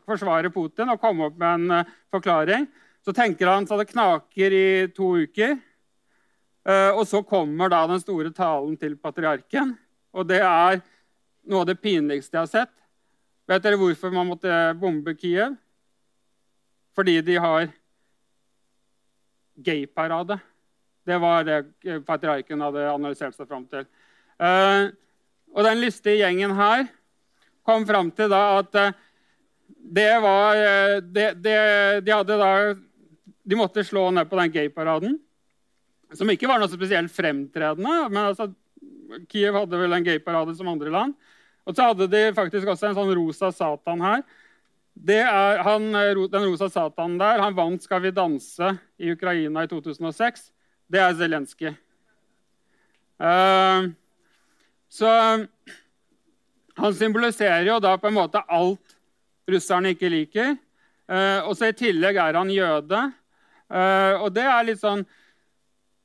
forsvare 0.06 0.52
Putin 0.54 0.92
og 0.92 1.00
komme 1.02 1.26
opp 1.26 1.38
med 1.40 1.54
en 1.58 1.78
eh, 1.80 1.94
forklaring. 2.14 2.68
Så 3.04 3.12
tenker 3.12 3.50
han 3.50 3.66
så 3.68 3.76
det 3.80 3.90
knaker 3.90 4.54
i 4.54 4.66
to 4.94 5.10
uker. 5.26 5.58
Uh, 6.64 6.96
og 6.96 7.02
så 7.04 7.20
kommer 7.20 7.68
da 7.68 7.82
den 7.84 8.00
store 8.00 8.30
talen 8.32 8.78
til 8.80 8.94
patriarken. 8.96 9.74
Og 10.16 10.24
det 10.24 10.38
er 10.40 10.78
noe 11.48 11.64
av 11.64 11.68
det 11.68 11.80
pinligste 11.80 12.36
jeg 12.36 12.46
har 12.46 12.50
sett. 12.50 12.74
Vet 13.48 13.64
dere 13.64 13.78
hvorfor 13.80 14.12
man 14.14 14.30
måtte 14.30 14.50
bombe 14.80 15.14
Kiev? 15.18 15.56
Fordi 16.96 17.18
de 17.26 17.36
har 17.42 17.68
gayparade. 19.54 20.38
Det 21.04 21.18
var 21.20 21.44
det 21.44 21.58
patriarken 22.06 22.62
hadde 22.64 22.86
analysert 22.88 23.36
seg 23.36 23.48
fram 23.50 23.66
til. 23.68 23.84
Uh, 24.40 24.88
og 25.54 25.66
den 25.66 25.82
lystige 25.82 26.22
gjengen 26.22 26.54
her 26.56 26.86
kom 27.66 27.84
fram 27.86 28.10
til 28.14 28.32
at 28.34 28.80
uh, 28.80 28.94
det 29.84 30.10
var 30.24 30.56
det, 31.04 31.26
det, 31.44 31.58
De 32.04 32.12
hadde 32.12 32.36
da 32.40 32.50
De 33.44 33.56
måtte 33.58 33.84
slå 33.84 34.08
ned 34.10 34.28
på 34.30 34.38
den 34.40 34.52
gayparaden, 34.52 35.18
som 36.16 36.30
ikke 36.32 36.48
var 36.48 36.60
noe 36.60 36.72
spesielt 36.72 37.12
fremtredende. 37.12 38.08
men 38.08 38.22
altså, 38.22 38.48
Kiev 39.28 39.58
hadde 39.58 39.78
vel 39.78 39.92
en 39.92 40.06
gayparade 40.06 40.54
som 40.56 40.70
andre 40.72 40.92
land. 40.94 41.14
Og 41.64 41.76
så 41.76 41.90
hadde 41.90 42.08
de 42.12 42.24
faktisk 42.36 42.68
også 42.68 42.90
en 42.90 42.98
sånn 42.98 43.14
rosa 43.16 43.50
satan 43.54 44.02
her. 44.04 44.24
Er, 45.08 45.62
han, 45.66 45.88
den 45.90 46.44
rosa 46.46 46.68
satanen 46.70 47.18
der 47.18 47.40
han 47.42 47.56
vant 47.56 47.82
'Skal 47.82 48.02
vi 48.02 48.12
danse' 48.14 48.76
i 48.98 49.10
Ukraina 49.10 49.64
i 49.64 49.68
2006. 49.68 50.52
Det 50.86 51.00
er 51.00 51.14
Zelenskyj. 51.14 51.74
Uh, 53.18 53.90
så 54.90 55.10
han 56.76 56.94
symboliserer 56.94 57.66
jo 57.66 57.78
da 57.80 57.96
på 57.96 58.10
en 58.10 58.16
måte 58.18 58.42
alt 58.48 58.96
russerne 59.50 59.94
ikke 59.94 60.10
liker. 60.10 60.56
Uh, 61.08 61.46
og 61.48 61.56
så 61.56 61.70
I 61.70 61.76
tillegg 61.78 62.16
er 62.16 62.38
han 62.38 62.50
jøde. 62.50 63.02
Uh, 63.70 64.22
og 64.22 64.34
det 64.34 64.44
er 64.44 64.66
litt 64.68 64.82
sånn 64.82 65.06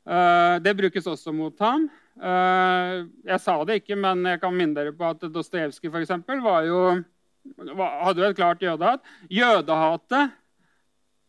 Det 0.09 0.71
brukes 0.73 1.05
også 1.05 1.29
mot 1.35 1.53
ham. 1.61 1.83
Jeg 2.19 3.39
sa 3.39 3.53
det 3.63 3.77
ikke, 3.79 3.95
men 3.95 4.25
jeg 4.27 4.41
kan 4.41 4.55
minne 4.55 4.75
dere 4.75 4.91
på 4.91 5.07
at 5.07 5.21
Dostojevskij 5.31 5.91
hadde 5.93 6.67
jo 6.67 6.81
et 8.27 8.35
klart 8.35 8.61
jødehat. 8.65 9.05
Jødehatet 9.31 10.35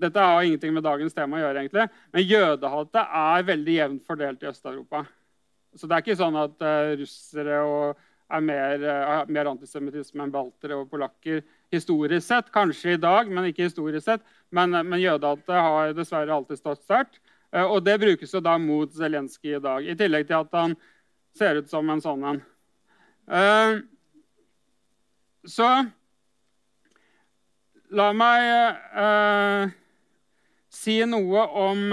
dette 0.00 0.20
har 0.20 0.42
ingenting 0.42 0.72
med 0.74 0.84
dagens 0.86 1.14
tema 1.16 1.36
å 1.36 1.42
gjøre, 1.42 1.62
egentlig, 1.62 1.86
men 2.14 2.24
jødehatet 2.24 3.16
er 3.22 3.48
veldig 3.50 3.74
jevnt 3.74 4.06
fordelt 4.06 4.44
i 4.44 4.48
Øst-Europa. 4.50 5.02
Så 5.76 5.86
det 5.86 5.96
er 5.96 6.04
ikke 6.04 6.18
sånn 6.18 6.38
at 6.40 6.64
uh, 6.64 6.92
russere 6.98 7.58
er 8.30 8.44
mer, 8.46 8.86
uh, 8.86 9.20
mer 9.30 9.50
antisemittisme 9.52 10.24
enn 10.24 10.32
baltere 10.34 10.78
og 10.80 10.88
polakker 10.90 11.44
historisk 11.74 12.26
sett. 12.26 12.48
Kanskje 12.54 12.96
i 12.96 13.02
dag, 13.02 13.30
men 13.30 13.50
ikke 13.50 13.68
historisk 13.68 14.06
sett. 14.06 14.24
Men, 14.50 14.72
men 14.72 15.02
jødehatet 15.02 15.54
har 15.54 15.94
dessverre 15.94 16.34
alltid 16.34 16.58
stått 16.58 16.82
sterkt. 16.82 17.20
Uh, 17.50 17.66
og 17.66 17.80
det 17.84 17.98
brukes 18.02 18.34
jo 18.34 18.42
da 18.44 18.56
mot 18.62 18.92
Zelenskyj 18.94 19.56
i 19.58 19.62
dag, 19.62 19.86
i 19.86 19.96
tillegg 19.98 20.28
til 20.28 20.38
at 20.38 20.58
han 20.58 20.76
ser 21.36 21.60
ut 21.60 21.70
som 21.70 21.90
en 21.90 22.02
sånn 22.02 22.26
en. 22.26 22.42
så 25.46 25.68
la 27.94 28.08
meg 28.12 29.70
si 30.74 30.96
noe 31.06 31.44
om 31.62 31.84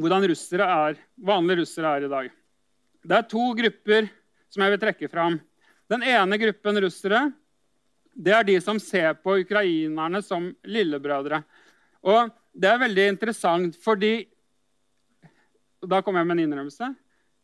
hvordan 0.00 0.26
russere 0.32 0.66
er, 0.88 0.98
vanlige 1.16 1.60
russere 1.62 1.92
er 1.92 2.06
i 2.06 2.12
dag. 2.14 2.30
Det 3.04 3.18
er 3.18 3.28
to 3.28 3.44
grupper 3.60 4.08
som 4.48 4.64
jeg 4.64 4.74
vil 4.74 4.82
trekke 4.82 5.10
fram. 5.12 5.38
Den 5.92 6.02
ene 6.08 6.40
gruppen 6.40 6.80
russere 6.86 7.26
det 8.14 8.32
er 8.34 8.46
de 8.46 8.56
som 8.62 8.78
ser 8.78 9.16
på 9.18 9.40
ukrainerne 9.42 10.20
som 10.22 10.52
lillebrødre. 10.62 11.42
Og 12.04 12.30
det 12.54 12.70
er 12.70 12.82
veldig 12.84 13.08
interessant, 13.14 13.76
fordi 13.82 14.28
Da 15.84 16.00
kom 16.00 16.16
jeg 16.16 16.24
med 16.24 16.38
en 16.38 16.46
innrømmelse. 16.46 16.86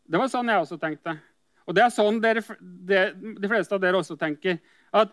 Det 0.09 0.17
var 0.17 0.31
sånn 0.33 0.49
jeg 0.49 0.63
også 0.63 0.79
tenkte. 0.81 1.13
Og 1.69 1.75
det 1.77 1.83
er 1.85 1.91
sånn 1.93 2.17
dere, 2.23 2.41
det, 2.59 3.01
de 3.21 3.51
fleste 3.51 3.77
av 3.77 3.83
dere 3.83 3.99
også 4.01 4.17
tenker. 4.17 4.57
At 4.97 5.13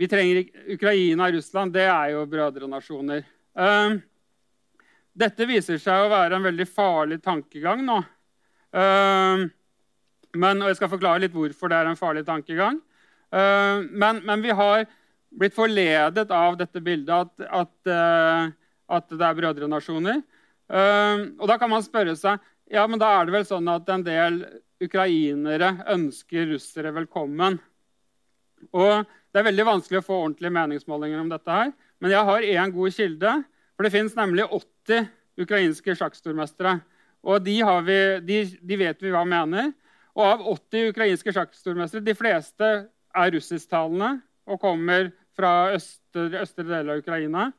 vi 0.00 0.08
trenger 0.08 0.46
Ukraina 0.72 1.28
og 1.28 1.36
Russland. 1.36 1.74
Det 1.76 1.84
er 1.84 2.14
jo 2.14 2.22
brødrenasjoner. 2.32 3.26
Um, 3.52 3.98
dette 5.12 5.46
viser 5.46 5.76
seg 5.82 6.06
å 6.06 6.08
være 6.10 6.38
en 6.38 6.48
veldig 6.48 6.66
farlig 6.72 7.20
tankegang 7.22 7.84
nå. 7.84 7.98
Um, 8.72 9.44
men, 10.32 10.64
og 10.64 10.72
jeg 10.72 10.80
skal 10.80 10.90
forklare 10.94 11.26
litt 11.26 11.36
hvorfor 11.36 11.68
det 11.68 11.82
er 11.82 11.92
en 11.92 12.00
farlig 12.00 12.24
tankegang. 12.24 12.80
Um, 13.28 13.86
men, 13.92 14.24
men, 14.24 14.42
vi 14.44 14.56
har 14.56 14.86
blitt 15.28 15.56
forledet 15.56 16.24
av 16.32 16.56
dette 16.60 16.80
bildet 16.84 17.12
at, 17.12 17.46
at, 17.62 17.92
at 18.92 19.08
det 19.10 19.24
er 19.26 19.38
brødrenasjoner. 19.38 20.22
og 20.72 21.46
da 21.48 21.56
kan 21.60 21.68
man 21.68 21.82
spørre 21.84 22.14
seg 22.16 22.40
ja, 22.72 22.86
men 22.88 23.00
da 23.00 23.10
er 23.18 23.26
det 23.28 23.34
vel 23.34 23.44
sånn 23.44 23.66
at 23.68 23.88
en 23.92 24.04
del 24.06 24.38
ukrainere 24.82 25.74
ønsker 25.92 26.46
russere 26.54 26.92
velkommen. 26.96 27.58
Og 28.72 29.04
det 29.04 29.40
er 29.40 29.48
veldig 29.48 29.66
vanskelig 29.68 30.00
å 30.00 30.06
få 30.06 30.20
ordentlige 30.22 30.54
meningsmålinger 30.54 31.20
om 31.20 31.28
dette. 31.28 31.50
her, 31.50 31.72
Men 32.00 32.10
jeg 32.10 32.24
har 32.24 32.40
én 32.40 32.72
god 32.72 32.94
kilde. 32.94 33.44
For 33.76 33.84
det 33.84 33.92
fins 33.92 34.16
nemlig 34.16 34.44
80 34.48 35.08
ukrainske 35.42 35.94
sjakkstormestere. 35.96 36.80
Og 37.22 37.44
de, 37.44 37.62
vi, 37.86 37.98
de, 38.20 38.38
de, 38.60 38.76
vet 38.76 39.02
vi 39.02 39.10
hva 39.10 39.24
mener. 39.24 39.72
Og 40.14 40.24
av 40.24 40.40
80 40.40 40.92
ukrainske 40.92 41.32
sjakkstormestere, 41.32 42.04
de 42.04 42.14
fleste 42.14 42.68
er 43.12 43.32
russisktalende 43.32 44.20
og 44.46 44.60
kommer 44.60 45.10
fra 45.36 45.72
østre, 45.72 46.42
østre 46.42 46.64
del 46.68 46.90
av 46.92 47.00
Ukraina. 47.00 47.50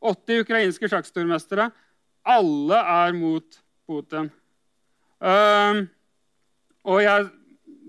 80 0.00 0.44
ukrainske 0.44 0.88
sjakkstormestere. 0.90 1.70
Alle 2.24 2.80
er 2.80 3.16
mot 3.16 3.60
Putin. 3.88 4.30
Uh, 5.20 5.84
og 6.88 7.02
jeg 7.04 7.28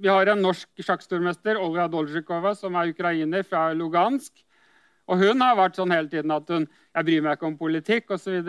vi 0.01 0.09
har 0.09 0.31
en 0.31 0.41
norsk 0.41 0.81
sjakkstormester, 0.81 1.59
Olga 1.61 1.85
Dolzjikova, 1.91 2.55
som 2.57 2.73
er 2.79 2.89
ukrainer 2.89 3.43
fra 3.45 3.67
Lugansk. 3.77 4.33
Og 5.05 5.19
hun 5.21 5.43
har 5.43 5.57
vært 5.59 5.77
sånn 5.77 5.93
hele 5.93 6.09
tiden 6.09 6.33
at 6.33 6.47
hun 6.49 6.65
jeg 6.65 7.07
bryr 7.07 7.25
meg 7.25 7.37
ikke 7.37 7.49
om 7.51 7.57
politikk 7.59 8.15
osv. 8.15 8.39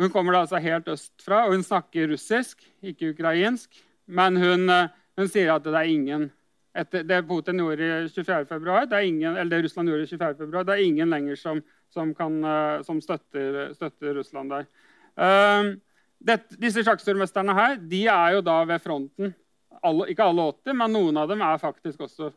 Hun 0.00 0.12
kommer 0.12 0.36
da 0.36 0.42
altså 0.44 0.60
helt 0.60 0.90
østfra, 0.92 1.46
og 1.46 1.56
hun 1.56 1.64
snakker 1.64 2.10
russisk, 2.12 2.60
ikke 2.84 3.14
ukrainsk. 3.14 3.72
Men 4.10 4.36
hun, 4.40 4.68
eh, 4.68 4.92
hun 5.16 5.32
sier 5.32 5.54
at 5.54 5.64
det 5.64 5.74
er 5.76 5.88
ingen 5.88 6.28
etter 6.74 7.04
det 7.04 7.22
Putin 7.26 7.58
gjorde 7.58 7.86
i 7.86 8.08
24. 8.08 8.44
Februar, 8.46 8.86
det 8.86 9.02
det 9.50 9.62
Russland 9.64 9.88
gjorde 9.88 10.06
i 10.06 10.06
24. 10.06 10.34
Februar, 10.38 10.64
det 10.64 10.76
er 10.76 10.86
ingen 10.86 11.10
lenger 11.10 11.36
som, 11.36 11.62
som, 11.90 12.14
kan, 12.14 12.44
eh, 12.44 12.82
som 12.86 13.00
støtter, 13.00 13.72
støtter, 13.74 14.14
Russland 14.14 14.50
der. 14.50 14.66
Um, 15.14 15.80
det, 16.20 16.38
disse 16.60 16.84
sjakkstormesterne 16.84 17.54
her 17.56 17.78
de 17.80 18.04
er 18.06 18.36
jo 18.36 18.42
da 18.44 18.60
ved 18.68 18.82
fronten 18.84 19.34
alle, 19.82 20.10
ikke 20.12 20.26
alle 20.26 20.46
80, 20.52 20.76
men 20.76 20.94
noen 20.94 21.20
av 21.20 21.30
dem 21.30 21.42
er 21.44 21.60
faktisk 21.60 22.04
også, 22.06 22.30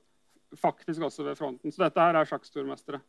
faktisk 0.59 1.03
også 1.03 1.25
ved 1.27 1.37
fronten. 1.39 1.73
Så 1.73 1.83
dette 1.83 2.01
her 2.01 2.17
er 2.17 2.29
sjakkstormestere. 2.29 3.01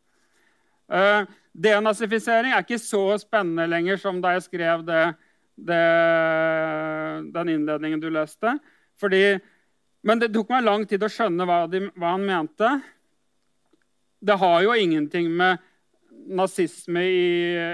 Uh, 0.85 1.25
denazifisering 1.57 2.53
er 2.53 2.65
ikke 2.65 2.81
så 2.81 3.15
spennende 3.17 3.65
lenger 3.71 3.97
som 4.01 4.19
da 4.21 4.35
jeg 4.35 4.45
skrev 4.45 4.83
det, 4.85 5.03
det, 5.55 5.81
den 7.33 7.53
innledningen 7.55 8.03
du 8.03 8.11
leste. 8.13 8.57
Fordi, 8.99 9.39
men 10.05 10.21
det 10.21 10.31
tok 10.33 10.51
meg 10.53 10.65
lang 10.65 10.85
tid 10.89 11.03
å 11.03 11.09
skjønne 11.09 11.47
hva, 11.49 11.63
de, 11.69 11.87
hva, 11.95 12.13
han 12.13 12.25
mente. 12.27 12.69
Det 14.21 14.37
har 14.41 14.59
jo 14.61 14.75
ingenting 14.77 15.31
med 15.33 15.63
nazisme 16.25 17.01
i, 17.01 17.25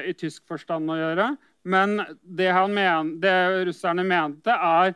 i 0.08 0.14
tysk 0.18 0.46
forstand 0.48 0.92
å 0.92 1.00
gjøre. 1.00 1.28
Men 1.68 2.00
det, 2.24 2.50
men, 2.72 3.18
det 3.22 3.36
russerne 3.68 4.06
mente, 4.08 4.56
er 4.56 4.96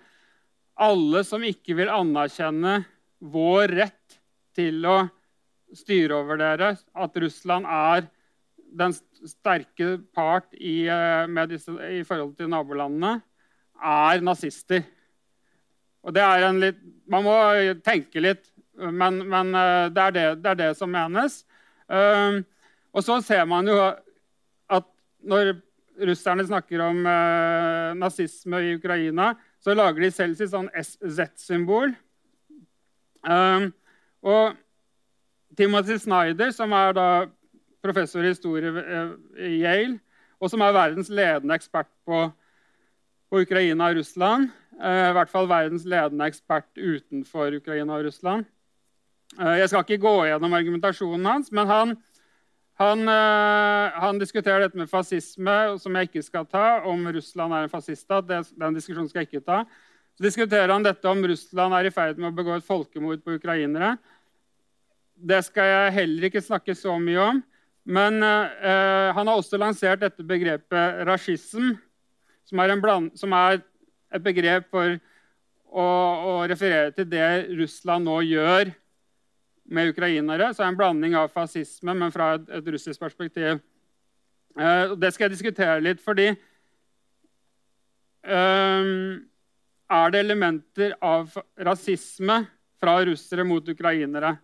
alle 0.76 1.24
som 1.28 1.44
ikke 1.46 1.76
vil 1.78 1.92
anerkjenne 1.92 2.80
vår 3.20 3.76
rett 3.84 4.18
til 4.56 4.88
å 4.88 4.98
styre 5.76 6.16
over 6.22 6.40
dere, 6.40 6.74
at 6.80 7.20
Russland 7.20 7.68
er 7.68 8.08
den 8.76 8.96
sterke 9.28 9.98
part 10.16 10.52
i, 10.56 10.88
eh, 10.88 11.46
disse, 11.52 11.72
i 11.72 12.04
forhold 12.08 12.36
til 12.38 12.52
nabolandene, 12.52 13.22
er 13.76 14.24
nazister. 14.24 14.84
Og 16.06 16.14
det 16.14 16.24
er 16.24 16.46
en 16.48 16.62
litt, 16.62 16.82
Man 17.06 17.22
må 17.22 17.36
tenke 17.86 18.22
litt, 18.22 18.48
men, 18.76 19.20
men 19.30 19.54
eh, 19.54 19.88
det, 19.94 20.02
er 20.02 20.14
det, 20.16 20.26
det, 20.42 20.52
er 20.52 20.60
det, 20.64 20.70
som 20.80 20.90
menes. 20.90 21.44
Um, 21.86 22.40
og 22.96 23.04
så 23.06 23.20
ser 23.22 23.44
man 23.46 23.68
jo 23.70 23.76
at 24.74 24.88
når 25.22 25.52
russerne 26.10 26.48
snakker 26.48 26.82
om 26.82 27.06
uh, 27.06 27.94
nazisme 27.94 28.62
i 28.66 28.74
Ukraina, 28.80 29.36
så 29.62 29.76
lager 29.78 30.02
de 30.02 30.12
selv 30.12 30.34
sitt 30.40 30.50
sånn 30.50 30.72
Z-symbol. 30.74 31.94
Um, 33.22 33.70
og 34.26 34.58
Timothy 35.58 36.00
Snyder, 36.02 36.50
som 36.52 36.74
er 36.76 36.98
da 36.98 37.08
professor 37.86 38.26
i 38.26 38.34
historie 38.34 38.74
i 39.38 39.62
Yale, 39.62 40.00
og 40.42 40.52
som 40.52 40.62
er 40.66 40.76
verdens 40.76 41.10
ledende 41.14 41.56
ekspert 41.56 41.90
på, 42.06 42.26
på 43.30 43.46
Ukraina 43.46 43.92
og 43.92 44.02
Russland. 44.02 44.50
Eh, 44.76 45.06
I 45.10 45.16
hvert 45.16 45.32
fall 45.32 45.48
verdens 45.48 45.86
ledende 45.88 46.28
ekspert 46.28 46.68
utenfor 46.76 47.56
Ukraina 47.56 47.96
og 47.96 48.10
Russland. 48.10 48.48
Eh, 49.40 49.58
jeg 49.62 49.72
skal 49.72 49.86
ikke 49.86 50.04
gå 50.04 50.16
gjennom 50.28 50.56
argumentasjonen 50.58 51.30
hans, 51.30 51.52
men 51.56 51.70
han, 51.70 51.94
han, 52.82 53.04
eh, 53.08 54.00
han, 54.04 54.20
diskuterer 54.20 54.66
dette 54.66 54.80
med 54.80 54.92
fascisme, 54.92 55.56
som 55.80 55.96
jeg 55.96 56.10
ikke 56.10 56.26
skal 56.26 56.48
ta, 56.50 56.82
om 56.88 57.08
Russland 57.08 57.56
er 57.56 57.66
en 57.66 57.72
fasciststat. 57.72 58.28
Den 58.28 58.76
diskusjonen 58.76 59.10
skal 59.12 59.24
jeg 59.24 59.32
ikke 59.32 59.48
ta. 59.48 59.64
Så 60.16 60.24
diskuterer 60.24 60.72
han 60.72 60.84
dette 60.84 61.08
om 61.12 61.24
Russland 61.28 61.76
er 61.76 61.88
i 61.88 61.96
ferd 61.96 62.20
med 62.20 62.32
å 62.32 62.36
begå 62.36 62.56
et 62.56 62.68
folkemord 62.68 63.24
på 63.24 63.36
ukrainere. 63.40 63.96
Det 65.16 65.42
skal 65.48 65.72
jeg 65.72 65.96
heller 66.02 66.28
ikke 66.28 66.44
snakke 66.44 66.76
så 66.76 66.96
mye 67.00 67.32
om. 67.32 67.44
Men 67.86 68.24
eh, 68.24 69.10
han 69.14 69.28
har 69.30 69.36
også 69.38 69.60
lansert 69.62 70.02
dette 70.02 70.24
begrepet 70.26 71.04
rasism, 71.08 71.76
som 72.46 72.62
er, 72.62 72.74
bland, 72.82 73.12
som 73.18 73.34
er 73.36 73.60
et 74.14 74.24
begrep 74.24 74.68
for 74.72 74.96
å, 75.76 75.86
å, 75.86 76.34
referere 76.50 76.92
til 76.96 77.08
det 77.10 77.30
Russland 77.58 78.06
nå 78.08 78.20
gjør 78.26 78.72
med 79.66 79.92
ukrainere. 79.92 80.54
Så 80.54 80.62
er 80.62 80.68
det 80.68 80.74
en 80.74 80.80
blanding 80.80 81.16
av 81.20 81.32
fascisme, 81.34 81.94
men 81.98 82.14
fra 82.14 82.36
et, 82.38 82.50
et 82.60 82.68
russisk 82.76 83.02
perspektiv. 83.02 83.60
Eh, 84.56 84.96
det 84.96 85.12
skal 85.14 85.28
jeg 85.28 85.36
diskutere 85.36 85.84
litt, 85.84 86.02
fordi 86.04 86.30
eh, 88.24 88.84
Er 89.86 90.12
det 90.14 90.20
elementer 90.24 90.96
av 91.04 91.36
rasisme 91.68 92.40
fra 92.82 92.98
russere 93.06 93.44
mot 93.46 93.68
ukrainere? 93.70 94.36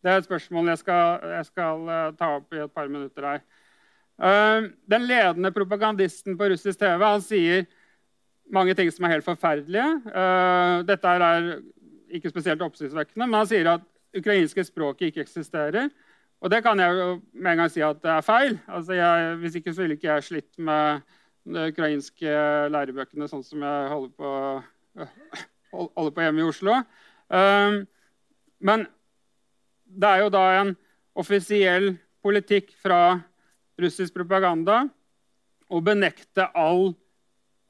Det 0.00 0.10
er 0.10 0.20
et 0.20 0.26
spørsmål 0.26 0.72
jeg 0.72 0.80
skal, 0.80 1.24
jeg 1.36 1.46
skal 1.50 1.82
uh, 1.84 2.12
ta 2.16 2.30
opp 2.38 2.54
i 2.56 2.62
et 2.62 2.72
par 2.72 2.88
minutter 2.88 3.26
her. 3.26 3.42
Uh, 4.20 4.70
den 4.88 5.04
ledende 5.08 5.52
propagandisten 5.52 6.38
på 6.40 6.48
russisk 6.52 6.80
TV 6.80 7.04
han 7.04 7.24
sier 7.24 7.66
mange 8.52 8.74
ting 8.78 8.90
som 8.92 9.06
er 9.06 9.16
helt 9.16 9.26
forferdelige. 9.26 9.88
Uh, 10.10 10.82
dette 10.88 11.14
er 11.16 11.50
ikke 12.10 12.32
spesielt 12.32 12.62
oppsiktsvekkende, 12.64 13.26
men 13.26 13.38
han 13.38 13.48
sier 13.50 13.68
at 13.76 13.86
ukrainske 14.16 14.64
språket 14.66 15.10
ikke 15.10 15.24
eksisterer. 15.26 15.90
Og 16.40 16.50
det 16.50 16.62
kan 16.64 16.80
jeg 16.80 16.96
jo 16.96 17.08
med 17.32 17.52
en 17.52 17.62
gang 17.62 17.72
si 17.72 17.82
at 17.84 18.00
det 18.02 18.10
er 18.10 18.26
feil. 18.26 18.56
Altså 18.66 18.96
jeg, 18.96 19.34
hvis 19.42 19.58
ikke 19.60 19.74
så 19.74 19.84
ville 19.84 19.98
ikke 19.98 20.08
jeg 20.08 20.26
slitt 20.26 20.58
med 20.58 21.02
de 21.50 21.66
ukrainske 21.70 22.36
lærebøkene 22.72 23.28
sånn 23.28 23.44
som 23.44 23.62
jeg 23.64 23.90
holder 23.92 24.12
på, 24.16 24.30
holder 25.72 26.14
på 26.16 26.24
hjemme 26.24 26.42
i 26.42 26.48
Oslo. 26.48 26.78
men 28.60 28.86
det 29.84 30.08
er 30.08 30.22
jo 30.24 30.32
da 30.32 30.44
en 30.60 30.72
offisiell 31.18 31.92
politikk 32.24 32.72
fra 32.82 33.20
russisk 33.80 34.14
propaganda 34.14 34.84
å 35.70 35.80
benekte 35.84 36.48
all, 36.58 36.92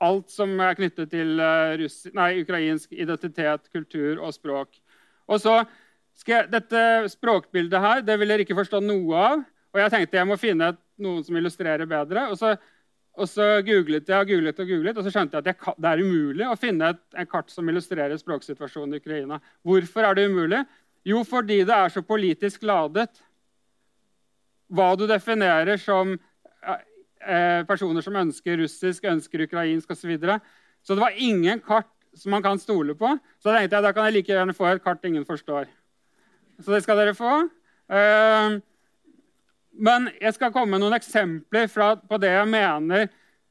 alt 0.00 0.32
som 0.32 0.52
er 0.64 0.76
knyttet 0.78 1.12
til 1.12 1.40
uh, 1.40 1.84
nei, 2.16 2.30
ukrainsk 2.42 2.92
identitet, 2.96 3.68
kultur 3.74 4.20
og 4.24 4.34
språk. 4.36 4.74
Og 5.30 5.40
så 5.42 5.60
jeg, 6.26 6.50
Dette 6.52 7.08
språkbildet 7.12 7.80
her 7.80 8.02
det 8.04 8.16
vil 8.20 8.32
dere 8.32 8.44
ikke 8.44 8.58
forstå 8.58 8.82
noe 8.84 9.16
av. 9.16 9.46
Og 9.70 9.80
jeg 9.80 9.92
tenkte 9.94 10.18
jeg 10.18 10.28
må 10.28 10.36
finne 10.40 10.74
noen 11.00 11.24
som 11.24 11.36
illustrerer 11.38 11.88
bedre. 11.88 12.26
Og 12.32 12.38
så, 12.40 12.54
og 13.16 13.28
så 13.30 13.46
googlet 13.66 14.08
jeg 14.08 14.24
og 14.24 14.28
googlet 14.32 14.60
og 14.60 14.72
googlet, 14.72 14.98
og 14.98 15.06
så 15.06 15.14
skjønte 15.14 15.38
jeg 15.38 15.46
at 15.46 15.50
jeg, 15.52 15.76
det 15.78 15.92
er 15.92 16.02
umulig 16.04 16.48
å 16.48 16.58
finne 16.60 16.92
et, 16.94 17.02
en 17.22 17.30
kart 17.30 17.52
som 17.52 17.68
illustrerer 17.70 18.20
språksituasjonen 18.20 18.96
i 18.96 19.02
Ukraina. 19.02 19.40
Hvorfor 19.66 20.08
er 20.08 20.18
det 20.18 20.28
umulig? 20.32 20.64
Jo, 21.06 21.22
fordi 21.24 21.62
det 21.64 21.76
er 21.76 21.92
så 21.92 22.02
politisk 22.04 22.66
ladet. 22.68 23.22
Hva 24.70 24.92
du 24.98 25.06
definerer 25.08 25.80
som 25.80 26.18
eh, 27.20 27.62
personer 27.68 28.04
som 28.04 28.16
ønsker 28.16 28.58
russisk, 28.62 29.04
ønsker 29.04 29.46
ukrainsk 29.46 29.90
osv. 29.90 30.00
Så, 30.00 30.08
videre. 30.08 30.40
så 30.82 30.94
det 30.94 31.04
var 31.04 31.18
ingen 31.18 31.60
kart 31.60 31.90
som 32.16 32.34
man 32.34 32.42
kan 32.42 32.58
stole 32.58 32.94
på. 32.94 33.12
Så 33.38 33.50
da 33.50 33.58
tenkte 33.58 33.78
jeg 33.78 33.86
da 33.86 33.92
kan 33.94 34.08
jeg 34.08 34.18
like 34.18 34.32
gjerne 34.32 34.56
få 34.56 34.66
et 34.70 34.84
kart 34.84 35.04
ingen 35.04 35.26
forstår. 35.28 35.70
Så 36.60 36.74
det 36.74 36.82
skal 36.84 36.98
dere 37.00 37.14
få. 37.16 37.36
Eh, 37.90 38.58
men 39.80 40.10
jeg 40.20 40.34
skal 40.36 40.52
komme 40.52 40.74
med 40.74 40.82
noen 40.82 40.98
eksempler 40.98 41.70
på 41.70 42.18
det 42.20 42.32
jeg 42.34 42.50
mener 42.50 43.08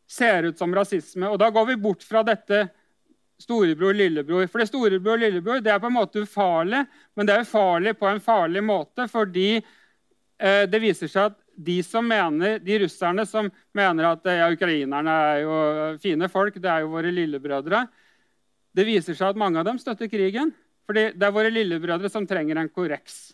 ser 0.09 0.49
ut 0.49 0.57
som 0.57 0.74
rasisme. 0.76 1.30
Og 1.30 1.39
da 1.39 1.49
går 1.53 1.72
vi 1.72 1.82
bort 1.82 2.03
fra 2.05 2.24
dette 2.26 2.67
storebror 3.39 3.93
lillebror. 3.95 4.47
For 4.47 4.61
det 4.61 4.70
storebror 4.70 5.15
og 5.15 5.24
lillebror 5.24 5.61
det 5.63 5.72
er 5.74 5.82
på 5.82 5.89
en 5.89 5.95
måte 5.95 6.24
ufarlig, 6.26 6.84
men 7.15 7.28
det 7.28 7.36
er 7.36 7.45
ufarlig 7.47 7.95
på 7.99 8.09
en 8.09 8.24
farlig 8.24 8.63
måte 8.65 9.07
fordi 9.11 9.51
eh, 9.59 10.65
det 10.70 10.82
viser 10.84 11.11
seg 11.11 11.32
at 11.32 11.38
de 11.60 11.82
som 11.84 12.07
mener, 12.07 12.60
de 12.64 12.78
russerne 12.86 13.26
som 13.28 13.49
mener 13.76 14.07
at 14.14 14.28
ja, 14.32 14.47
ukrainerne 14.53 15.16
er 15.34 15.41
jo 15.43 15.57
fine 15.99 16.30
folk, 16.32 16.55
det 16.62 16.72
er 16.72 16.86
jo 16.86 16.93
våre 16.93 17.12
lillebrødre 17.12 17.84
Det 18.76 18.86
viser 18.88 19.18
seg 19.18 19.34
at 19.34 19.39
mange 19.39 19.60
av 19.60 19.66
dem 19.68 19.80
støtter 19.82 20.07
krigen. 20.07 20.53
Fordi 20.89 21.12
det 21.18 21.26
er 21.26 21.34
våre 21.36 21.51
lillebrødre 21.53 22.10
som 22.10 22.26
trenger 22.26 22.57
en 22.57 22.70
korreks. 22.74 23.34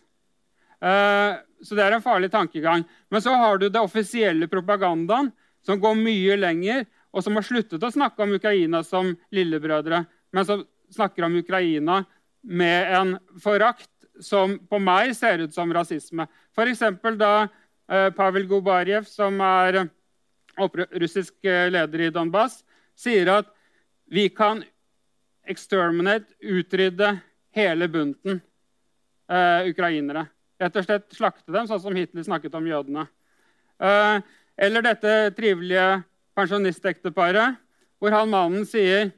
Uh, 0.83 1.37
så 1.63 1.77
det 1.77 1.85
er 1.85 1.95
en 1.95 2.03
farlig 2.03 2.31
tankegang. 2.33 2.83
Men 3.11 3.23
så 3.23 3.35
har 3.35 3.59
du 3.61 3.69
det 3.69 3.79
offisielle 3.79 4.49
propagandaen, 4.51 5.29
som 5.65 5.79
går 5.81 5.95
mye 5.97 6.35
lenger, 6.37 6.83
og 7.15 7.23
som 7.23 7.37
har 7.39 7.45
sluttet 7.47 7.83
å 7.83 7.91
snakke 7.93 8.25
om 8.25 8.35
Ukraina 8.35 8.81
som 8.83 9.13
lillebrødre, 9.33 10.01
men 10.35 10.47
som 10.47 10.65
snakker 10.93 11.25
om 11.25 11.37
Ukraina 11.39 12.01
med 12.43 12.91
en 12.97 13.15
forakt 13.41 13.89
som 14.21 14.57
på 14.69 14.79
meg 14.79 15.15
ser 15.15 15.45
ut 15.45 15.55
som 15.55 15.71
rasisme. 15.73 16.27
F.eks. 16.55 16.83
da 17.19 17.31
eh, 17.43 17.53
Pavel 17.87 18.47
Gubarjev, 18.49 19.05
som 19.05 19.37
er 19.45 19.83
russisk 20.99 21.45
eh, 21.45 21.69
leder 21.71 22.07
i 22.07 22.09
Donbas, 22.13 22.63
sier 22.95 23.29
at 23.41 23.51
vi 24.05 24.29
kan 24.29 24.63
exterminate, 25.45 26.31
utrydde 26.41 27.11
hele 27.55 27.87
bunten 27.91 28.39
eh, 29.29 29.69
ukrainere. 29.69 30.25
Rett 30.61 30.79
og 30.79 30.87
slett 30.87 31.13
slakte 31.13 31.51
dem, 31.51 31.67
sånn 31.67 31.83
som 31.83 31.95
Hitler 31.97 32.25
snakket 32.25 32.55
om 32.57 32.67
jødene. 32.69 33.05
Eh, 33.77 34.17
eller 34.55 34.85
dette 34.85 35.13
trivelige 35.35 36.03
pensjonistekteparet, 36.35 37.59
hvor 37.99 38.15
han 38.15 38.31
mannen 38.31 38.65
sier 38.67 39.09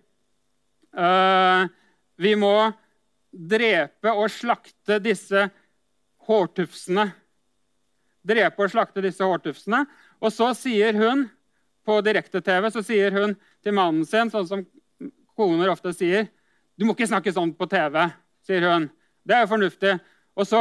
uh, 0.97 1.65
vi 2.21 2.33
må 2.37 2.71
drepe 3.31 4.13
og 4.13 4.29
slakte 4.33 4.99
disse 5.01 5.47
hårtufsene. 6.29 7.07
Drepe 8.27 8.65
og 8.65 8.71
slakte 8.73 9.03
disse 9.05 9.23
hårtufsene. 9.23 9.85
Og 10.19 10.33
så 10.33 10.51
sier 10.57 10.97
hun 10.99 11.27
på 11.87 12.01
direkte-TV 12.03 12.67
så 12.73 12.83
sier 12.83 13.13
hun 13.15 13.35
til 13.63 13.75
mannen 13.77 14.03
sin, 14.07 14.31
sånn 14.31 14.47
som 14.49 14.65
koner 15.37 15.71
ofte 15.71 15.93
sier 15.95 16.27
Du 16.77 16.85
må 16.85 16.93
ikke 16.93 17.07
snakke 17.09 17.31
sånn 17.33 17.55
på 17.57 17.65
TV, 17.71 18.03
sier 18.45 18.65
hun. 18.67 18.89
Det 19.25 19.33
er 19.33 19.45
jo 19.45 19.53
fornuftig. 19.53 19.95
Og 20.37 20.45
så 20.45 20.59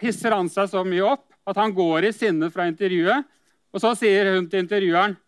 hisser 0.00 0.32
han 0.32 0.48
seg 0.48 0.70
så 0.72 0.84
mye 0.86 1.04
opp 1.04 1.26
at 1.50 1.58
han 1.60 1.74
går 1.76 2.06
i 2.08 2.12
sinne 2.16 2.48
fra 2.54 2.64
intervjuet. 2.70 3.26
Og 3.74 3.82
så 3.82 3.92
sier 3.98 4.32
hun 4.34 4.48
til 4.48 4.64
intervjueren 4.64 5.18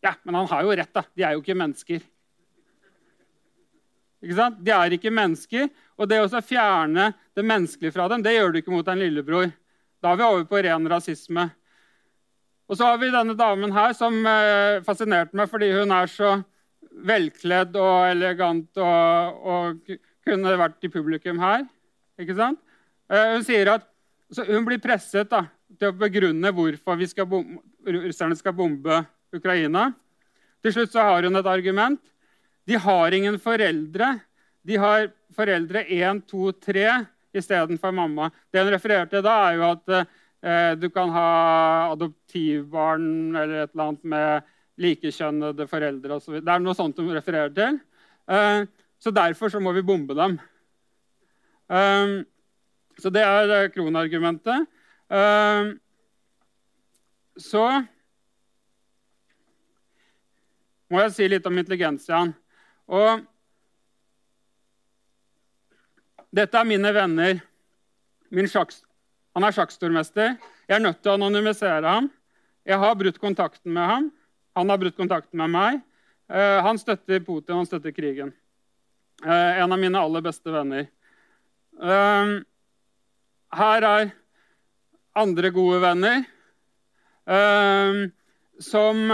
ja, 0.00 0.14
men 0.24 0.38
han 0.38 0.48
har 0.48 0.64
jo 0.64 0.72
rett, 0.72 0.92
da. 0.96 1.02
De 1.12 1.24
er 1.26 1.34
jo 1.36 1.42
ikke 1.42 1.58
mennesker. 1.60 2.00
Ikke 4.24 4.36
sant? 4.36 4.60
De 4.64 4.72
er 4.72 4.96
ikke 4.96 5.12
mennesker. 5.12 5.66
Og 6.00 6.08
det 6.08 6.22
å 6.24 6.40
fjerne 6.40 7.10
det 7.36 7.44
menneskelige 7.44 7.92
fra 7.92 8.06
dem, 8.08 8.24
det 8.24 8.32
gjør 8.32 8.54
du 8.54 8.60
ikke 8.62 8.72
mot 8.72 8.88
en 8.88 9.00
lillebror. 9.00 9.50
Da 10.00 10.12
er 10.12 10.20
vi 10.20 10.26
over 10.26 10.46
på 10.48 10.60
ren 10.64 10.88
rasisme. 10.88 11.50
Og 12.70 12.78
så 12.78 12.86
har 12.86 13.00
vi 13.02 13.10
denne 13.12 13.34
damen 13.36 13.72
her 13.74 13.92
som 13.98 14.16
eh, 14.26 14.80
fascinerte 14.86 15.36
meg 15.36 15.50
fordi 15.50 15.72
hun 15.74 15.92
er 15.92 16.10
så 16.10 16.36
velkledd 17.06 17.76
og 17.78 18.10
elegant 18.10 18.80
og, 18.80 19.40
og 19.44 19.96
kunne 20.26 20.56
vært 20.60 20.86
i 20.86 20.92
publikum 20.92 21.40
her. 21.42 21.66
Ikke 22.20 22.36
sant? 22.38 22.60
Eh, 23.10 23.34
hun 23.34 23.44
sier 23.46 23.72
at 23.74 23.88
hun 24.46 24.66
blir 24.66 24.80
presset 24.82 25.30
da, 25.32 25.44
til 25.78 25.90
å 25.90 25.98
begrunne 25.98 26.54
hvorfor 26.54 27.02
skal 27.10 27.26
russerne 27.90 28.38
skal 28.38 28.54
bombe 28.56 29.02
Ukraina. 29.34 29.90
Til 30.62 30.76
slutt 30.76 30.94
så 30.94 31.08
har 31.08 31.26
hun 31.26 31.40
et 31.40 31.50
argument. 31.50 32.00
De 32.68 32.78
har 32.78 33.16
ingen 33.16 33.40
foreldre. 33.42 34.14
De 34.62 34.76
har 34.78 35.10
foreldre 35.34 35.82
1, 35.90 36.22
2, 36.30 36.52
3 36.62 36.86
istedenfor 37.36 37.94
mamma. 37.94 38.30
Det 38.50 38.62
hun 38.62 38.72
refererte 38.74 39.16
til 39.16 39.24
da, 39.26 39.36
er 39.48 39.58
jo 39.58 39.66
at 39.68 39.92
eh, 39.96 40.72
du 40.80 40.88
kan 40.94 41.12
ha 41.14 41.28
adoptivbarn 41.92 43.36
eller 43.36 43.64
et 43.64 43.74
eller 43.74 43.86
annet 43.86 44.10
med 44.14 44.50
likekjønnede 44.80 45.66
foreldre 45.70 46.16
osv. 46.16 46.40
Det 46.40 46.52
er 46.52 46.62
noe 46.64 46.76
sånt 46.76 46.98
hun 47.00 47.12
refererer 47.14 47.52
til. 47.56 47.80
Eh, 48.30 48.64
så 49.00 49.12
derfor 49.14 49.52
så 49.52 49.60
må 49.60 49.72
vi 49.76 49.86
bombe 49.86 50.16
dem. 50.16 50.38
Um, 51.70 52.24
så 52.98 53.10
det 53.14 53.22
er 53.22 53.70
kronargumentet. 53.72 54.66
Um, 55.08 55.76
så 57.38 57.64
må 60.90 61.00
jeg 61.04 61.14
si 61.14 61.28
litt 61.30 61.46
om 61.46 61.60
intelligensiaen. 61.62 62.34
Og 62.90 63.22
dette 66.34 66.58
er 66.58 66.68
mine 66.68 66.92
venner. 66.94 67.40
Min 68.30 68.46
sjaks, 68.50 68.84
han 69.34 69.46
er 69.46 69.54
sjakkstormester. 69.54 70.36
Jeg 70.68 70.76
er 70.76 70.82
nødt 70.84 71.00
til 71.02 71.10
å 71.10 71.16
anonymisere 71.18 71.86
ham. 71.86 72.10
Jeg 72.66 72.78
har 72.78 72.98
brutt 72.98 73.18
kontakten 73.18 73.72
med 73.74 73.88
ham. 73.88 74.10
Han 74.58 74.70
har 74.70 74.78
brutt 74.78 74.98
kontakten 74.98 75.40
med 75.40 75.50
meg. 75.54 75.80
Uh, 76.30 76.62
han 76.62 76.78
støtter 76.78 77.22
Putin, 77.26 77.56
han 77.58 77.66
støtter 77.66 77.94
krigen. 77.94 78.30
Uh, 79.24 79.58
en 79.58 79.72
av 79.72 79.80
mine 79.80 79.98
aller 79.98 80.22
beste 80.22 80.52
venner. 80.54 80.86
Uh, 81.80 82.38
her 83.58 83.86
er 83.88 84.12
andre 85.18 85.50
gode 85.50 85.80
venner 85.82 86.22
som 88.62 89.10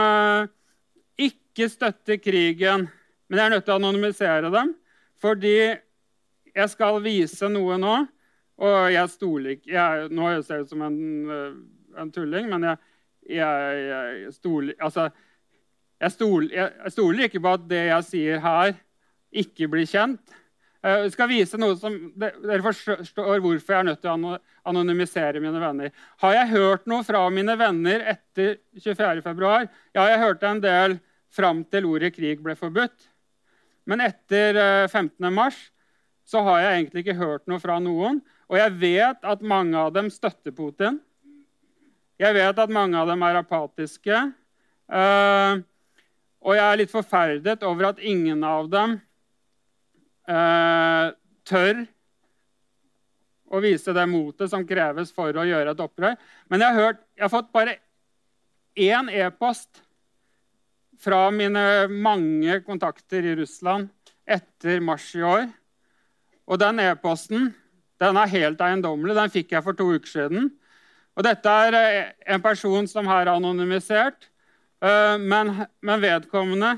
ikke 1.21 1.67
støtter 1.73 2.21
krigen. 2.21 2.87
Men 3.29 3.39
jeg 3.39 3.47
er 3.47 3.53
nødt 3.55 3.67
til 3.67 3.75
å 3.75 3.79
anonymisere 3.81 4.51
dem, 4.53 4.71
fordi 5.21 5.57
jeg 6.57 6.73
skal 6.73 7.01
vise 7.05 7.51
noe 7.53 7.79
nå. 7.81 7.97
Og 8.57 8.77
jeg 8.89 9.13
stoler 9.13 9.59
ikke 9.59 9.81
Nå 10.17 10.31
ser 10.41 10.63
jeg 10.63 10.65
ut 10.65 10.71
som 10.71 10.85
en, 10.87 10.95
en 12.01 12.13
tulling, 12.13 12.47
men 12.49 12.63
jeg, 12.65 12.79
jeg, 13.37 13.83
jeg 14.23 14.33
stoler 14.33 14.79
Altså 14.81 15.11
jeg 16.01 16.13
stoler, 16.13 16.51
jeg 16.53 16.93
stoler, 16.93 17.23
ikke 17.25 17.41
på 17.41 17.53
at 17.57 17.63
det 17.71 17.85
jeg 17.87 18.05
sier 18.05 18.43
her, 18.45 18.75
ikke 19.33 19.69
blir 19.73 19.89
kjent. 19.89 20.35
Eh, 20.85 21.07
jeg 21.07 21.15
skal 21.15 21.31
vise 21.31 21.61
noe 21.61 21.77
som 21.81 21.97
Dere 22.21 22.61
forstår 22.65 23.41
hvorfor 23.41 23.75
jeg 23.75 23.79
er 23.81 23.89
nødt 23.89 24.03
til 24.05 24.27
å 24.29 24.37
anonymisere 24.69 25.41
mine 25.43 25.61
venner. 25.63 25.95
Har 26.23 26.37
jeg 26.37 26.53
hørt 26.53 26.85
noe 26.91 27.07
fra 27.07 27.25
mine 27.33 27.57
venner 27.59 28.05
etter 28.13 28.59
24.2? 28.77 29.55
Ja, 29.97 30.09
jeg 30.13 30.23
hørte 30.23 30.51
en 30.51 30.63
del 30.65 30.99
fram 31.33 31.65
til 31.65 31.89
ordet 31.89 32.13
krig 32.17 32.45
ble 32.45 32.57
forbudt. 32.59 33.09
Men 33.89 34.03
etter 34.05 34.61
15.3 34.91 35.33
eh, 35.33 35.57
så 36.27 36.43
har 36.47 36.63
jeg 36.63 36.81
egentlig 36.81 37.05
ikke 37.05 37.21
hørt 37.21 37.47
noe 37.47 37.63
fra 37.63 37.79
noen. 37.83 38.19
Og 38.51 38.59
jeg 38.59 38.75
vet 38.81 39.27
at 39.27 39.45
mange 39.47 39.79
av 39.79 39.93
dem 39.95 40.11
støtter 40.11 40.55
Putin. 40.55 40.99
Jeg 42.19 42.35
vet 42.35 42.59
at 42.59 42.73
mange 42.73 42.99
av 42.99 43.09
dem 43.11 43.23
er 43.27 43.39
apatiske. 43.41 44.21
Uh, 44.91 45.63
og 46.47 46.55
jeg 46.55 46.65
er 46.67 46.81
litt 46.81 46.93
forferdet 46.93 47.65
over 47.67 47.91
at 47.91 48.03
ingen 48.07 48.45
av 48.47 48.69
dem 48.71 48.93
eh, 50.31 51.09
tør 51.49 51.81
å 53.47 53.63
vise 53.63 53.95
det 53.95 54.05
motet 54.11 54.53
som 54.53 54.67
kreves 54.69 55.11
for 55.15 55.35
å 55.35 55.47
gjøre 55.47 55.75
et 55.75 55.83
opprør. 55.83 56.15
Men 56.51 56.63
jeg 56.63 56.77
har, 56.77 56.85
hørt, 56.85 57.03
jeg 57.19 57.27
har 57.27 57.33
fått 57.33 57.53
bare 57.55 57.77
én 58.77 59.11
e-post 59.11 59.83
fra 61.03 61.27
mine 61.35 61.87
mange 61.91 62.61
kontakter 62.67 63.27
i 63.27 63.35
Russland 63.41 63.91
etter 64.23 64.83
mars 64.85 65.09
i 65.19 65.25
år. 65.27 65.49
Og 66.47 66.61
den 66.63 66.81
e-posten 66.81 67.51
den 68.01 68.17
er 68.21 68.31
helt 68.31 68.61
eiendommelig. 68.61 69.17
Den 69.17 69.33
fikk 69.33 69.53
jeg 69.55 69.65
for 69.65 69.77
to 69.77 69.89
uker 69.97 70.11
siden. 70.11 70.51
Og 71.17 71.25
dette 71.25 71.49
er 71.49 71.77
eh, 71.79 72.09
en 72.35 72.43
person 72.45 72.87
som 72.91 73.09
her 73.09 73.25
er 73.25 73.35
anonymisert, 73.35 74.29
Eh, 74.85 75.19
men, 75.19 75.53
men, 75.81 76.03
vedkommende 76.03 76.77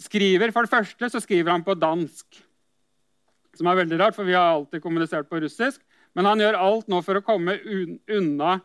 skriver 0.00 0.52
For 0.52 0.64
det 0.64 0.72
første 0.72 1.10
så 1.12 1.20
skriver 1.20 1.52
han 1.52 1.64
på 1.64 1.76
dansk, 1.76 2.38
som 3.56 3.68
er 3.68 3.78
veldig 3.82 3.98
rart, 4.00 4.16
for 4.16 4.28
vi 4.28 4.36
har 4.36 4.54
alltid 4.54 4.82
kommunisert 4.84 5.28
på 5.28 5.40
russisk. 5.40 5.80
Men 6.16 6.28
han 6.28 6.40
gjør 6.40 6.58
alt 6.60 6.88
nå 6.88 7.00
for 7.04 7.18
å 7.18 7.24
komme 7.24 7.58
unna 8.08 8.58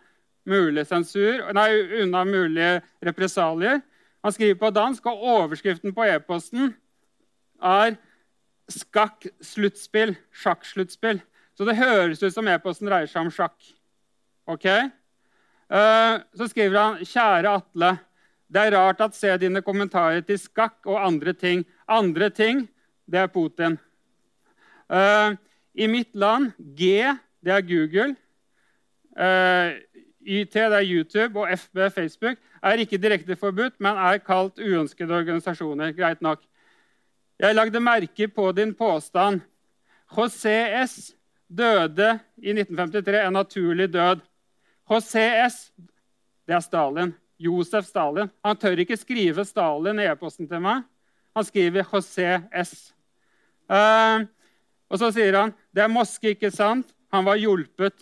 mulig 0.47 0.83
sensur, 0.89 1.43
nei, 1.55 1.69
unna 2.01 2.23
mulige 2.27 2.79
represalier. 3.03 3.81
Han 4.23 4.33
skriver 4.35 4.57
på 4.59 4.71
dansk, 4.75 5.07
og 5.07 5.23
overskriften 5.35 5.95
på 5.95 6.07
e-posten 6.07 6.73
er 7.61 7.95
'skakk-sluttspill'. 8.71 10.15
Sjakksluttspill. 10.31 11.21
Så 11.57 11.67
det 11.67 11.77
høres 11.77 12.23
ut 12.23 12.33
som 12.33 12.47
e-posten 12.47 12.87
dreier 12.89 13.09
seg 13.09 13.25
om 13.25 13.33
sjakk. 13.33 13.57
Ok? 14.47 14.65
Eh, 14.65 16.15
så 16.35 16.47
skriver 16.47 16.79
han 16.79 16.97
'Kjære 17.03 17.51
Atle'. 17.59 17.99
Det 18.51 18.59
er 18.59 18.75
rart 18.75 19.01
at 19.01 19.15
se 19.15 19.31
dine 19.39 19.61
kommentarer 19.63 20.19
til 20.27 20.39
skakk 20.39 20.83
og 20.85 20.99
andre 20.99 21.33
ting. 21.33 21.63
Andre 21.87 22.29
ting, 22.29 22.69
det 23.07 23.19
er 23.19 23.27
Putin. 23.31 23.77
Uh, 24.91 25.37
I 25.73 25.87
mitt 25.87 26.11
land 26.13 26.51
G, 26.75 27.07
det 27.39 27.53
er 27.55 27.63
Google. 27.63 28.15
Uh, 29.15 29.79
YT, 30.19 30.53
det 30.53 30.77
er 30.77 30.83
YouTube, 30.83 31.39
og 31.39 31.47
FB, 31.59 31.77
Facebook, 31.95 32.37
er 32.63 32.83
ikke 32.83 32.99
direkte 32.99 33.35
forbudt, 33.35 33.79
men 33.79 33.95
er 33.97 34.19
kalt 34.19 34.59
uønskede 34.59 35.15
organisasjoner. 35.15 35.95
Greit 35.95 36.21
nok. 36.21 36.43
Jeg 37.41 37.55
lagde 37.57 37.79
merke 37.81 38.27
på 38.29 38.51
din 38.53 38.69
påstand. 38.77 39.39
José 40.13 40.83
S. 40.85 41.15
døde 41.49 42.19
i 42.37 42.51
1953 42.53 43.23
en 43.25 43.33
naturlig 43.33 43.87
død. 43.89 44.19
José 44.85 45.23
S. 45.47 45.71
Det 46.45 46.53
er 46.53 46.59
Stalin. 46.61 47.15
Josef 47.39 47.85
Stalin. 47.85 48.29
Han 48.45 48.57
tør 48.57 48.83
ikke 48.83 48.97
skrive 48.97 49.45
Stalin 49.45 49.99
i 49.99 50.05
e-posten 50.11 50.45
til 50.47 50.61
meg. 50.61 50.83
Han 51.33 51.47
skriver 51.47 51.87
José 51.89 52.27
S. 52.61 52.93
Uh, 53.65 54.21
og 54.91 55.01
så 55.01 55.09
sier 55.15 55.39
han 55.39 55.55
det 55.73 55.81
er 55.81 55.89
Moske, 55.89 56.35
ikke 56.35 56.53
sant? 56.53 56.93
Han 57.09 57.25
var 57.25 57.41
hjulpet. 57.41 57.97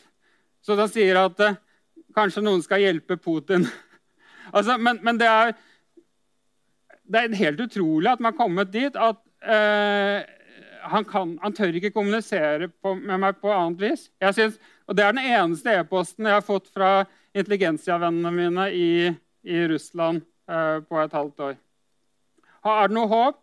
Så 0.59 0.75
da 0.75 0.89
sier 0.91 1.15
han 1.15 1.31
at 1.31 1.45
uh, 1.47 1.55
kanskje 2.17 2.43
noen 2.43 2.65
skal 2.65 2.83
hjelpe 2.83 3.15
Putin. 3.15 3.63
altså, 4.55 4.75
men, 4.75 4.99
men 4.99 5.23
det, 5.23 5.31
er, 5.31 5.55
det 7.07 7.23
er 7.23 7.41
helt 7.45 7.65
utrolig 7.69 8.11
at 8.11 8.19
man 8.19 8.33
har 8.33 8.39
kommet 8.43 8.75
dit 8.75 8.99
at 8.99 9.23
uh, 9.45 10.19
han, 10.89 11.07
kan, 11.07 11.37
han, 11.43 11.55
tør 11.55 11.77
ikke 11.79 11.93
kommunisere 11.95 12.69
på, 12.81 12.95
med 12.95 13.21
meg 13.21 13.39
på 13.39 13.51
annet 13.53 13.81
vis. 13.83 14.09
Synes, 14.33 14.59
og 14.89 14.97
Det 14.97 15.05
er 15.05 15.15
den 15.15 15.25
eneste 15.25 15.79
e-posten 15.79 16.27
jeg 16.27 16.39
har 16.39 16.45
fått 16.45 16.69
fra 16.73 16.91
intelligensiavennene 17.37 18.31
mine 18.33 18.69
i 18.73 18.91
i 19.41 19.67
Russland 19.67 20.21
eh, 20.49 20.79
på 20.83 20.99
et 20.99 21.13
halvt 21.13 21.39
år. 21.39 21.57
Er 22.65 22.89
det 22.89 22.95
noe 22.95 23.09
håp? 23.09 23.39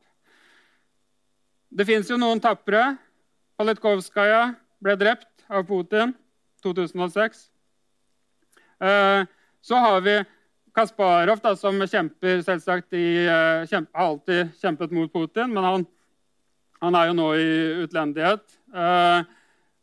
Det 1.76 1.86
fins 1.88 2.10
jo 2.10 2.18
noen 2.20 2.40
tapre. 2.42 2.96
Politkovskaja 3.56 4.50
ble 4.84 4.96
drept 5.00 5.46
av 5.48 5.64
Putin 5.68 6.12
2006. 6.64 7.46
Eh, 8.84 9.24
så 9.64 9.80
har 9.82 10.02
vi 10.04 10.18
Kasparov, 10.76 11.40
da, 11.40 11.54
som 11.56 11.80
kjemper 11.80 12.42
selvsagt 12.44 12.92
i, 12.92 13.24
eh, 13.24 13.64
har 13.72 13.86
alltid 13.92 14.52
kjempet 14.60 14.92
mot 14.92 15.12
Putin, 15.12 15.54
men 15.54 15.64
han, 15.64 15.86
han 16.82 16.94
er 16.94 17.08
jo 17.08 17.16
nå 17.16 17.32
i 17.34 17.48
utlendighet. 17.86 18.44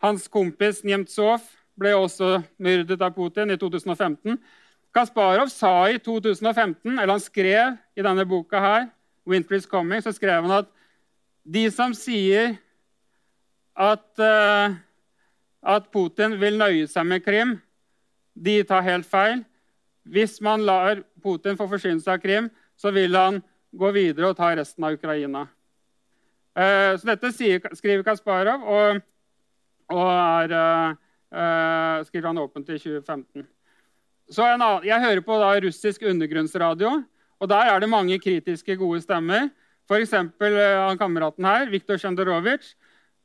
hans 0.04 0.28
kompis 0.28 0.84
Nemtsov 0.84 1.42
ble 1.80 1.94
også 1.96 2.44
myrdet 2.62 3.02
av 3.02 3.16
Putin 3.16 3.50
i 3.50 3.58
2015. 3.58 4.38
Kasparov 4.94 5.50
sa 5.50 5.90
i 5.90 5.98
2015, 5.98 7.00
eller 7.00 7.14
han 7.16 7.24
skrev 7.24 7.78
i 7.98 8.04
denne 8.06 8.26
boka 8.30 8.60
her, 8.60 8.90
'Winter 9.26 9.56
is 9.56 9.66
Coming', 9.66 10.02
så 10.02 10.12
skrev 10.12 10.44
han 10.44 10.52
at 10.52 10.68
de 11.44 11.72
som 11.72 11.94
sier 11.94 12.58
at, 13.76 14.06
uh, 14.20 14.76
at 15.64 15.90
Putin 15.92 16.38
vil 16.40 16.60
nøye 16.60 16.88
seg 16.88 17.08
med 17.08 17.24
Krim, 17.26 17.58
de 18.36 18.62
tar 18.64 18.86
helt 18.86 19.08
feil. 19.10 19.44
Hvis 20.04 20.42
man 20.44 20.66
lar 20.68 21.02
Putin 21.24 21.58
få 21.60 21.68
forsyne 21.72 22.02
seg 22.04 22.18
av 22.18 22.24
Krim, 22.24 22.50
så 22.76 22.92
vil 22.92 23.16
han 23.16 23.40
gå 23.74 23.92
videre 23.96 24.32
og 24.32 24.38
ta 24.38 24.52
resten 24.56 24.84
av 24.84 24.98
Ukraina. 24.98 25.48
Uh, 26.54 26.94
så 27.00 27.14
dette 27.14 27.32
skriver 27.34 28.04
Kasparov, 28.06 28.66
og, 28.70 29.00
og 29.96 30.10
er, 30.12 30.54
uh, 31.34 32.04
skriver 32.06 32.30
han 32.30 32.44
åpent 32.44 32.70
i 32.70 32.78
2015. 32.78 33.48
Annen, 34.44 34.86
jeg 34.88 35.04
hører 35.04 35.24
på 35.26 35.40
russisk 35.66 36.06
undergrunnsradio, 36.10 36.92
og 37.40 37.50
der 37.50 37.72
er 37.72 37.82
det 37.82 37.90
mange 37.92 38.20
kritiske, 38.22 38.78
gode 38.80 39.02
stemmer. 39.04 39.50
F.eks. 39.84 40.14
Eh, 40.16 40.60
han 40.80 40.98
kameraten 40.98 41.44
her, 41.44 41.68
Viktor 41.68 42.00
Sjenderovitsj, 42.00 42.70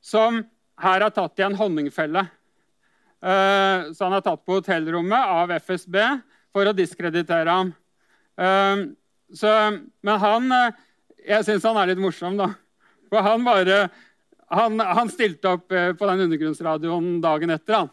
som 0.02 0.40
her 0.82 1.04
har 1.04 1.12
tatt 1.14 1.38
i 1.38 1.44
en 1.46 1.54
honningfelle. 1.54 2.24
Så 3.18 4.04
han 4.04 4.14
er 4.14 4.22
tatt 4.22 4.42
på 4.46 4.58
hotellrommet 4.58 5.30
av 5.38 5.50
FSB 5.58 5.96
for 6.58 6.70
å 6.70 6.74
diskreditere 6.76 7.54
ham. 7.54 7.70
Uh, 8.38 8.90
så, 9.34 9.50
men 10.02 10.20
han 10.22 10.52
Jeg 11.26 11.44
syns 11.44 11.66
han 11.66 11.76
er 11.76 11.90
litt 11.90 12.02
morsom, 12.02 12.38
da. 12.38 12.52
For 13.10 13.22
han 13.24 13.42
bare 13.46 13.88
Han, 14.48 14.80
han 14.80 15.10
stilte 15.12 15.50
opp 15.52 15.66
på 15.68 16.06
den 16.08 16.22
undergrunnsradioen 16.24 17.18
dagen 17.20 17.52
etter. 17.52 17.82
han. 17.82 17.90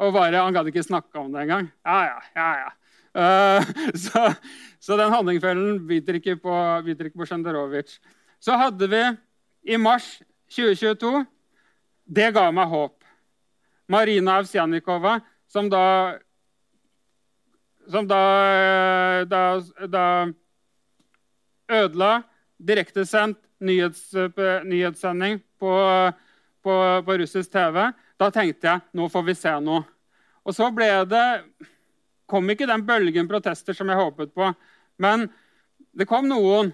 Og 0.00 0.14
bare, 0.14 0.40
Han 0.40 0.54
gadd 0.56 0.70
ikke 0.70 0.86
snakke 0.86 1.20
om 1.20 1.32
det 1.34 1.42
engang. 1.44 1.68
Ja, 1.84 1.98
ja, 2.06 2.20
ja, 2.38 2.50
ja. 2.62 2.70
Uh, 3.18 3.62
så, 4.04 4.24
så, 4.80 4.96
den 4.96 5.12
honningfellen 5.12 5.82
biter 5.88 6.18
ikke 6.18 6.38
på, 6.40 6.54
biter 6.86 7.10
på 7.10 7.26
Sjenderovic. 7.28 7.98
Så 8.40 8.56
hadde 8.56 8.88
vi 8.88 9.02
i 9.68 9.76
mars 9.76 10.20
2022 10.54 11.24
Det 12.06 12.30
ga 12.32 12.46
meg 12.54 12.70
håp. 12.72 12.94
Marina 13.88 14.38
Avsjanikova, 14.38 15.18
som 15.48 15.68
da 15.72 16.16
Som 17.88 18.08
da, 18.08 18.22
da, 19.28 19.42
da 19.88 20.06
ødela 21.72 22.22
direktesendt 22.58 23.40
nyhets, 23.64 24.10
nyhetssending 24.68 25.40
på, 25.58 25.72
på, 26.62 26.74
på 27.06 27.16
russisk 27.22 27.52
TV 27.52 27.88
da 28.18 28.30
tenkte 28.34 28.66
jeg 28.66 28.98
nå 28.98 29.06
får 29.12 29.26
vi 29.28 29.34
se 29.38 29.52
noe. 29.62 29.84
Og 30.42 30.54
så 30.56 30.68
ble 30.74 30.88
det, 31.08 31.26
kom 32.28 32.50
ikke 32.50 32.68
den 32.68 32.84
bølgen 32.88 33.28
protester 33.30 33.76
som 33.76 33.90
jeg 33.90 34.00
håpet 34.00 34.32
på. 34.34 34.50
Men 34.98 35.28
det 35.94 36.08
kom 36.08 36.26
noen. 36.28 36.72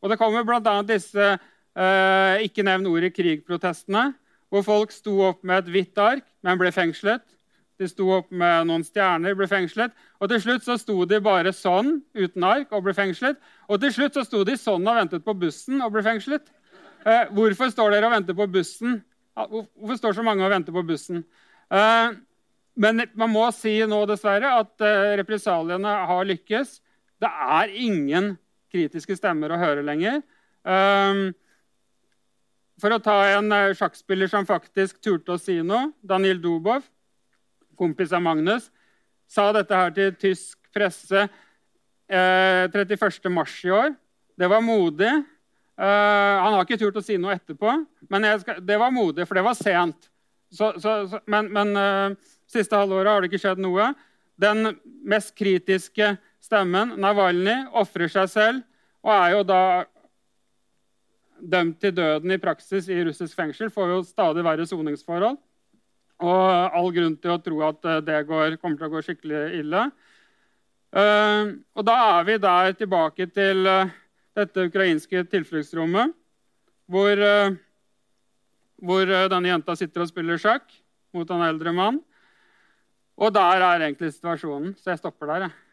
Og 0.00 0.12
det 0.12 0.18
kommer 0.20 0.44
bl.a. 0.46 0.76
disse 0.86 1.26
eh, 1.26 2.44
ikke 2.46 2.64
nevn 2.66 2.86
ordet 2.90 3.14
krig-protestene, 3.16 4.10
hvor 4.52 4.62
folk 4.62 4.92
sto 4.94 5.16
opp 5.32 5.40
med 5.46 5.64
et 5.64 5.72
hvitt 5.74 5.98
ark, 5.98 6.26
men 6.46 6.60
ble 6.60 6.70
fengslet. 6.74 7.24
De 7.76 7.88
sto 7.90 8.08
opp 8.16 8.30
med 8.32 8.68
noen 8.68 8.84
stjerner, 8.86 9.34
ble 9.36 9.48
fengslet. 9.50 9.94
Og 10.20 10.30
til 10.32 10.40
slutt 10.42 10.64
så 10.64 10.78
sto 10.80 11.02
de 11.08 11.18
bare 11.24 11.52
sånn, 11.52 11.98
uten 12.16 12.46
ark, 12.48 12.70
og 12.72 12.86
ble 12.86 12.94
fengslet. 12.96 13.40
Og 13.68 13.80
til 13.82 13.92
slutt 13.92 14.16
så 14.16 14.24
sto 14.24 14.42
de 14.48 14.56
sånn 14.60 14.86
og 14.86 14.96
ventet 14.96 15.26
på 15.26 15.34
bussen 15.36 15.82
og 15.84 15.92
ble 15.94 16.04
fengslet. 16.06 16.48
Eh, 17.06 17.28
hvorfor 17.36 17.70
står 17.72 17.92
dere 17.94 18.08
og 18.08 18.16
venter 18.16 18.38
på 18.38 18.48
bussen? 18.50 19.00
Hvorfor 19.36 20.00
står 20.00 20.16
så 20.16 20.24
mange 20.26 20.46
og 20.46 20.54
venter 20.54 20.74
på 20.74 20.84
bussen? 20.88 21.22
Eh, 21.70 22.16
men 22.76 23.06
man 23.16 23.32
må 23.32 23.46
si 23.56 23.78
nå 23.88 24.02
dessverre 24.08 24.56
at 24.62 24.84
eh, 24.84 25.14
represaliene 25.20 25.96
har 26.10 26.28
lykkes. 26.28 26.78
Det 27.20 27.28
er 27.28 27.72
ingen 27.72 28.34
kritiske 28.72 29.16
stemmer 29.16 29.52
å 29.52 29.60
høre 29.60 29.84
lenger. 29.86 30.22
Eh, 30.66 31.26
for 32.82 32.92
å 32.92 33.00
ta 33.00 33.16
en 33.36 33.52
uh, 33.52 33.72
sjakkspiller 33.76 34.28
som 34.30 34.46
faktisk 34.48 35.00
turte 35.04 35.36
å 35.36 35.40
si 35.40 35.58
noe, 35.64 35.94
Daniel 36.04 36.40
Dubov, 36.42 36.84
kompis 37.78 38.14
av 38.16 38.24
Magnus, 38.24 38.70
sa 39.28 39.48
dette 39.54 39.76
her 39.76 39.94
til 39.94 40.12
tysk 40.20 40.58
presse 40.74 41.22
eh, 41.22 42.66
31.3 42.72 43.66
i 43.66 43.72
år. 43.74 43.94
Det 44.36 44.50
var 44.52 44.64
modig. 44.64 45.12
Eh, 45.76 46.36
han 46.42 46.54
har 46.54 46.64
ikke 46.64 46.78
turt 46.80 47.00
å 47.00 47.04
si 47.04 47.18
noe 47.20 47.36
etterpå, 47.36 47.72
men 48.12 48.28
skal, 48.40 48.60
det 48.64 48.78
var 48.80 48.94
modig, 48.94 49.26
for 49.28 49.38
det 49.38 49.44
var 49.46 49.58
sent. 49.58 50.08
Så, 50.52 50.72
så, 50.80 50.98
så, 51.10 51.20
men, 51.28 51.50
men 51.52 51.74
eh, 51.80 52.30
siste 52.48 52.78
halvåret 52.78 53.10
har 53.10 53.22
det 53.22 53.32
ikke 53.32 53.42
skjedd 53.42 53.60
noe. 53.62 53.90
Den 54.40 54.76
mest 55.08 55.34
kritiske 55.36 56.14
stemmen, 56.44 56.94
Navalny, 57.00 57.64
ofrer 57.76 58.12
seg 58.12 58.32
selv 58.32 58.64
og 59.06 59.12
er 59.14 59.36
jo 59.36 59.42
da 59.46 59.62
dømt 61.36 61.78
til 61.82 61.92
døden 61.94 62.32
i 62.32 62.40
praksis 62.42 62.88
i 62.90 62.98
russisk 63.06 63.36
fengsel. 63.38 63.70
Får 63.70 63.92
jo 63.92 64.00
stadig 64.06 64.44
verre 64.46 64.66
soningsforhold. 64.66 65.36
Og 66.24 66.76
all 66.78 66.90
grunn 66.96 67.16
til 67.20 67.34
å 67.34 67.40
tro 67.44 67.60
at 67.66 67.84
eh, 67.84 68.02
det 68.06 68.22
går, 68.28 68.56
kommer 68.60 68.80
til 68.80 68.88
å 68.88 68.94
gå 68.94 69.02
skikkelig 69.04 69.42
ille. 69.60 69.82
Uh, 70.96 71.58
og 71.76 71.84
da 71.84 71.96
er 72.14 72.22
vi 72.24 72.36
der 72.40 72.76
tilbake 72.78 73.26
til 73.28 73.66
dette 74.38 74.64
ukrainske 74.70 75.26
tilfluktsrommet, 75.28 76.14
hvor, 76.88 77.20
hvor 78.80 79.12
denne 79.32 79.50
jenta 79.50 79.76
sitter 79.76 80.06
og 80.06 80.08
spiller 80.08 80.40
sjakk 80.40 80.64
mot 81.12 81.28
en 81.34 81.44
eldre 81.50 81.74
mann. 81.76 82.00
Og 83.16 83.34
der 83.34 83.64
er 83.66 83.84
egentlig 83.90 84.14
situasjonen. 84.14 84.76
Så 84.80 84.94
jeg 84.94 85.02
stopper 85.02 85.34
der. 85.34 85.48
jeg. 85.48 85.65